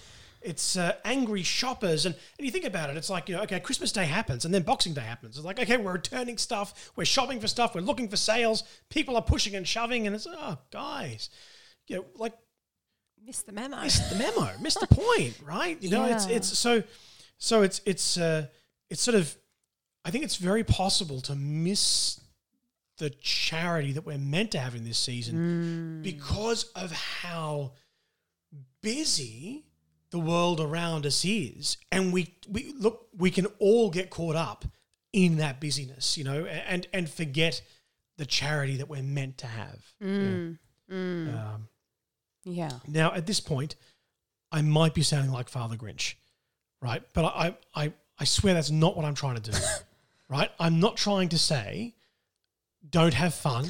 it's 0.45 0.77
uh, 0.77 0.95
angry 1.05 1.43
shoppers, 1.43 2.07
and, 2.07 2.15
and 2.39 2.45
you 2.47 2.53
think 2.53 2.65
about 2.65 2.91
it, 2.91 2.97
it's 2.97 3.11
like 3.11 3.29
you 3.29 3.37
know, 3.37 3.43
okay, 3.43 3.61
Christmas 3.61 3.91
Day 3.93 4.05
happens, 4.05 4.45
and 4.45 4.53
then 4.53 4.63
Boxing 4.63 4.95
Day 4.95 5.01
happens. 5.03 5.37
It's 5.37 5.45
like 5.45 5.59
okay, 5.59 5.77
we're 5.77 5.93
returning 5.93 6.39
stuff, 6.39 6.93
we're 6.97 7.05
shopping 7.05 7.41
for 7.41 7.49
stuff, 7.49 7.75
we're 7.75 7.81
looking 7.81 8.09
for 8.09 8.17
sales, 8.17 8.63
people 8.91 9.17
are 9.17 9.23
pushing 9.23 9.55
and 9.55 9.67
shoving, 9.67 10.07
and 10.07 10.15
it's 10.15 10.27
oh, 10.29 10.59
guys, 10.71 11.31
you 11.89 11.97
know, 11.97 12.05
like 12.17 12.35
Missed 13.27 13.47
the 13.47 13.53
memo. 13.53 13.81
missed 13.81 14.11
the 14.11 14.17
memo, 14.17 14.51
missed 14.61 14.81
the 14.81 14.87
point, 14.87 15.39
right? 15.47 15.83
You 15.83 15.89
know, 15.91 16.05
it's 16.05 16.27
Yeah. 16.29 16.37
it's 16.37 16.59
so 16.59 16.83
so 17.39 17.63
it's 17.63 17.81
it's 17.87 18.19
uh, 18.19 18.47
it's 18.91 19.01
sort 19.01 19.15
of 19.15 19.35
I 20.05 20.11
think 20.11 20.25
it's 20.25 20.37
very 20.37 20.63
possible 20.63 21.23
to 21.23 21.35
miss 21.35 22.21
the 22.99 23.09
charity 23.09 23.93
that 23.93 24.05
we're 24.05 24.19
meant 24.19 24.51
to 24.53 24.59
have 24.59 24.75
in 24.75 24.85
this 24.85 24.99
season 24.99 26.03
because 26.03 26.65
of 26.77 26.93
how 26.93 27.73
busy 28.83 29.65
the 30.15 30.21
world 30.21 30.61
around 30.61 31.05
us 31.07 31.25
is, 31.25 31.77
and 31.91 32.13
we 32.13 32.33
we 32.49 32.73
look 32.79 33.09
we 33.19 33.33
can 33.33 33.47
all 33.59 33.91
get 33.91 34.11
caught 34.11 34.37
up 34.37 34.65
in 35.13 35.39
that 35.39 35.59
busyness, 35.61 36.17
you 36.17 36.23
know, 36.23 36.45
and 36.47 36.87
and 36.93 37.11
forget 37.11 37.61
the 38.17 38.25
charity 38.25 38.77
that 38.77 38.89
we're 38.89 39.03
meant 39.03 39.39
to 39.39 39.49
have. 39.49 39.81
Mm. 40.01 40.57
Um, 40.89 41.69
Yeah. 42.45 42.71
now, 42.87 43.13
at 43.13 43.27
this 43.27 43.41
point, 43.41 43.75
I 44.53 44.63
might 44.63 44.95
be 44.95 45.03
sounding 45.03 45.33
like 45.33 45.49
Father 45.49 45.75
Grinch, 45.77 46.15
right? 46.81 47.03
But 47.13 47.25
I, 47.25 47.57
I, 47.75 47.93
I 48.17 48.25
swear 48.25 48.55
that's 48.55 48.71
not 48.71 48.97
what 48.97 49.05
I'm 49.05 49.17
trying 49.17 49.35
to 49.41 49.51
do, 49.51 49.59
right? 50.29 50.49
I'm 50.61 50.79
not 50.79 50.97
trying 50.97 51.31
to 51.31 51.39
say 51.39 51.97
don't 52.89 53.15
have 53.15 53.35
fun, 53.35 53.69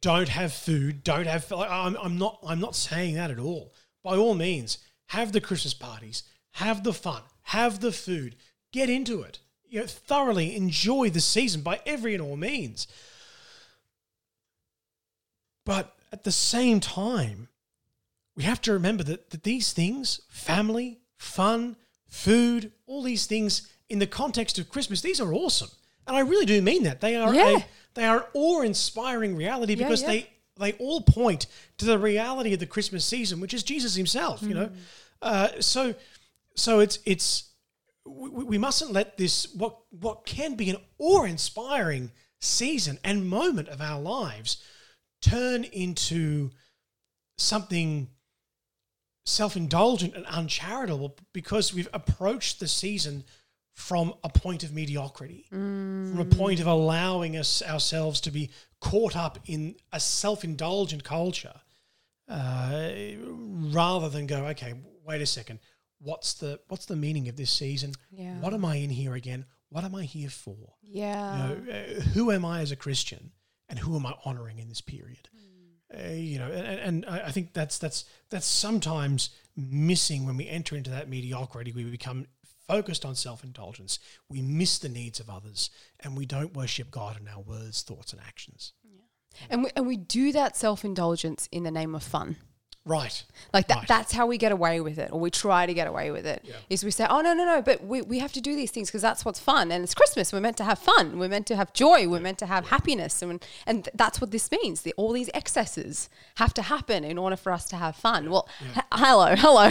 don't 0.00 0.30
have 0.30 0.54
food, 0.54 1.04
don't 1.04 1.26
have. 1.26 1.50
Like, 1.50 1.70
I'm, 1.70 1.98
I'm 2.02 2.16
not. 2.16 2.38
I'm 2.46 2.60
not 2.60 2.74
saying 2.74 3.16
that 3.16 3.30
at 3.30 3.38
all. 3.38 3.74
By 4.02 4.16
all 4.16 4.34
means, 4.34 4.78
have 5.08 5.32
the 5.32 5.40
Christmas 5.40 5.74
parties, 5.74 6.22
have 6.52 6.84
the 6.84 6.92
fun, 6.92 7.22
have 7.42 7.80
the 7.80 7.92
food, 7.92 8.36
get 8.72 8.88
into 8.90 9.22
it. 9.22 9.40
You 9.68 9.80
know, 9.80 9.86
thoroughly 9.86 10.56
enjoy 10.56 11.10
the 11.10 11.20
season 11.20 11.60
by 11.60 11.80
every 11.84 12.14
and 12.14 12.22
all 12.22 12.36
means. 12.36 12.86
But 15.64 15.94
at 16.12 16.24
the 16.24 16.32
same 16.32 16.80
time, 16.80 17.48
we 18.34 18.44
have 18.44 18.60
to 18.62 18.72
remember 18.72 19.02
that, 19.04 19.30
that 19.30 19.42
these 19.42 19.72
things, 19.72 20.20
family, 20.30 21.00
fun, 21.16 21.76
food, 22.06 22.72
all 22.86 23.02
these 23.02 23.26
things 23.26 23.68
in 23.90 23.98
the 23.98 24.06
context 24.06 24.58
of 24.58 24.70
Christmas, 24.70 25.02
these 25.02 25.20
are 25.20 25.34
awesome. 25.34 25.70
And 26.06 26.16
I 26.16 26.20
really 26.20 26.46
do 26.46 26.62
mean 26.62 26.84
that. 26.84 27.00
They 27.02 27.16
are 27.16 27.34
Yeah. 27.34 27.58
a, 27.58 27.66
they 27.94 28.06
are 28.06 28.28
awe-inspiring 28.32 29.36
reality 29.36 29.74
Yeah, 29.74 29.84
because 29.84 30.02
yeah. 30.02 30.08
they 30.08 30.30
they 30.58 30.72
all 30.74 31.00
point 31.00 31.46
to 31.78 31.84
the 31.86 31.98
reality 31.98 32.52
of 32.54 32.60
the 32.60 32.66
Christmas 32.66 33.04
season, 33.04 33.40
which 33.40 33.54
is 33.54 33.62
Jesus 33.62 33.94
himself, 33.94 34.42
you 34.42 34.48
Mm. 34.50 34.54
know. 34.54 34.70
Uh, 35.22 35.48
so 35.60 35.94
so 36.54 36.80
it's 36.80 36.98
it's 37.04 37.50
we, 38.04 38.28
we 38.44 38.58
mustn't 38.58 38.92
let 38.92 39.16
this 39.16 39.52
what 39.54 39.78
what 39.90 40.24
can 40.26 40.54
be 40.54 40.70
an 40.70 40.76
awe-inspiring 40.98 42.10
season 42.40 42.98
and 43.04 43.28
moment 43.28 43.68
of 43.68 43.80
our 43.80 44.00
lives 44.00 44.62
turn 45.20 45.64
into 45.64 46.50
something 47.36 48.08
self-indulgent 49.26 50.14
and 50.14 50.24
uncharitable 50.26 51.14
because 51.32 51.74
we've 51.74 51.88
approached 51.92 52.60
the 52.60 52.68
season 52.68 53.24
from 53.78 54.12
a 54.24 54.28
point 54.28 54.64
of 54.64 54.74
mediocrity 54.74 55.46
from 55.50 56.18
a 56.18 56.24
point 56.24 56.58
of 56.58 56.66
allowing 56.66 57.36
us 57.36 57.62
ourselves 57.62 58.20
to 58.20 58.32
be 58.32 58.50
caught 58.80 59.16
up 59.16 59.38
in 59.46 59.76
a 59.92 60.00
self-indulgent 60.00 61.04
culture 61.04 61.54
uh, 62.28 62.90
rather 63.72 64.08
than 64.08 64.26
go, 64.26 64.46
okay, 64.46 64.74
wait 65.06 65.22
a 65.22 65.26
second, 65.26 65.60
what's 66.00 66.34
the 66.34 66.58
what's 66.66 66.86
the 66.86 66.96
meaning 66.96 67.28
of 67.28 67.36
this 67.36 67.52
season? 67.52 67.92
Yeah. 68.10 68.40
What 68.40 68.52
am 68.52 68.64
I 68.64 68.76
in 68.76 68.90
here 68.90 69.14
again? 69.14 69.44
What 69.68 69.84
am 69.84 69.94
I 69.94 70.02
here 70.02 70.28
for? 70.28 70.74
Yeah. 70.82 71.30
You 71.36 71.38
know, 71.38 71.72
uh, 71.72 72.00
who 72.14 72.32
am 72.32 72.44
I 72.44 72.60
as 72.60 72.72
a 72.72 72.76
Christian, 72.76 73.30
and 73.68 73.78
who 73.78 73.94
am 73.94 74.04
I 74.06 74.14
honoring 74.24 74.58
in 74.58 74.68
this 74.68 74.80
period? 74.80 75.28
Uh, 75.96 76.08
you 76.10 76.38
know, 76.40 76.50
and, 76.50 76.80
and 76.80 77.06
I 77.06 77.28
I 77.28 77.30
think 77.30 77.52
that's 77.52 77.78
that's 77.78 78.04
that's 78.28 78.46
sometimes 78.46 79.30
missing 79.56 80.26
when 80.26 80.36
we 80.36 80.48
enter 80.48 80.76
into 80.76 80.90
that 80.90 81.08
mediocrity. 81.08 81.70
We 81.72 81.84
become 81.84 82.26
focused 82.68 83.04
on 83.04 83.14
self 83.14 83.42
indulgence. 83.42 83.98
We 84.28 84.42
miss 84.42 84.78
the 84.78 84.88
needs 84.88 85.18
of 85.18 85.28
others, 85.28 85.70
and 86.00 86.16
we 86.16 86.26
don't 86.26 86.54
worship 86.54 86.90
God 86.90 87.18
in 87.20 87.26
our 87.26 87.40
words, 87.40 87.82
thoughts, 87.82 88.12
and 88.12 88.22
actions. 88.22 88.74
and 89.50 89.64
we, 89.64 89.70
and 89.74 89.86
we 89.86 89.96
do 89.96 90.30
that 90.32 90.56
self 90.56 90.84
indulgence 90.84 91.48
in 91.50 91.64
the 91.64 91.70
name 91.70 91.94
of 91.94 92.02
fun. 92.02 92.36
Right. 92.88 93.22
Like 93.52 93.68
that, 93.68 93.76
Right. 93.78 93.88
that's 93.88 94.12
how 94.12 94.26
we 94.26 94.36
get 94.38 94.50
away 94.52 94.80
with 94.80 94.98
it, 94.98 95.10
or 95.12 95.20
we 95.20 95.30
try 95.30 95.64
to 95.66 95.72
get 95.74 95.86
away 95.86 96.10
with 96.10 96.26
it. 96.26 96.44
Is 96.68 96.84
we 96.84 96.90
say, 96.90 97.06
oh 97.08 97.20
no, 97.20 97.32
no, 97.34 97.44
no, 97.44 97.62
but 97.62 97.84
we, 97.84 98.02
we 98.02 98.18
have 98.18 98.32
to 98.32 98.40
do 98.40 98.56
these 98.56 98.70
things 98.70 98.88
because 98.88 99.02
that's 99.02 99.24
what's 99.24 99.38
fun, 99.40 99.70
and 99.72 99.84
it's 99.84 99.94
Christmas. 99.94 100.32
We're 100.32 100.40
meant 100.40 100.56
to 100.58 100.64
have 100.64 100.78
fun. 100.78 101.18
We're 101.18 101.28
meant 101.28 101.46
to 101.48 101.56
have 101.56 101.72
joy. 101.72 102.08
We're 102.08 102.20
meant 102.20 102.38
to 102.38 102.46
have 102.46 102.68
happiness, 102.68 103.22
and 103.22 103.42
and 103.66 103.84
th- 103.84 103.94
that's 103.94 104.20
what 104.20 104.30
this 104.32 104.50
means. 104.50 104.82
The, 104.82 104.92
all 104.96 105.12
these 105.12 105.30
excesses 105.34 106.08
have 106.36 106.52
to 106.54 106.62
happen 106.62 107.04
in 107.04 107.16
order 107.18 107.36
for 107.36 107.52
us 107.52 107.66
to 107.68 107.76
have 107.76 107.96
fun. 107.96 108.30
Well, 108.30 108.48
h- 108.76 108.82
hello, 108.92 109.34
hello. 109.38 109.70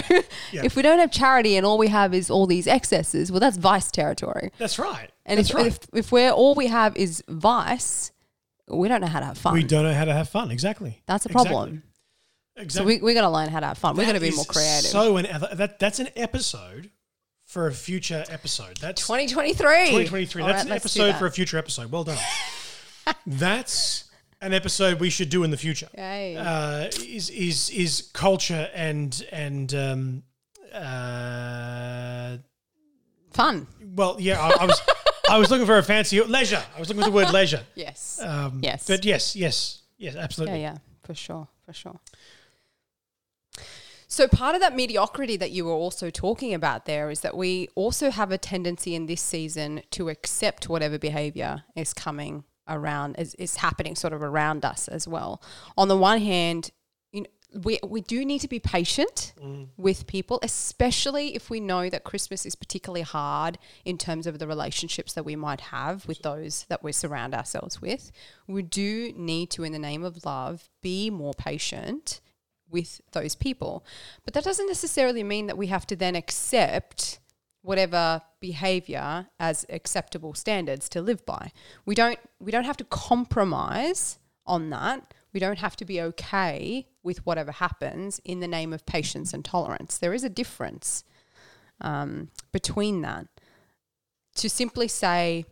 Yeah. 0.51 0.63
if 0.63 0.75
we 0.75 0.81
don't 0.81 0.99
have 0.99 1.11
charity 1.11 1.55
and 1.57 1.65
all 1.65 1.77
we 1.77 1.87
have 1.89 2.13
is 2.13 2.29
all 2.29 2.47
these 2.47 2.67
excesses, 2.67 3.31
well, 3.31 3.39
that's 3.39 3.57
vice 3.57 3.91
territory. 3.91 4.51
That's 4.57 4.79
right. 4.79 5.09
And 5.25 5.37
that's 5.39 5.49
if, 5.49 5.55
right. 5.55 5.65
if 5.67 5.79
if 5.93 6.11
we're 6.11 6.31
all 6.31 6.55
we 6.55 6.67
have 6.67 6.95
is 6.95 7.23
vice, 7.29 8.11
we 8.67 8.87
don't 8.87 9.01
know 9.01 9.07
how 9.07 9.19
to 9.19 9.25
have 9.25 9.37
fun. 9.37 9.53
we 9.53 9.63
don't 9.63 9.83
know 9.83 9.93
how 9.93 10.05
to 10.05 10.13
have 10.13 10.29
fun. 10.29 10.51
Exactly. 10.51 11.01
That's 11.05 11.25
a 11.25 11.29
Exactly. 11.29 11.81
Problem. 12.65 12.69
So 12.69 12.83
we, 12.83 12.97
we're 13.01 13.13
going 13.13 13.23
to 13.23 13.29
learn 13.29 13.49
how 13.49 13.59
to 13.59 13.67
have 13.67 13.77
fun. 13.77 13.95
we're 13.95 14.03
going 14.03 14.15
to 14.15 14.21
be 14.21 14.31
more 14.31 14.45
creative. 14.45 14.89
So 14.89 15.17
an, 15.17 15.27
that 15.53 15.79
that's 15.79 15.99
an 15.99 16.09
episode 16.15 16.89
for 17.45 17.67
a 17.67 17.71
future 17.73 18.23
episode. 18.29 18.77
That's 18.77 19.01
2023. 19.01 19.55
2023. 19.57 20.41
All 20.41 20.47
That's 20.47 20.63
right, 20.63 20.65
an 20.67 20.75
episode 20.75 21.07
that. 21.07 21.19
for 21.19 21.27
a 21.27 21.31
future 21.31 21.57
episode. 21.57 21.91
Well 21.91 22.03
done. 22.03 22.17
that's 23.25 24.05
an 24.41 24.53
episode 24.53 24.99
we 24.99 25.09
should 25.09 25.29
do 25.29 25.43
in 25.43 25.51
the 25.51 25.57
future. 25.57 25.87
Uh, 25.97 26.87
is 27.07 27.29
is 27.29 27.69
is 27.69 28.09
culture 28.13 28.69
and 28.75 29.25
and 29.31 29.73
um, 29.73 30.23
uh, 30.73 32.37
Fun. 33.31 33.67
well, 33.95 34.17
yeah. 34.19 34.39
I, 34.41 34.63
I 34.63 34.65
was 34.65 34.81
I 35.29 35.37
was 35.37 35.49
looking 35.49 35.65
for 35.65 35.77
a 35.77 35.83
fancy 35.83 36.21
leisure. 36.21 36.63
I 36.75 36.79
was 36.79 36.89
looking 36.89 37.03
for 37.03 37.09
the 37.09 37.15
word 37.15 37.31
leisure. 37.31 37.61
Yes. 37.75 38.19
Um, 38.21 38.59
Yes. 38.61 38.87
But 38.87 39.05
yes, 39.05 39.35
yes, 39.35 39.83
yes, 39.97 40.15
absolutely. 40.15 40.61
yeah, 40.61 40.69
absolutely. 40.69 40.81
yeah, 40.83 41.05
for 41.05 41.13
sure, 41.13 41.47
for 41.65 41.73
sure. 41.73 41.99
So 44.09 44.27
part 44.27 44.55
of 44.55 44.61
that 44.61 44.75
mediocrity 44.75 45.35
that 45.37 45.51
you 45.51 45.65
were 45.65 45.73
also 45.73 46.09
talking 46.09 46.53
about 46.53 46.85
there 46.85 47.11
is 47.11 47.21
that 47.21 47.35
we 47.35 47.67
also 47.75 48.09
have 48.09 48.31
a 48.31 48.37
tendency 48.37 48.95
in 48.95 49.05
this 49.05 49.21
season 49.21 49.81
to 49.91 50.07
accept 50.07 50.69
whatever 50.69 50.97
behavior 50.97 51.63
is 51.75 51.93
coming 51.93 52.45
around 52.69 53.15
is, 53.19 53.35
is 53.35 53.57
happening 53.57 53.95
sort 53.95 54.13
of 54.13 54.21
around 54.21 54.63
us 54.63 54.87
as 54.87 55.07
well. 55.07 55.41
On 55.77 55.89
the 55.89 55.97
one 55.97 56.21
hand, 56.21 56.71
you 57.11 57.21
know, 57.21 57.27
we, 57.63 57.79
we 57.85 57.99
do 57.99 58.23
need 58.23 58.39
to 58.39 58.47
be 58.47 58.59
patient 58.59 59.33
mm. 59.41 59.67
with 59.75 60.07
people, 60.07 60.39
especially 60.41 61.35
if 61.35 61.49
we 61.49 61.59
know 61.59 61.89
that 61.89 62.05
Christmas 62.05 62.45
is 62.45 62.55
particularly 62.55 63.01
hard 63.01 63.57
in 63.83 63.97
terms 63.97 64.25
of 64.25 64.39
the 64.39 64.47
relationships 64.47 65.13
that 65.13 65.23
we 65.23 65.35
might 65.35 65.61
have 65.61 66.05
with 66.07 66.21
those 66.21 66.65
that 66.69 66.81
we 66.81 66.93
surround 66.93 67.33
ourselves 67.33 67.81
with. 67.81 68.11
We 68.47 68.61
do 68.63 69.11
need 69.17 69.49
to, 69.51 69.63
in 69.63 69.73
the 69.73 69.79
name 69.79 70.03
of 70.03 70.25
love, 70.25 70.69
be 70.81 71.09
more 71.09 71.33
patient 71.33 72.21
with 72.69 73.01
those 73.11 73.35
people. 73.35 73.85
But 74.25 74.33
that 74.33 74.43
doesn't 74.43 74.67
necessarily 74.67 75.23
mean 75.23 75.47
that 75.47 75.57
we 75.57 75.67
have 75.67 75.87
to 75.87 75.95
then 75.95 76.15
accept 76.15 77.19
whatever 77.61 78.21
behavior 78.39 79.27
as 79.39 79.65
acceptable 79.69 80.33
standards 80.33 80.87
to 80.89 81.01
live 81.01 81.25
by. 81.25 81.51
We 81.85 81.95
don't 81.95 82.19
we 82.39 82.51
don't 82.51 82.65
have 82.65 82.77
to 82.77 82.83
compromise 82.85 84.19
on 84.45 84.69
that. 84.69 85.13
We 85.33 85.39
don't 85.39 85.59
have 85.59 85.75
to 85.77 85.85
be 85.85 86.01
okay 86.01 86.87
with 87.03 87.25
whatever 87.25 87.51
happens 87.51 88.19
in 88.23 88.39
the 88.39 88.47
name 88.47 88.73
of 88.73 88.85
patience 88.85 89.33
and 89.33 89.43
tolerance. 89.43 89.97
There 89.97 90.13
is 90.13 90.23
a 90.23 90.29
difference 90.29 91.03
um, 91.81 92.29
between 92.51 93.01
that. 93.01 93.27
To 94.35 94.49
simply 94.49 94.87
say, 94.87 95.45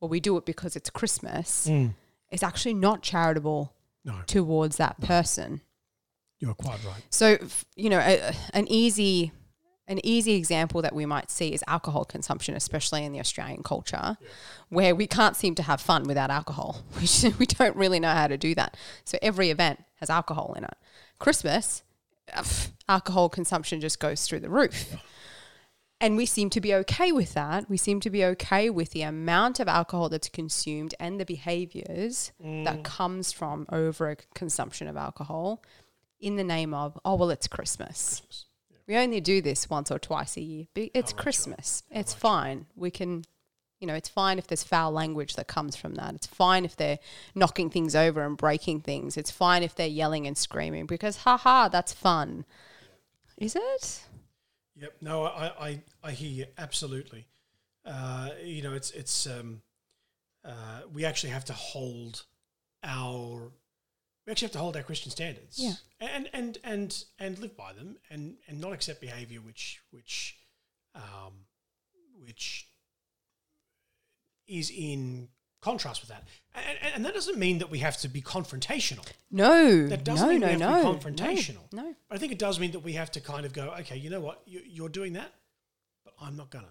well, 0.00 0.08
we 0.08 0.20
do 0.20 0.36
it 0.36 0.46
because 0.46 0.76
it's 0.76 0.90
Christmas, 0.90 1.66
Mm. 1.68 1.94
is 2.30 2.42
actually 2.42 2.74
not 2.74 3.02
charitable 3.02 3.72
No, 4.04 4.20
towards 4.26 4.76
that 4.76 5.00
person. 5.00 5.60
You're 6.38 6.54
quite 6.54 6.82
right. 6.84 7.02
So, 7.10 7.38
you 7.74 7.90
know, 7.90 7.98
a, 7.98 8.34
an 8.54 8.66
easy 8.70 9.32
an 9.88 10.04
easy 10.04 10.34
example 10.34 10.82
that 10.82 10.94
we 10.94 11.06
might 11.06 11.30
see 11.30 11.54
is 11.54 11.64
alcohol 11.66 12.04
consumption, 12.04 12.54
especially 12.54 13.04
in 13.04 13.12
the 13.12 13.20
Australian 13.20 13.62
culture, 13.62 14.18
where 14.68 14.94
we 14.94 15.06
can't 15.06 15.34
seem 15.34 15.54
to 15.54 15.62
have 15.62 15.80
fun 15.80 16.04
without 16.04 16.30
alcohol. 16.30 16.82
We, 17.00 17.34
we 17.38 17.46
don't 17.46 17.74
really 17.74 17.98
know 17.98 18.10
how 18.10 18.26
to 18.26 18.36
do 18.36 18.54
that. 18.54 18.76
So 19.04 19.18
every 19.22 19.48
event 19.48 19.82
has 19.96 20.10
alcohol 20.10 20.52
in 20.56 20.64
it. 20.64 20.74
Christmas, 21.18 21.82
uh, 22.34 22.42
pff, 22.42 22.70
alcohol 22.88 23.30
consumption 23.30 23.80
just 23.80 23.98
goes 23.98 24.26
through 24.26 24.40
the 24.40 24.50
roof. 24.50 24.94
And 26.00 26.16
we 26.16 26.26
seem 26.26 26.50
to 26.50 26.60
be 26.60 26.74
okay 26.74 27.10
with 27.10 27.34
that. 27.34 27.68
We 27.68 27.76
seem 27.76 27.98
to 28.00 28.10
be 28.10 28.24
okay 28.24 28.70
with 28.70 28.90
the 28.90 29.02
amount 29.02 29.58
of 29.58 29.66
alcohol 29.68 30.08
that's 30.08 30.28
consumed 30.28 30.94
and 31.00 31.18
the 31.18 31.24
behaviors 31.24 32.30
that 32.64 32.84
comes 32.84 33.32
from 33.32 33.66
over 33.72 34.16
consumption 34.34 34.86
of 34.86 34.96
alcohol 34.96 35.62
in 36.20 36.36
the 36.36 36.44
name 36.44 36.74
of, 36.74 36.98
oh, 37.04 37.14
well, 37.14 37.30
it's 37.30 37.46
Christmas. 37.46 38.22
We 38.86 38.96
only 38.96 39.20
do 39.20 39.42
this 39.42 39.68
once 39.68 39.90
or 39.90 39.98
twice 39.98 40.36
a 40.36 40.40
year. 40.40 40.66
It's 40.74 41.12
Christmas. 41.12 41.82
It's 41.90 42.14
fine. 42.14 42.66
We 42.74 42.90
can, 42.90 43.24
you 43.80 43.86
know, 43.86 43.94
it's 43.94 44.08
fine 44.08 44.38
if 44.38 44.46
there's 44.46 44.64
foul 44.64 44.92
language 44.92 45.36
that 45.36 45.46
comes 45.46 45.76
from 45.76 45.94
that. 45.96 46.14
It's 46.14 46.26
fine 46.26 46.64
if 46.64 46.74
they're 46.74 46.98
knocking 47.34 47.68
things 47.68 47.94
over 47.94 48.24
and 48.24 48.36
breaking 48.36 48.80
things. 48.80 49.16
It's 49.16 49.30
fine 49.30 49.62
if 49.62 49.74
they're 49.74 49.86
yelling 49.86 50.26
and 50.26 50.36
screaming 50.36 50.86
because, 50.86 51.18
haha, 51.18 51.68
that's 51.68 51.92
fun. 51.92 52.46
Is 53.36 53.54
it? 53.54 54.04
Yep. 54.76 54.96
No, 55.02 55.24
I, 55.24 55.52
I, 55.60 55.82
I 56.02 56.12
hear 56.12 56.30
you 56.30 56.46
absolutely. 56.56 57.26
Uh, 57.84 58.30
you 58.42 58.62
know, 58.62 58.72
it's 58.74 58.90
it's 58.90 59.26
um, 59.26 59.62
uh, 60.44 60.80
we 60.92 61.04
actually 61.04 61.30
have 61.30 61.44
to 61.46 61.52
hold 61.52 62.24
our 62.82 63.50
we 64.28 64.32
actually 64.32 64.46
have 64.46 64.52
to 64.52 64.58
hold 64.58 64.76
our 64.76 64.82
Christian 64.82 65.10
standards, 65.10 65.58
Yeah. 65.58 65.72
and 66.00 66.28
and 66.34 66.58
and 66.62 67.04
and 67.18 67.38
live 67.38 67.56
by 67.56 67.72
them, 67.72 67.96
and 68.10 68.36
and 68.46 68.60
not 68.60 68.74
accept 68.74 69.00
behaviour 69.00 69.40
which 69.40 69.80
which 69.90 70.36
um, 70.94 71.46
which 72.22 72.68
is 74.46 74.70
in 74.70 75.28
contrast 75.62 76.02
with 76.02 76.10
that, 76.10 76.28
and, 76.54 76.94
and, 76.94 77.04
that 77.06 77.14
doesn't 77.14 77.38
mean 77.38 77.58
that 77.58 77.70
we 77.70 77.78
have 77.78 77.96
to 77.96 78.08
be 78.08 78.20
confrontational. 78.20 79.06
No. 79.30 79.88
That 79.88 80.04
doesn't 80.04 80.26
no, 80.26 80.32
mean 80.32 80.40
no, 80.40 80.46
we 80.46 80.52
have 80.52 80.60
no. 80.60 80.92
to 80.92 80.98
be 80.98 81.10
confrontational. 81.10 81.72
No. 81.72 81.82
no. 81.82 81.94
I 82.10 82.18
think 82.18 82.30
it 82.30 82.38
does 82.38 82.60
mean 82.60 82.72
that 82.72 82.80
we 82.80 82.92
have 82.92 83.10
to 83.12 83.20
kind 83.20 83.44
of 83.44 83.52
go, 83.52 83.74
okay, 83.80 83.96
you 83.96 84.08
know 84.08 84.20
what, 84.20 84.42
you, 84.46 84.60
you're 84.64 84.88
doing 84.88 85.14
that, 85.14 85.32
but 86.04 86.14
I'm 86.20 86.36
not 86.36 86.50
gonna. 86.50 86.68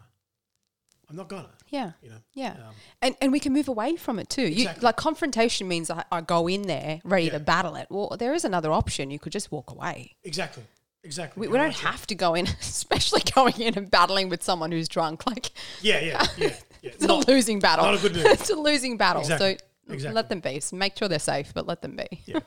I'm 1.09 1.15
not 1.15 1.29
gonna. 1.29 1.49
Yeah. 1.69 1.91
You 2.01 2.09
know. 2.09 2.17
Yeah. 2.33 2.51
Um, 2.53 2.73
and 3.01 3.15
and 3.21 3.31
we 3.31 3.39
can 3.39 3.53
move 3.53 3.67
away 3.69 3.95
from 3.95 4.19
it 4.19 4.29
too. 4.29 4.47
You, 4.47 4.69
like 4.81 4.97
confrontation 4.97 5.67
means 5.67 5.89
I, 5.89 6.03
I 6.11 6.21
go 6.21 6.47
in 6.47 6.63
there 6.63 6.99
ready 7.05 7.25
Yeah. 7.27 7.33
to 7.33 7.39
battle 7.39 7.75
it. 7.75 7.87
Well, 7.89 8.15
there 8.19 8.33
is 8.33 8.43
another 8.43 8.71
option. 8.71 9.09
You 9.11 9.19
could 9.19 9.31
just 9.31 9.51
walk 9.51 9.71
away. 9.71 10.15
exactly. 10.23 10.63
Exactly. 11.03 11.39
We, 11.39 11.47
we 11.47 11.57
don't 11.57 11.67
that's 11.69 11.79
it. 11.79 11.85
have 11.85 12.07
to 12.07 12.15
go 12.15 12.33
in, 12.33 12.47
especially 12.59 13.21
going 13.33 13.53
in 13.61 13.75
and 13.77 13.89
battling 13.89 14.27
with 14.27 14.43
someone 14.43 14.71
who's 14.73 14.89
drunk. 14.89 15.25
Like 15.25 15.51
Yeah, 15.81 15.99
yeah, 16.01 16.27
yeah, 16.37 16.47
yeah. 16.47 16.53
it's 16.91 17.05
a 17.05 17.13
losing 17.13 17.59
battle. 17.59 17.85
not 17.85 17.93
a 17.93 18.01
good 18.01 18.13
move. 18.15 18.25
it's 18.27 18.49
a 18.49 18.55
losing 18.55 18.97
battle. 18.97 19.21
Exactly. 19.21 19.57
So 19.87 19.93
Exactly. 19.93 20.15
let 20.15 20.27
them 20.27 20.41
be. 20.41 20.59
So 20.59 20.75
make 20.75 20.97
sure 20.97 21.07
they're 21.07 21.19
safe, 21.19 21.53
but 21.53 21.65
let 21.65 21.81
them 21.81 21.95
be. 21.95 22.23
Yeah. 22.25 22.39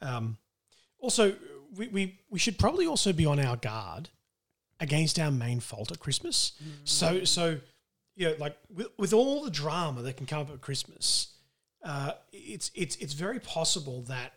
Um, 0.00 0.38
also, 0.98 1.36
we, 1.76 1.86
we, 1.88 2.18
we 2.30 2.38
should 2.40 2.58
probably 2.58 2.86
also 2.88 3.12
be 3.12 3.26
on 3.26 3.38
our 3.38 3.56
guard 3.56 4.08
against 4.82 5.18
our 5.18 5.30
main 5.30 5.60
fault 5.60 5.92
at 5.92 6.00
Christmas. 6.00 6.52
So, 6.84 7.24
so 7.24 7.58
you 8.16 8.28
know, 8.28 8.34
like 8.38 8.56
with, 8.68 8.88
with 8.98 9.12
all 9.14 9.42
the 9.42 9.50
drama 9.50 10.02
that 10.02 10.16
can 10.18 10.26
come 10.26 10.40
up 10.40 10.50
at 10.50 10.60
Christmas, 10.60 11.28
uh, 11.84 12.12
it's 12.32 12.70
it's 12.74 12.96
it's 12.96 13.14
very 13.14 13.38
possible 13.38 14.02
that 14.02 14.34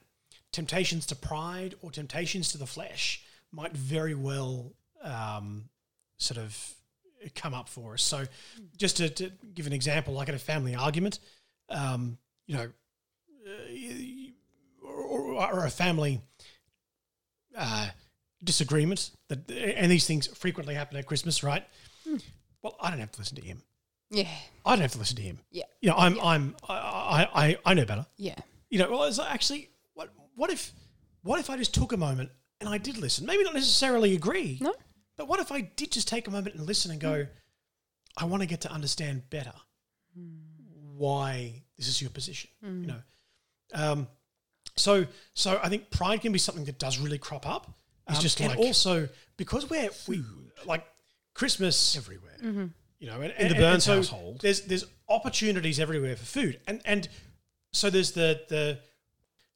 temptations 0.53 1.05
to 1.07 1.15
pride 1.15 1.75
or 1.81 1.91
temptations 1.91 2.49
to 2.51 2.57
the 2.57 2.67
flesh 2.67 3.23
might 3.51 3.75
very 3.75 4.15
well 4.15 4.71
um, 5.01 5.65
sort 6.17 6.37
of 6.37 6.75
come 7.33 7.53
up 7.53 7.67
for 7.67 7.93
us. 7.93 8.03
So, 8.03 8.25
just 8.77 8.97
to, 8.97 9.09
to 9.09 9.31
give 9.53 9.65
an 9.67 9.73
example, 9.73 10.13
like 10.13 10.29
at 10.29 10.35
a 10.35 10.39
family 10.39 10.75
argument, 10.75 11.19
um, 11.69 12.17
you 12.45 12.55
know, 12.55 12.69
uh, 13.47 14.87
or, 14.87 15.43
or 15.53 15.65
a 15.65 15.71
family 15.71 16.21
uh, 17.57 17.89
disagreement 18.45 19.11
that, 19.27 19.51
and 19.51 19.91
these 19.91 20.07
things 20.07 20.27
frequently 20.27 20.75
happen 20.75 20.97
at 20.97 21.05
Christmas, 21.05 21.43
right? 21.43 21.65
Well, 22.61 22.77
I 22.79 22.89
don't 22.89 22.99
have 22.99 23.11
to 23.11 23.19
listen 23.19 23.35
to 23.35 23.43
him. 23.43 23.61
Yeah. 24.11 24.29
I 24.65 24.71
don't 24.71 24.81
have 24.81 24.93
to 24.93 24.99
listen 24.99 25.17
to 25.17 25.21
him. 25.21 25.39
Yeah. 25.51 25.65
You 25.81 25.89
know, 25.89 25.95
I'm, 25.97 26.19
I'm, 26.19 26.55
I, 26.69 27.27
I, 27.33 27.57
I 27.65 27.73
know 27.73 27.85
better. 27.85 28.05
Yeah. 28.17 28.35
You 28.69 28.79
know, 28.79 28.91
well, 28.91 29.03
it's 29.03 29.19
actually, 29.19 29.69
what, 29.93 30.09
what 30.35 30.51
if, 30.51 30.71
what 31.23 31.39
if 31.39 31.49
I 31.49 31.57
just 31.57 31.73
took 31.73 31.91
a 31.91 31.97
moment 31.97 32.29
and 32.61 32.69
I 32.69 32.77
did 32.77 32.97
listen? 32.97 33.25
Maybe 33.25 33.43
not 33.43 33.53
necessarily 33.53 34.15
agree. 34.15 34.57
No. 34.61 34.73
But 35.17 35.27
what 35.27 35.39
if 35.39 35.51
I 35.51 35.61
did 35.61 35.91
just 35.91 36.07
take 36.07 36.27
a 36.27 36.31
moment 36.31 36.55
and 36.55 36.65
listen 36.65 36.91
and 36.91 36.99
go, 36.99 37.13
mm. 37.13 37.27
I 38.17 38.25
want 38.25 38.41
to 38.41 38.47
get 38.47 38.61
to 38.61 38.71
understand 38.71 39.29
better 39.29 39.53
mm. 40.17 40.37
why 40.95 41.63
this 41.77 41.87
is 41.87 42.01
your 42.01 42.11
position, 42.11 42.49
you 42.61 42.69
mm. 42.69 42.85
know? 42.87 43.01
Um, 43.73 44.07
so, 44.75 45.05
so 45.33 45.59
I 45.63 45.69
think 45.69 45.89
pride 45.89 46.21
can 46.21 46.31
be 46.31 46.39
something 46.39 46.65
that 46.65 46.79
does 46.79 46.99
really 46.99 47.17
crop 47.17 47.47
up. 47.47 47.73
It's 48.09 48.17
Um, 48.17 48.21
just 48.23 48.39
and 48.41 48.49
like 48.49 48.59
also 48.59 49.09
because 49.37 49.69
we're 49.69 49.89
we 50.07 50.23
like 50.65 50.85
Christmas 51.33 51.97
everywhere. 51.97 52.37
you 52.99 53.07
know, 53.07 53.21
and, 53.21 53.33
In 53.33 53.49
the 53.49 53.55
Burns 53.55 53.73
and 53.73 53.83
so 53.83 53.95
household. 53.95 54.41
there's 54.41 54.61
there's 54.61 54.85
opportunities 55.09 55.79
everywhere 55.79 56.15
for 56.15 56.25
food, 56.25 56.59
and 56.67 56.81
and 56.85 57.07
so 57.73 57.89
there's 57.89 58.11
the 58.11 58.41
the 58.49 58.79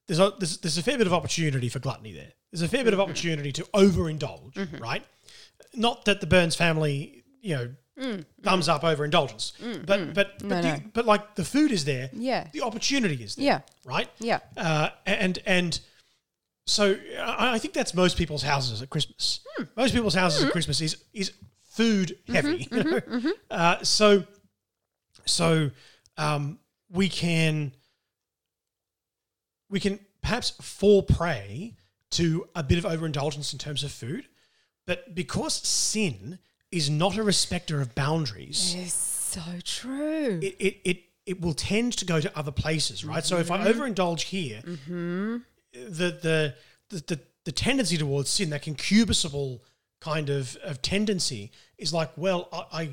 there's 0.08 0.20
a, 0.20 0.34
there's, 0.40 0.58
there's 0.58 0.78
a 0.78 0.84
fair 0.84 0.98
bit 0.98 1.06
of 1.08 1.14
opportunity 1.14 1.70
for 1.70 1.78
gluttony 1.80 2.12
there. 2.14 2.32
There's 2.52 2.64
a 2.64 2.68
fair 2.68 2.84
bit 2.84 2.94
of 2.94 3.00
Mm-hmm. 3.00 3.10
opportunity 3.12 3.52
to 3.52 3.64
overindulge, 3.76 4.80
right? 4.82 5.06
Not 5.76 6.06
that 6.06 6.20
the 6.20 6.26
Burns 6.28 6.56
family, 6.56 7.24
you 7.42 7.56
know, 7.56 8.24
thumbs 8.42 8.68
up 8.68 8.84
overindulgence, 8.84 9.54
but 9.86 10.14
but 10.16 10.40
but, 10.40 10.42
No, 10.42 10.62
the, 10.64 10.72
no. 10.78 10.80
but 10.94 11.06
like 11.06 11.36
the 11.36 11.44
food 11.46 11.72
is 11.72 11.86
there, 11.86 12.10
Yeah. 12.14 12.48
the 12.54 12.62
opportunity 12.62 13.24
is 13.24 13.36
there, 13.36 13.46
Yeah. 13.46 13.62
right? 13.86 14.10
Yeah. 14.20 14.40
uh, 14.58 14.90
and 15.06 15.38
and 15.46 15.80
so 16.70 16.96
I, 17.20 17.58
think 17.60 17.74
that's 17.74 17.94
most 17.94 18.18
people's 18.18 18.44
houses 18.44 18.82
at 18.82 18.90
Christmas. 18.90 19.42
Hmm. 19.58 19.64
Most 19.76 19.94
people's 19.94 20.14
houses 20.14 20.44
at 20.44 20.52
Christmas 20.52 20.82
is 20.82 21.04
is 21.14 21.32
food 21.72 22.18
Mm-hmm, 22.28 22.34
heavy. 22.34 22.68
you 22.72 22.84
know? 22.84 23.34
Uh, 23.50 23.84
so 23.84 24.24
so 25.26 25.72
um, 26.18 26.60
we 26.92 27.10
can 27.10 27.72
we 29.70 29.80
can 29.80 30.00
perhaps 30.22 30.52
fall 30.62 31.04
prey 31.04 31.76
to 32.12 32.48
a 32.56 32.64
bit 32.64 32.78
of 32.78 32.86
overindulgence 32.86 33.54
in 33.54 33.60
terms 33.60 33.84
of 33.84 33.92
food, 33.92 34.26
but 34.86 35.14
because 35.14 35.54
sin 35.56 36.40
is 36.72 36.90
not 36.90 37.18
a 37.18 37.24
respecter 37.24 37.82
of 37.82 37.94
boundaries 37.96 38.76
It's 38.78 38.94
so 38.94 39.42
true. 39.64 40.40
it, 40.42 40.56
it, 40.60 40.78
it, 40.84 40.98
it 41.26 41.42
will 41.42 41.54
tend 41.54 41.94
to 41.94 42.06
go 42.06 42.20
to 42.20 42.36
other 42.38 42.52
places, 42.52 43.06
right? 43.06 43.24
So 43.24 43.38
if 43.38 43.52
I 43.52 43.66
overindulge 43.72 44.22
here, 44.22 44.62
the, 45.88 46.56
the, 46.90 47.00
the, 47.08 47.20
the, 47.46 47.52
tendency 47.52 47.98
towards 47.98 48.30
sin, 48.30 48.50
that 48.52 48.64
concupiscible 48.64 49.60
kind 50.02 50.30
of, 50.30 50.56
of 50.64 50.82
tendency 50.82 51.52
is 51.78 51.94
like, 51.94 52.10
well, 52.16 52.48
I, 52.52 52.82
I, 52.82 52.90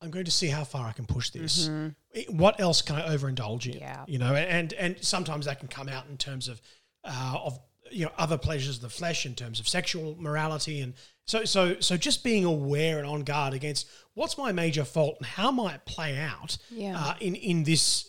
I'm 0.00 0.10
going 0.10 0.24
to 0.24 0.30
see 0.30 0.48
how 0.48 0.64
far 0.64 0.86
I 0.88 0.92
can 0.92 1.04
push 1.06 1.30
this. 1.30 1.68
It- 2.12 2.30
What 2.32 2.60
else 2.60 2.82
can 2.82 2.96
I 2.96 3.14
overindulge 3.14 3.66
in? 3.72 3.78
Yeah. 3.80 4.04
You 4.06 4.18
know, 4.18 4.34
and, 4.34 4.72
and 4.74 4.96
sometimes 5.00 5.46
that 5.46 5.58
can 5.58 5.68
come 5.68 5.88
out 5.88 6.04
in 6.10 6.16
terms 6.16 6.48
of, 6.48 6.60
uh, 7.04 7.38
of, 7.42 7.58
you 7.90 8.04
know, 8.06 8.12
other 8.18 8.38
pleasures 8.38 8.76
of 8.76 8.82
the 8.82 8.88
flesh 8.90 9.26
in 9.26 9.34
terms 9.34 9.60
of 9.60 9.68
sexual 9.68 10.16
morality. 10.18 10.80
And 10.80 10.94
so, 11.26 11.44
so, 11.44 11.78
so 11.80 11.96
just 11.96 12.24
being 12.24 12.44
aware 12.44 12.98
and 12.98 13.06
on 13.06 13.22
guard 13.22 13.52
against 13.54 13.86
what's 14.14 14.36
my 14.38 14.50
major 14.52 14.84
fault 14.84 15.16
and 15.18 15.26
how 15.26 15.50
might 15.50 15.74
it 15.74 15.84
play 15.84 16.16
out 16.18 16.56
Yeah. 16.70 16.98
uh, 16.98 17.14
in, 17.20 17.34
in 17.34 17.64
this, 17.64 18.08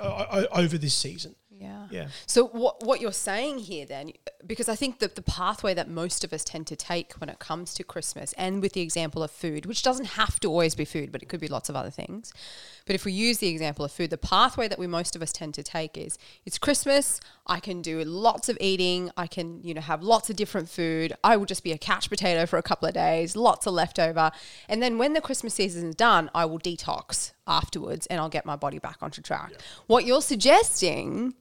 uh, 0.00 0.44
over 0.52 0.78
this 0.78 0.94
season. 0.94 1.34
Yeah. 1.60 1.88
Yeah. 1.90 2.08
So 2.26 2.46
what 2.46 2.84
what 2.84 3.00
you're 3.00 3.12
saying 3.12 3.58
here 3.58 3.84
then, 3.84 4.12
because 4.46 4.68
I 4.68 4.76
think 4.76 5.00
that 5.00 5.16
the 5.16 5.22
pathway 5.22 5.74
that 5.74 5.88
most 5.88 6.22
of 6.24 6.32
us 6.32 6.44
tend 6.44 6.66
to 6.68 6.76
take 6.76 7.14
when 7.14 7.28
it 7.28 7.40
comes 7.40 7.74
to 7.74 7.84
Christmas, 7.84 8.32
and 8.34 8.62
with 8.62 8.74
the 8.74 8.80
example 8.80 9.22
of 9.22 9.30
food, 9.30 9.66
which 9.66 9.82
doesn't 9.82 10.06
have 10.06 10.38
to 10.40 10.48
always 10.48 10.74
be 10.74 10.84
food, 10.84 11.10
but 11.10 11.22
it 11.22 11.28
could 11.28 11.40
be 11.40 11.48
lots 11.48 11.68
of 11.68 11.74
other 11.74 11.90
things. 11.90 12.32
But 12.86 12.94
if 12.94 13.04
we 13.04 13.12
use 13.12 13.38
the 13.38 13.48
example 13.48 13.84
of 13.84 13.92
food, 13.92 14.10
the 14.10 14.18
pathway 14.18 14.68
that 14.68 14.78
we 14.78 14.86
most 14.86 15.16
of 15.16 15.22
us 15.22 15.32
tend 15.32 15.54
to 15.54 15.62
take 15.62 15.98
is 15.98 16.16
it's 16.46 16.58
Christmas. 16.58 17.20
I 17.46 17.60
can 17.60 17.82
do 17.82 18.02
lots 18.04 18.48
of 18.48 18.56
eating. 18.60 19.10
I 19.16 19.26
can 19.26 19.60
you 19.64 19.74
know 19.74 19.80
have 19.80 20.02
lots 20.02 20.30
of 20.30 20.36
different 20.36 20.68
food. 20.68 21.12
I 21.24 21.36
will 21.36 21.46
just 21.46 21.64
be 21.64 21.72
a 21.72 21.78
couch 21.78 22.08
potato 22.08 22.46
for 22.46 22.58
a 22.58 22.62
couple 22.62 22.86
of 22.86 22.94
days, 22.94 23.34
lots 23.34 23.66
of 23.66 23.74
leftover, 23.74 24.30
and 24.68 24.80
then 24.80 24.96
when 24.96 25.12
the 25.12 25.20
Christmas 25.20 25.54
season 25.54 25.88
is 25.88 25.94
done, 25.96 26.30
I 26.34 26.44
will 26.44 26.60
detox 26.60 27.32
afterwards, 27.48 28.06
and 28.06 28.20
I'll 28.20 28.28
get 28.28 28.46
my 28.46 28.56
body 28.56 28.78
back 28.78 28.98
onto 29.00 29.22
track. 29.22 29.54
What 29.86 30.04
you're 30.04 30.22
suggesting 30.22 31.34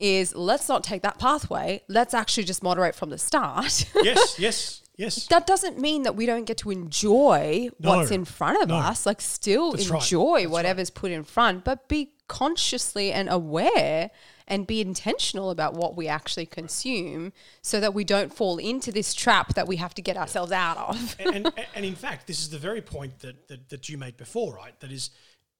is 0.00 0.34
let's 0.34 0.68
not 0.68 0.82
take 0.82 1.02
that 1.02 1.18
pathway. 1.18 1.82
Let's 1.88 2.14
actually 2.14 2.44
just 2.44 2.62
moderate 2.62 2.94
from 2.94 3.10
the 3.10 3.18
start. 3.18 3.86
yes, 4.02 4.38
yes, 4.38 4.82
yes. 4.96 5.26
that 5.26 5.46
doesn't 5.46 5.78
mean 5.78 6.02
that 6.04 6.16
we 6.16 6.26
don't 6.26 6.44
get 6.44 6.58
to 6.58 6.70
enjoy 6.70 7.68
what's 7.78 8.10
in 8.10 8.24
front 8.24 8.62
of 8.62 8.70
no. 8.70 8.76
us. 8.76 9.06
Like, 9.06 9.20
still 9.20 9.72
That's 9.72 9.88
right, 9.90 10.02
enjoy 10.02 10.48
whatever's 10.48 10.90
put 10.90 11.12
in 11.12 11.22
front, 11.22 11.64
but 11.64 11.88
be 11.88 12.14
consciously 12.26 13.12
and 13.12 13.28
aware 13.28 14.10
and 14.50 14.66
be 14.66 14.80
intentional 14.80 15.50
about 15.50 15.74
what 15.74 15.96
we 15.96 16.08
actually 16.08 16.46
consume 16.46 17.32
so 17.62 17.78
that 17.78 17.94
we 17.94 18.02
don't 18.02 18.34
fall 18.34 18.58
into 18.58 18.90
this 18.90 19.14
trap 19.14 19.54
that 19.54 19.68
we 19.68 19.76
have 19.76 19.94
to 19.94 20.02
get 20.02 20.16
ourselves 20.16 20.50
out 20.50 20.76
of. 20.76 21.16
and, 21.20 21.34
and, 21.36 21.52
and 21.74 21.84
in 21.84 21.94
fact, 21.94 22.26
this 22.26 22.40
is 22.40 22.50
the 22.50 22.58
very 22.58 22.82
point 22.82 23.20
that, 23.20 23.46
that, 23.48 23.68
that 23.68 23.88
you 23.88 23.96
made 23.96 24.16
before, 24.16 24.54
right? 24.56 24.78
That 24.80 24.90
is, 24.90 25.10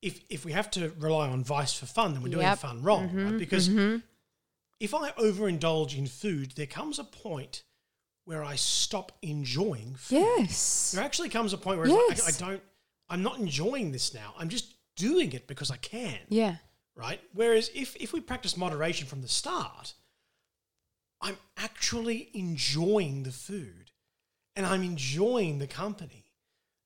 if, 0.03 0.21
if 0.29 0.45
we 0.45 0.53
have 0.53 0.71
to 0.73 0.93
rely 0.99 1.29
on 1.29 1.45
vice 1.45 1.73
for 1.73 1.87
fun, 1.87 2.15
then 2.15 2.23
we're 2.23 2.31
doing 2.31 2.47
Yep. 2.47 2.59
fun 2.59 2.83
wrong, 2.83 3.05
right? 3.05 3.27
Mm-hmm. 3.27 3.39
Because 3.39 3.69
mm-hmm. 3.69 3.99
If 4.81 4.95
I 4.95 5.11
overindulge 5.13 5.97
in 5.97 6.07
food, 6.07 6.53
there 6.57 6.67
comes 6.67 6.99
a 6.99 7.05
point 7.05 7.63
where 8.25 8.43
I 8.43 8.57
stop 8.57 9.13
enjoying 9.23 9.95
food. 9.97 10.17
yes. 10.39 10.93
There 10.95 11.05
actually 11.05 11.29
comes 11.29 11.53
a 11.53 11.59
point 11.59 11.79
where 11.79 11.87
it's 11.87 11.95
Yes. 11.95 12.41
like, 12.41 12.43
I, 12.43 12.47
I 12.47 12.51
don't, 12.53 12.63
I'm 13.11 13.23
not 13.23 13.39
enjoying 13.39 13.93
this 13.93 14.15
now. 14.15 14.35
I'm 14.39 14.49
just 14.49 14.75
doing 14.97 15.33
it 15.33 15.47
because 15.47 15.71
I 15.71 15.77
can, 15.77 16.19
Yeah. 16.29 16.57
right? 16.95 17.21
Whereas 17.35 17.71
if, 17.75 17.97
if 17.97 18.13
we 18.13 18.21
practice 18.21 18.57
moderation 18.57 19.07
from 19.07 19.21
the 19.23 19.29
start, 19.29 19.95
I'm 21.21 21.37
actually 21.57 22.31
enjoying 22.35 23.25
the 23.25 23.33
food 23.33 23.91
and 24.57 24.65
I'm 24.65 24.83
enjoying 24.83 25.59
the 25.59 25.67
company, 25.67 26.25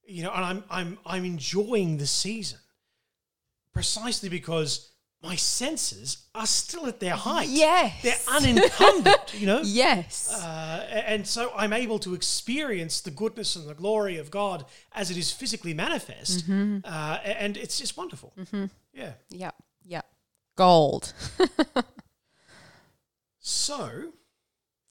you 0.07 0.23
know, 0.23 0.33
and 0.33 0.45
I'm, 0.45 0.65
I'm, 0.71 0.99
I'm 1.07 1.25
enjoying 1.25 1.99
the 1.99 2.07
season 2.07 2.59
precisely 3.73 4.29
because 4.29 4.91
my 5.25 5.37
senses 5.37 6.19
are 6.35 6.47
still 6.47 6.87
at 6.87 7.01
their 7.01 7.15
height. 7.15 7.49
Yes. 7.49 8.03
They're 8.03 8.35
unencumbered, 8.37 9.33
you 9.33 9.47
know? 9.47 9.61
Yes. 9.65 10.31
Uh, 10.31 10.87
and 11.07 11.27
so 11.27 11.51
I'm 11.57 11.73
able 11.73 11.99
to 12.01 12.13
experience 12.15 13.01
the 13.01 13.11
goodness 13.11 13.57
and 13.57 13.67
the 13.67 13.75
glory 13.75 14.19
of 14.19 14.31
God 14.31 14.67
as 14.93 15.11
it 15.11 15.17
is 15.17 15.33
physically 15.33 15.73
manifest, 15.75 16.47
Mm-hmm. 16.49 16.79
uh, 16.85 17.19
and 17.25 17.57
it's 17.57 17.79
just 17.79 17.97
wonderful. 17.97 18.33
Mm-hmm. 18.39 18.67
Yeah. 18.93 19.13
Yeah. 19.31 19.51
Yeah. 19.85 20.03
Gold. 20.57 21.13
So 23.47 23.77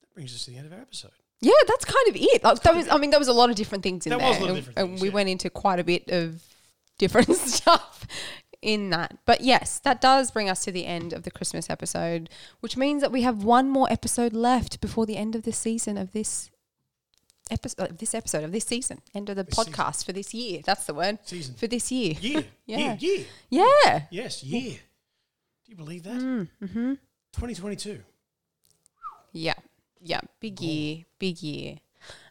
that 0.01 0.13
brings 0.13 0.33
us 0.35 0.45
to 0.45 0.51
the 0.51 0.57
end 0.57 0.67
of 0.67 0.73
our 0.73 0.79
episode. 0.79 1.11
Yeah, 1.41 1.51
that's 1.67 1.85
kind 1.85 2.07
of 2.07 2.15
it. 2.15 2.43
Like, 2.43 2.61
that 2.61 2.75
was, 2.75 2.87
I 2.87 2.97
mean, 2.97 3.09
there 3.09 3.19
was 3.19 3.27
a 3.27 3.33
lot 3.33 3.49
of 3.49 3.55
different 3.55 3.83
things 3.83 4.05
in 4.05 4.11
There 4.11 4.19
there. 4.19 4.29
was 4.29 4.37
a 4.37 4.41
lot 4.41 4.49
of 4.51 4.67
and- 4.67 4.75
things, 4.75 5.01
we 5.01 5.07
yeah. 5.09 5.13
went 5.13 5.29
into 5.29 5.49
quite 5.49 5.79
a 5.79 5.83
bit 5.83 6.09
of 6.09 6.41
different 6.97 7.35
stuff 7.35 8.05
in 8.63 8.89
that. 8.91 9.17
But 9.25 9.41
yes, 9.41 9.79
that 9.79 10.01
does 10.01 10.31
bring 10.31 10.49
us 10.49 10.63
to 10.65 10.71
the 10.71 10.85
end 10.85 11.13
of 11.13 11.23
the 11.23 11.31
Christmas 11.31 11.69
episode, 11.69 12.29
which 12.61 12.77
means 12.77 13.01
that 13.01 13.11
we 13.11 13.21
have 13.23 13.43
one 13.43 13.69
more 13.69 13.91
episode 13.91 14.33
left 14.33 14.79
before 14.81 15.05
the 15.05 15.17
end 15.17 15.35
of 15.35 15.43
the 15.43 15.51
season 15.53 15.97
of 15.97 16.13
this 16.13 16.49
episode 17.51 17.91
of 17.91 17.97
this 17.97 18.15
episode 18.15 18.43
of 18.43 18.51
this 18.53 18.65
season, 18.65 19.01
end 19.13 19.29
of 19.29 19.35
the 19.35 19.43
This 19.43 19.55
season. 19.57 19.73
podcast 19.73 20.05
for 20.05 20.13
this 20.13 20.33
year. 20.33 20.61
That's 20.65 20.85
the 20.85 20.93
word. 20.93 21.19
Season. 21.23 21.55
For 21.55 21.67
this 21.67 21.91
year. 21.91 22.13
Year. 22.19 22.43
Yeah. 22.65 22.77
Year. 22.97 23.25
Year. 23.49 23.65
Yeah. 23.85 24.01
Yes, 24.09 24.43
year. 24.43 24.79
Do 25.65 25.71
you 25.71 25.75
believe 25.75 26.03
that? 26.03 26.13
Mm-hmm. 26.21 26.93
2022. 27.33 27.99
Yeah. 29.33 29.53
Yeah. 30.01 30.21
Big 30.39 30.59
year. 30.61 31.03
Big 31.19 31.41
year. 31.43 31.77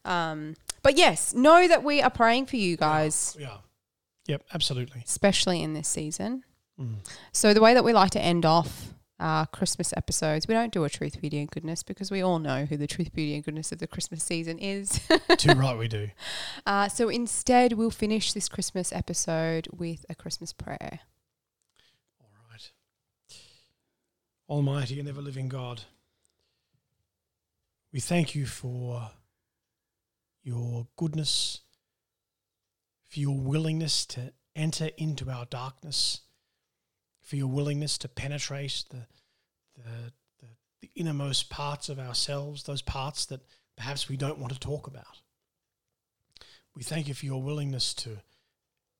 Um, 0.04 0.54
but 0.82 0.96
yes, 0.96 1.34
know 1.34 1.68
that 1.68 1.84
we 1.84 2.00
are 2.02 2.10
praying 2.10 2.46
for 2.46 2.56
you 2.56 2.76
guys. 2.76 3.36
Yeah. 3.38 3.58
Yep, 4.26 4.44
absolutely. 4.54 5.02
especially 5.04 5.62
in 5.62 5.74
this 5.74 5.88
season. 5.88 6.44
Mm. 6.80 6.96
So 7.32 7.52
the 7.52 7.60
way 7.60 7.74
that 7.74 7.84
we 7.84 7.92
like 7.92 8.10
to 8.12 8.20
end 8.20 8.46
off 8.46 8.94
our 9.18 9.46
Christmas 9.46 9.92
episodes, 9.96 10.48
we 10.48 10.54
don't 10.54 10.72
do 10.72 10.84
a 10.84 10.90
truth, 10.90 11.20
beauty, 11.20 11.38
and 11.38 11.50
goodness 11.50 11.82
because 11.82 12.10
we 12.10 12.22
all 12.22 12.38
know 12.38 12.64
who 12.64 12.76
the 12.76 12.86
truth, 12.86 13.12
beauty, 13.12 13.34
and 13.34 13.44
goodness 13.44 13.72
of 13.72 13.78
the 13.78 13.86
Christmas 13.86 14.22
season 14.22 14.58
is. 14.58 15.00
Too 15.38 15.52
right 15.52 15.78
we 15.78 15.88
do. 15.88 16.10
uh, 16.66 16.88
so 16.88 17.08
instead, 17.08 17.74
we'll 17.74 17.90
finish 17.90 18.32
this 18.32 18.48
Christmas 18.48 18.92
episode 18.92 19.68
with 19.72 20.04
a 20.08 20.14
Christmas 20.14 20.52
prayer. 20.52 21.00
All 22.20 22.30
right. 22.50 22.70
Almighty 24.48 24.98
and 24.98 25.08
ever 25.08 25.22
living 25.22 25.48
God, 25.48 25.82
we 27.92 28.00
thank 28.00 28.34
you 28.34 28.46
for 28.46 29.10
your 30.42 30.88
goodness, 30.96 31.60
for 33.12 33.20
your 33.20 33.38
willingness 33.38 34.06
to 34.06 34.32
enter 34.56 34.88
into 34.96 35.30
our 35.30 35.44
darkness, 35.46 36.20
for 37.20 37.36
your 37.36 37.48
willingness 37.48 37.98
to 37.98 38.08
penetrate 38.08 38.84
the, 38.90 39.06
the, 39.76 40.12
the, 40.40 40.46
the 40.80 40.90
innermost 40.94 41.50
parts 41.50 41.88
of 41.88 41.98
ourselves, 41.98 42.62
those 42.62 42.82
parts 42.82 43.26
that 43.26 43.40
perhaps 43.76 44.08
we 44.08 44.16
don't 44.16 44.38
want 44.38 44.52
to 44.52 44.58
talk 44.58 44.86
about. 44.86 45.20
We 46.74 46.82
thank 46.82 47.06
you 47.06 47.14
for 47.14 47.26
your 47.26 47.42
willingness 47.42 47.92
to 47.94 48.18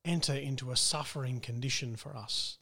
enter 0.05 0.35
into 0.35 0.71
a 0.71 0.77
suffering 0.77 1.41
condition 1.41 1.97
for 1.97 2.15
us. 2.15 2.59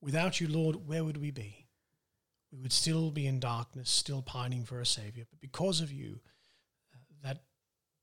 Without 0.00 0.40
you, 0.40 0.48
Lord, 0.48 0.88
where 0.88 1.04
would 1.04 1.18
we 1.18 1.30
be? 1.30 1.62
we 2.52 2.60
would 2.60 2.72
still 2.72 3.10
be 3.10 3.26
in 3.26 3.40
darkness, 3.40 3.90
still 3.90 4.20
pining 4.20 4.64
for 4.64 4.78
a 4.80 4.86
Savior. 4.86 5.24
But 5.28 5.40
because 5.40 5.80
of 5.80 5.90
you, 5.90 6.20
uh, 6.94 6.98
that 7.24 7.38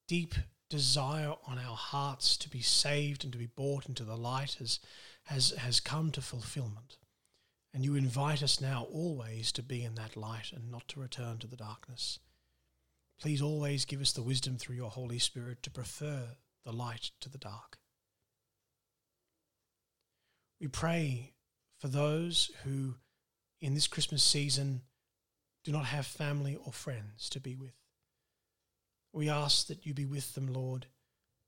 deep 0.07 0.34
desire 0.70 1.34
on 1.47 1.57
our 1.57 1.76
hearts 1.76 2.38
to 2.38 2.49
be 2.49 2.61
saved 2.61 3.24
and 3.24 3.34
to 3.34 3.39
be 3.39 3.47
brought 3.47 3.88
into 3.88 4.03
the 4.03 4.15
light 4.15 4.55
has, 4.59 4.80
has, 5.26 5.51
has 5.51 5.80
come 5.80 6.11
to 6.11 6.22
fulfillment. 6.22 6.97
And 7.74 7.84
you 7.84 7.95
invite 7.95 8.41
us 8.41 8.61
now 8.61 8.88
always 8.91 9.51
to 9.53 9.63
be 9.63 9.84
in 9.84 9.95
that 9.95 10.15
light 10.15 10.51
and 10.53 10.72
not 10.72 10.88
to 10.89 10.99
return 10.99 11.38
to 11.39 11.47
the 11.47 11.55
darkness. 11.55 12.20
Please 13.20 13.41
always 13.41 13.86
give 13.86 14.01
us 14.01 14.11
the 14.11 14.22
wisdom 14.22 14.57
through 14.57 14.76
your 14.76 14.89
Holy 14.89 15.20
Spirit 15.20 15.61
to 15.63 15.70
prefer 15.70 16.38
the 16.63 16.72
light 16.72 17.11
to 17.20 17.30
the 17.30 17.38
dark. 17.38 17.78
We 20.59 20.67
pray 20.67 21.34
for 21.80 21.88
those 21.88 22.51
who, 22.63 22.95
in 23.61 23.74
this 23.74 23.88
Christmas 23.88 24.24
season, 24.24 24.82
do 25.63 25.72
not 25.72 25.86
have 25.86 26.05
family 26.05 26.57
or 26.65 26.72
friends 26.72 27.30
to 27.30 27.39
be 27.39 27.55
with. 27.55 27.74
We 29.12 29.30
ask 29.30 29.68
that 29.68 29.86
you 29.86 29.93
be 29.93 30.05
with 30.05 30.36
them, 30.36 30.47
Lord, 30.47 30.86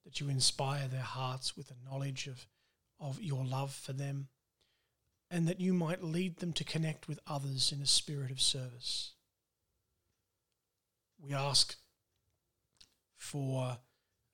that 0.04 0.20
you 0.20 0.30
inspire 0.30 0.88
their 0.88 1.02
hearts 1.02 1.56
with 1.56 1.72
a 1.72 1.90
knowledge 1.90 2.28
of, 2.28 2.48
of 3.00 3.22
your 3.22 3.46
love 3.46 3.74
for 3.74 3.94
them, 3.94 4.30
and 5.30 5.48
that 5.48 5.60
you 5.60 5.74
might 5.74 6.04
lead 6.04 6.38
them 6.38 6.54
to 6.54 6.64
connect 6.64 7.08
with 7.08 7.20
others 7.28 7.72
in 7.72 7.82
a 7.82 7.86
spirit 7.86 8.32
of 8.32 8.42
service. 8.42 9.14
We 11.20 11.34
ask 11.34 11.76
for, 13.16 13.78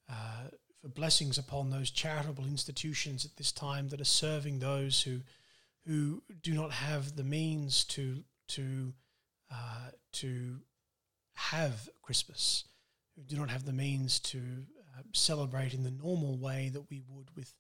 uh, 0.09 0.47
for 0.81 0.87
blessings 0.87 1.37
upon 1.37 1.69
those 1.69 1.91
charitable 1.91 2.45
institutions 2.45 3.25
at 3.25 3.35
this 3.35 3.51
time 3.51 3.89
that 3.89 3.99
are 3.99 4.05
serving 4.05 4.59
those 4.59 5.01
who, 5.01 5.19
who 5.85 6.23
do 6.41 6.53
not 6.53 6.71
have 6.71 7.17
the 7.17 7.25
means 7.25 7.83
to, 7.85 8.23
to, 8.47 8.93
uh, 9.51 9.89
to 10.13 10.61
have 11.35 11.89
Christmas 12.01 12.63
who 13.17 13.23
do 13.23 13.35
not 13.35 13.49
have 13.49 13.65
the 13.65 13.73
means 13.73 14.19
to 14.19 14.37
uh, 14.97 15.01
celebrate 15.11 15.73
in 15.73 15.83
the 15.83 15.91
normal 15.91 16.37
way 16.37 16.69
that 16.71 16.89
we 16.89 17.01
would 17.09 17.29
with 17.35 17.53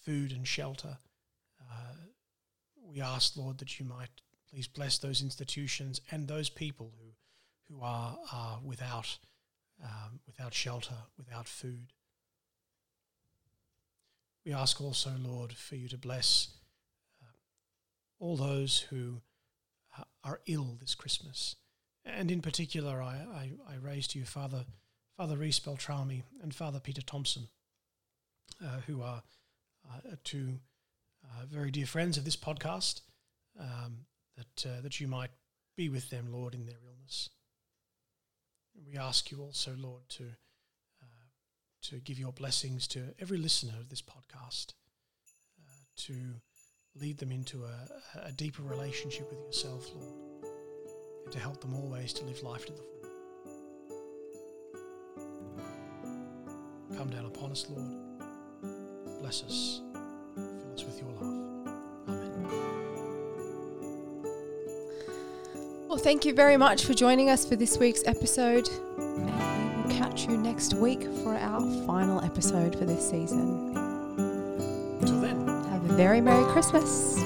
food 0.00 0.32
and 0.32 0.48
shelter. 0.48 0.96
Uh, 1.60 1.94
we 2.82 3.00
ask, 3.00 3.36
Lord, 3.36 3.58
that 3.58 3.78
you 3.78 3.86
might 3.86 4.10
please 4.50 4.66
bless 4.66 4.98
those 4.98 5.22
institutions 5.22 6.00
and 6.10 6.26
those 6.26 6.48
people 6.48 6.92
who, 6.98 7.74
who 7.74 7.82
are, 7.82 8.18
are 8.32 8.58
without, 8.64 9.18
um, 9.82 10.20
without 10.26 10.54
shelter, 10.54 10.96
without 11.16 11.46
food. 11.46 11.92
We 14.44 14.52
ask 14.52 14.80
also, 14.80 15.10
Lord, 15.22 15.52
for 15.52 15.76
you 15.76 15.88
to 15.88 15.98
bless 15.98 16.48
uh, 17.22 17.26
all 18.18 18.36
those 18.36 18.80
who 18.90 19.20
uh, 19.96 20.04
are 20.24 20.40
ill 20.46 20.76
this 20.80 20.94
Christmas. 20.94 21.56
And 22.04 22.30
in 22.30 22.42
particular, 22.42 23.00
I, 23.00 23.14
I, 23.14 23.52
I 23.70 23.76
raise 23.80 24.08
to 24.08 24.18
you, 24.18 24.24
Father, 24.24 24.64
Father 25.16 25.36
Reese 25.36 25.60
Beltrami 25.60 26.22
and 26.42 26.54
Father 26.54 26.80
Peter 26.80 27.02
Thompson, 27.02 27.48
uh, 28.64 28.80
who 28.86 29.02
are 29.02 29.22
uh, 29.88 30.16
two 30.24 30.58
uh, 31.24 31.46
very 31.46 31.70
dear 31.70 31.86
friends 31.86 32.16
of 32.16 32.24
this 32.24 32.36
podcast, 32.36 33.02
um, 33.60 34.06
that, 34.36 34.66
uh, 34.66 34.80
that 34.82 35.00
you 35.00 35.08
might 35.08 35.30
be 35.76 35.88
with 35.88 36.10
them, 36.10 36.32
Lord, 36.32 36.54
in 36.54 36.66
their 36.66 36.78
illness. 36.86 37.30
we 38.86 38.96
ask 38.96 39.30
you 39.30 39.40
also, 39.40 39.74
Lord, 39.78 40.02
to, 40.10 40.24
uh, 41.02 41.26
to 41.82 41.96
give 41.96 42.18
your 42.18 42.32
blessings 42.32 42.86
to 42.88 43.14
every 43.20 43.38
listener 43.38 43.74
of 43.78 43.90
this 43.90 44.02
podcast, 44.02 44.72
uh, 45.60 45.84
to 45.96 46.14
lead 46.94 47.18
them 47.18 47.32
into 47.32 47.64
a, 47.64 48.26
a 48.26 48.32
deeper 48.32 48.62
relationship 48.62 49.30
with 49.30 49.40
yourself, 49.40 49.90
Lord, 49.94 50.46
and 51.24 51.32
to 51.32 51.38
help 51.38 51.60
them 51.60 51.74
always 51.74 52.12
to 52.14 52.24
live 52.24 52.42
life 52.42 52.66
to 52.66 52.72
the 52.72 52.78
full. 52.78 53.01
Come 57.02 57.10
down 57.10 57.26
upon 57.26 57.50
us, 57.50 57.66
Lord. 57.68 57.84
Bless 59.20 59.42
us. 59.42 59.80
Fill 60.36 60.72
us 60.72 60.84
with 60.84 61.00
your 61.00 61.10
love. 61.10 61.66
Amen. 62.06 62.46
Well, 65.88 65.98
thank 65.98 66.24
you 66.24 66.32
very 66.32 66.56
much 66.56 66.84
for 66.84 66.94
joining 66.94 67.28
us 67.28 67.44
for 67.44 67.56
this 67.56 67.76
week's 67.76 68.06
episode. 68.06 68.68
And 68.98 69.26
we 69.26 69.82
will 69.82 69.90
catch 69.98 70.26
you 70.26 70.36
next 70.36 70.74
week 70.74 71.02
for 71.24 71.34
our 71.34 71.60
final 71.88 72.22
episode 72.22 72.78
for 72.78 72.84
this 72.84 73.10
season. 73.10 73.76
Until 75.00 75.22
then, 75.22 75.44
Have 75.70 75.90
a 75.90 75.94
very 75.94 76.20
Merry 76.20 76.44
Christmas. 76.52 77.20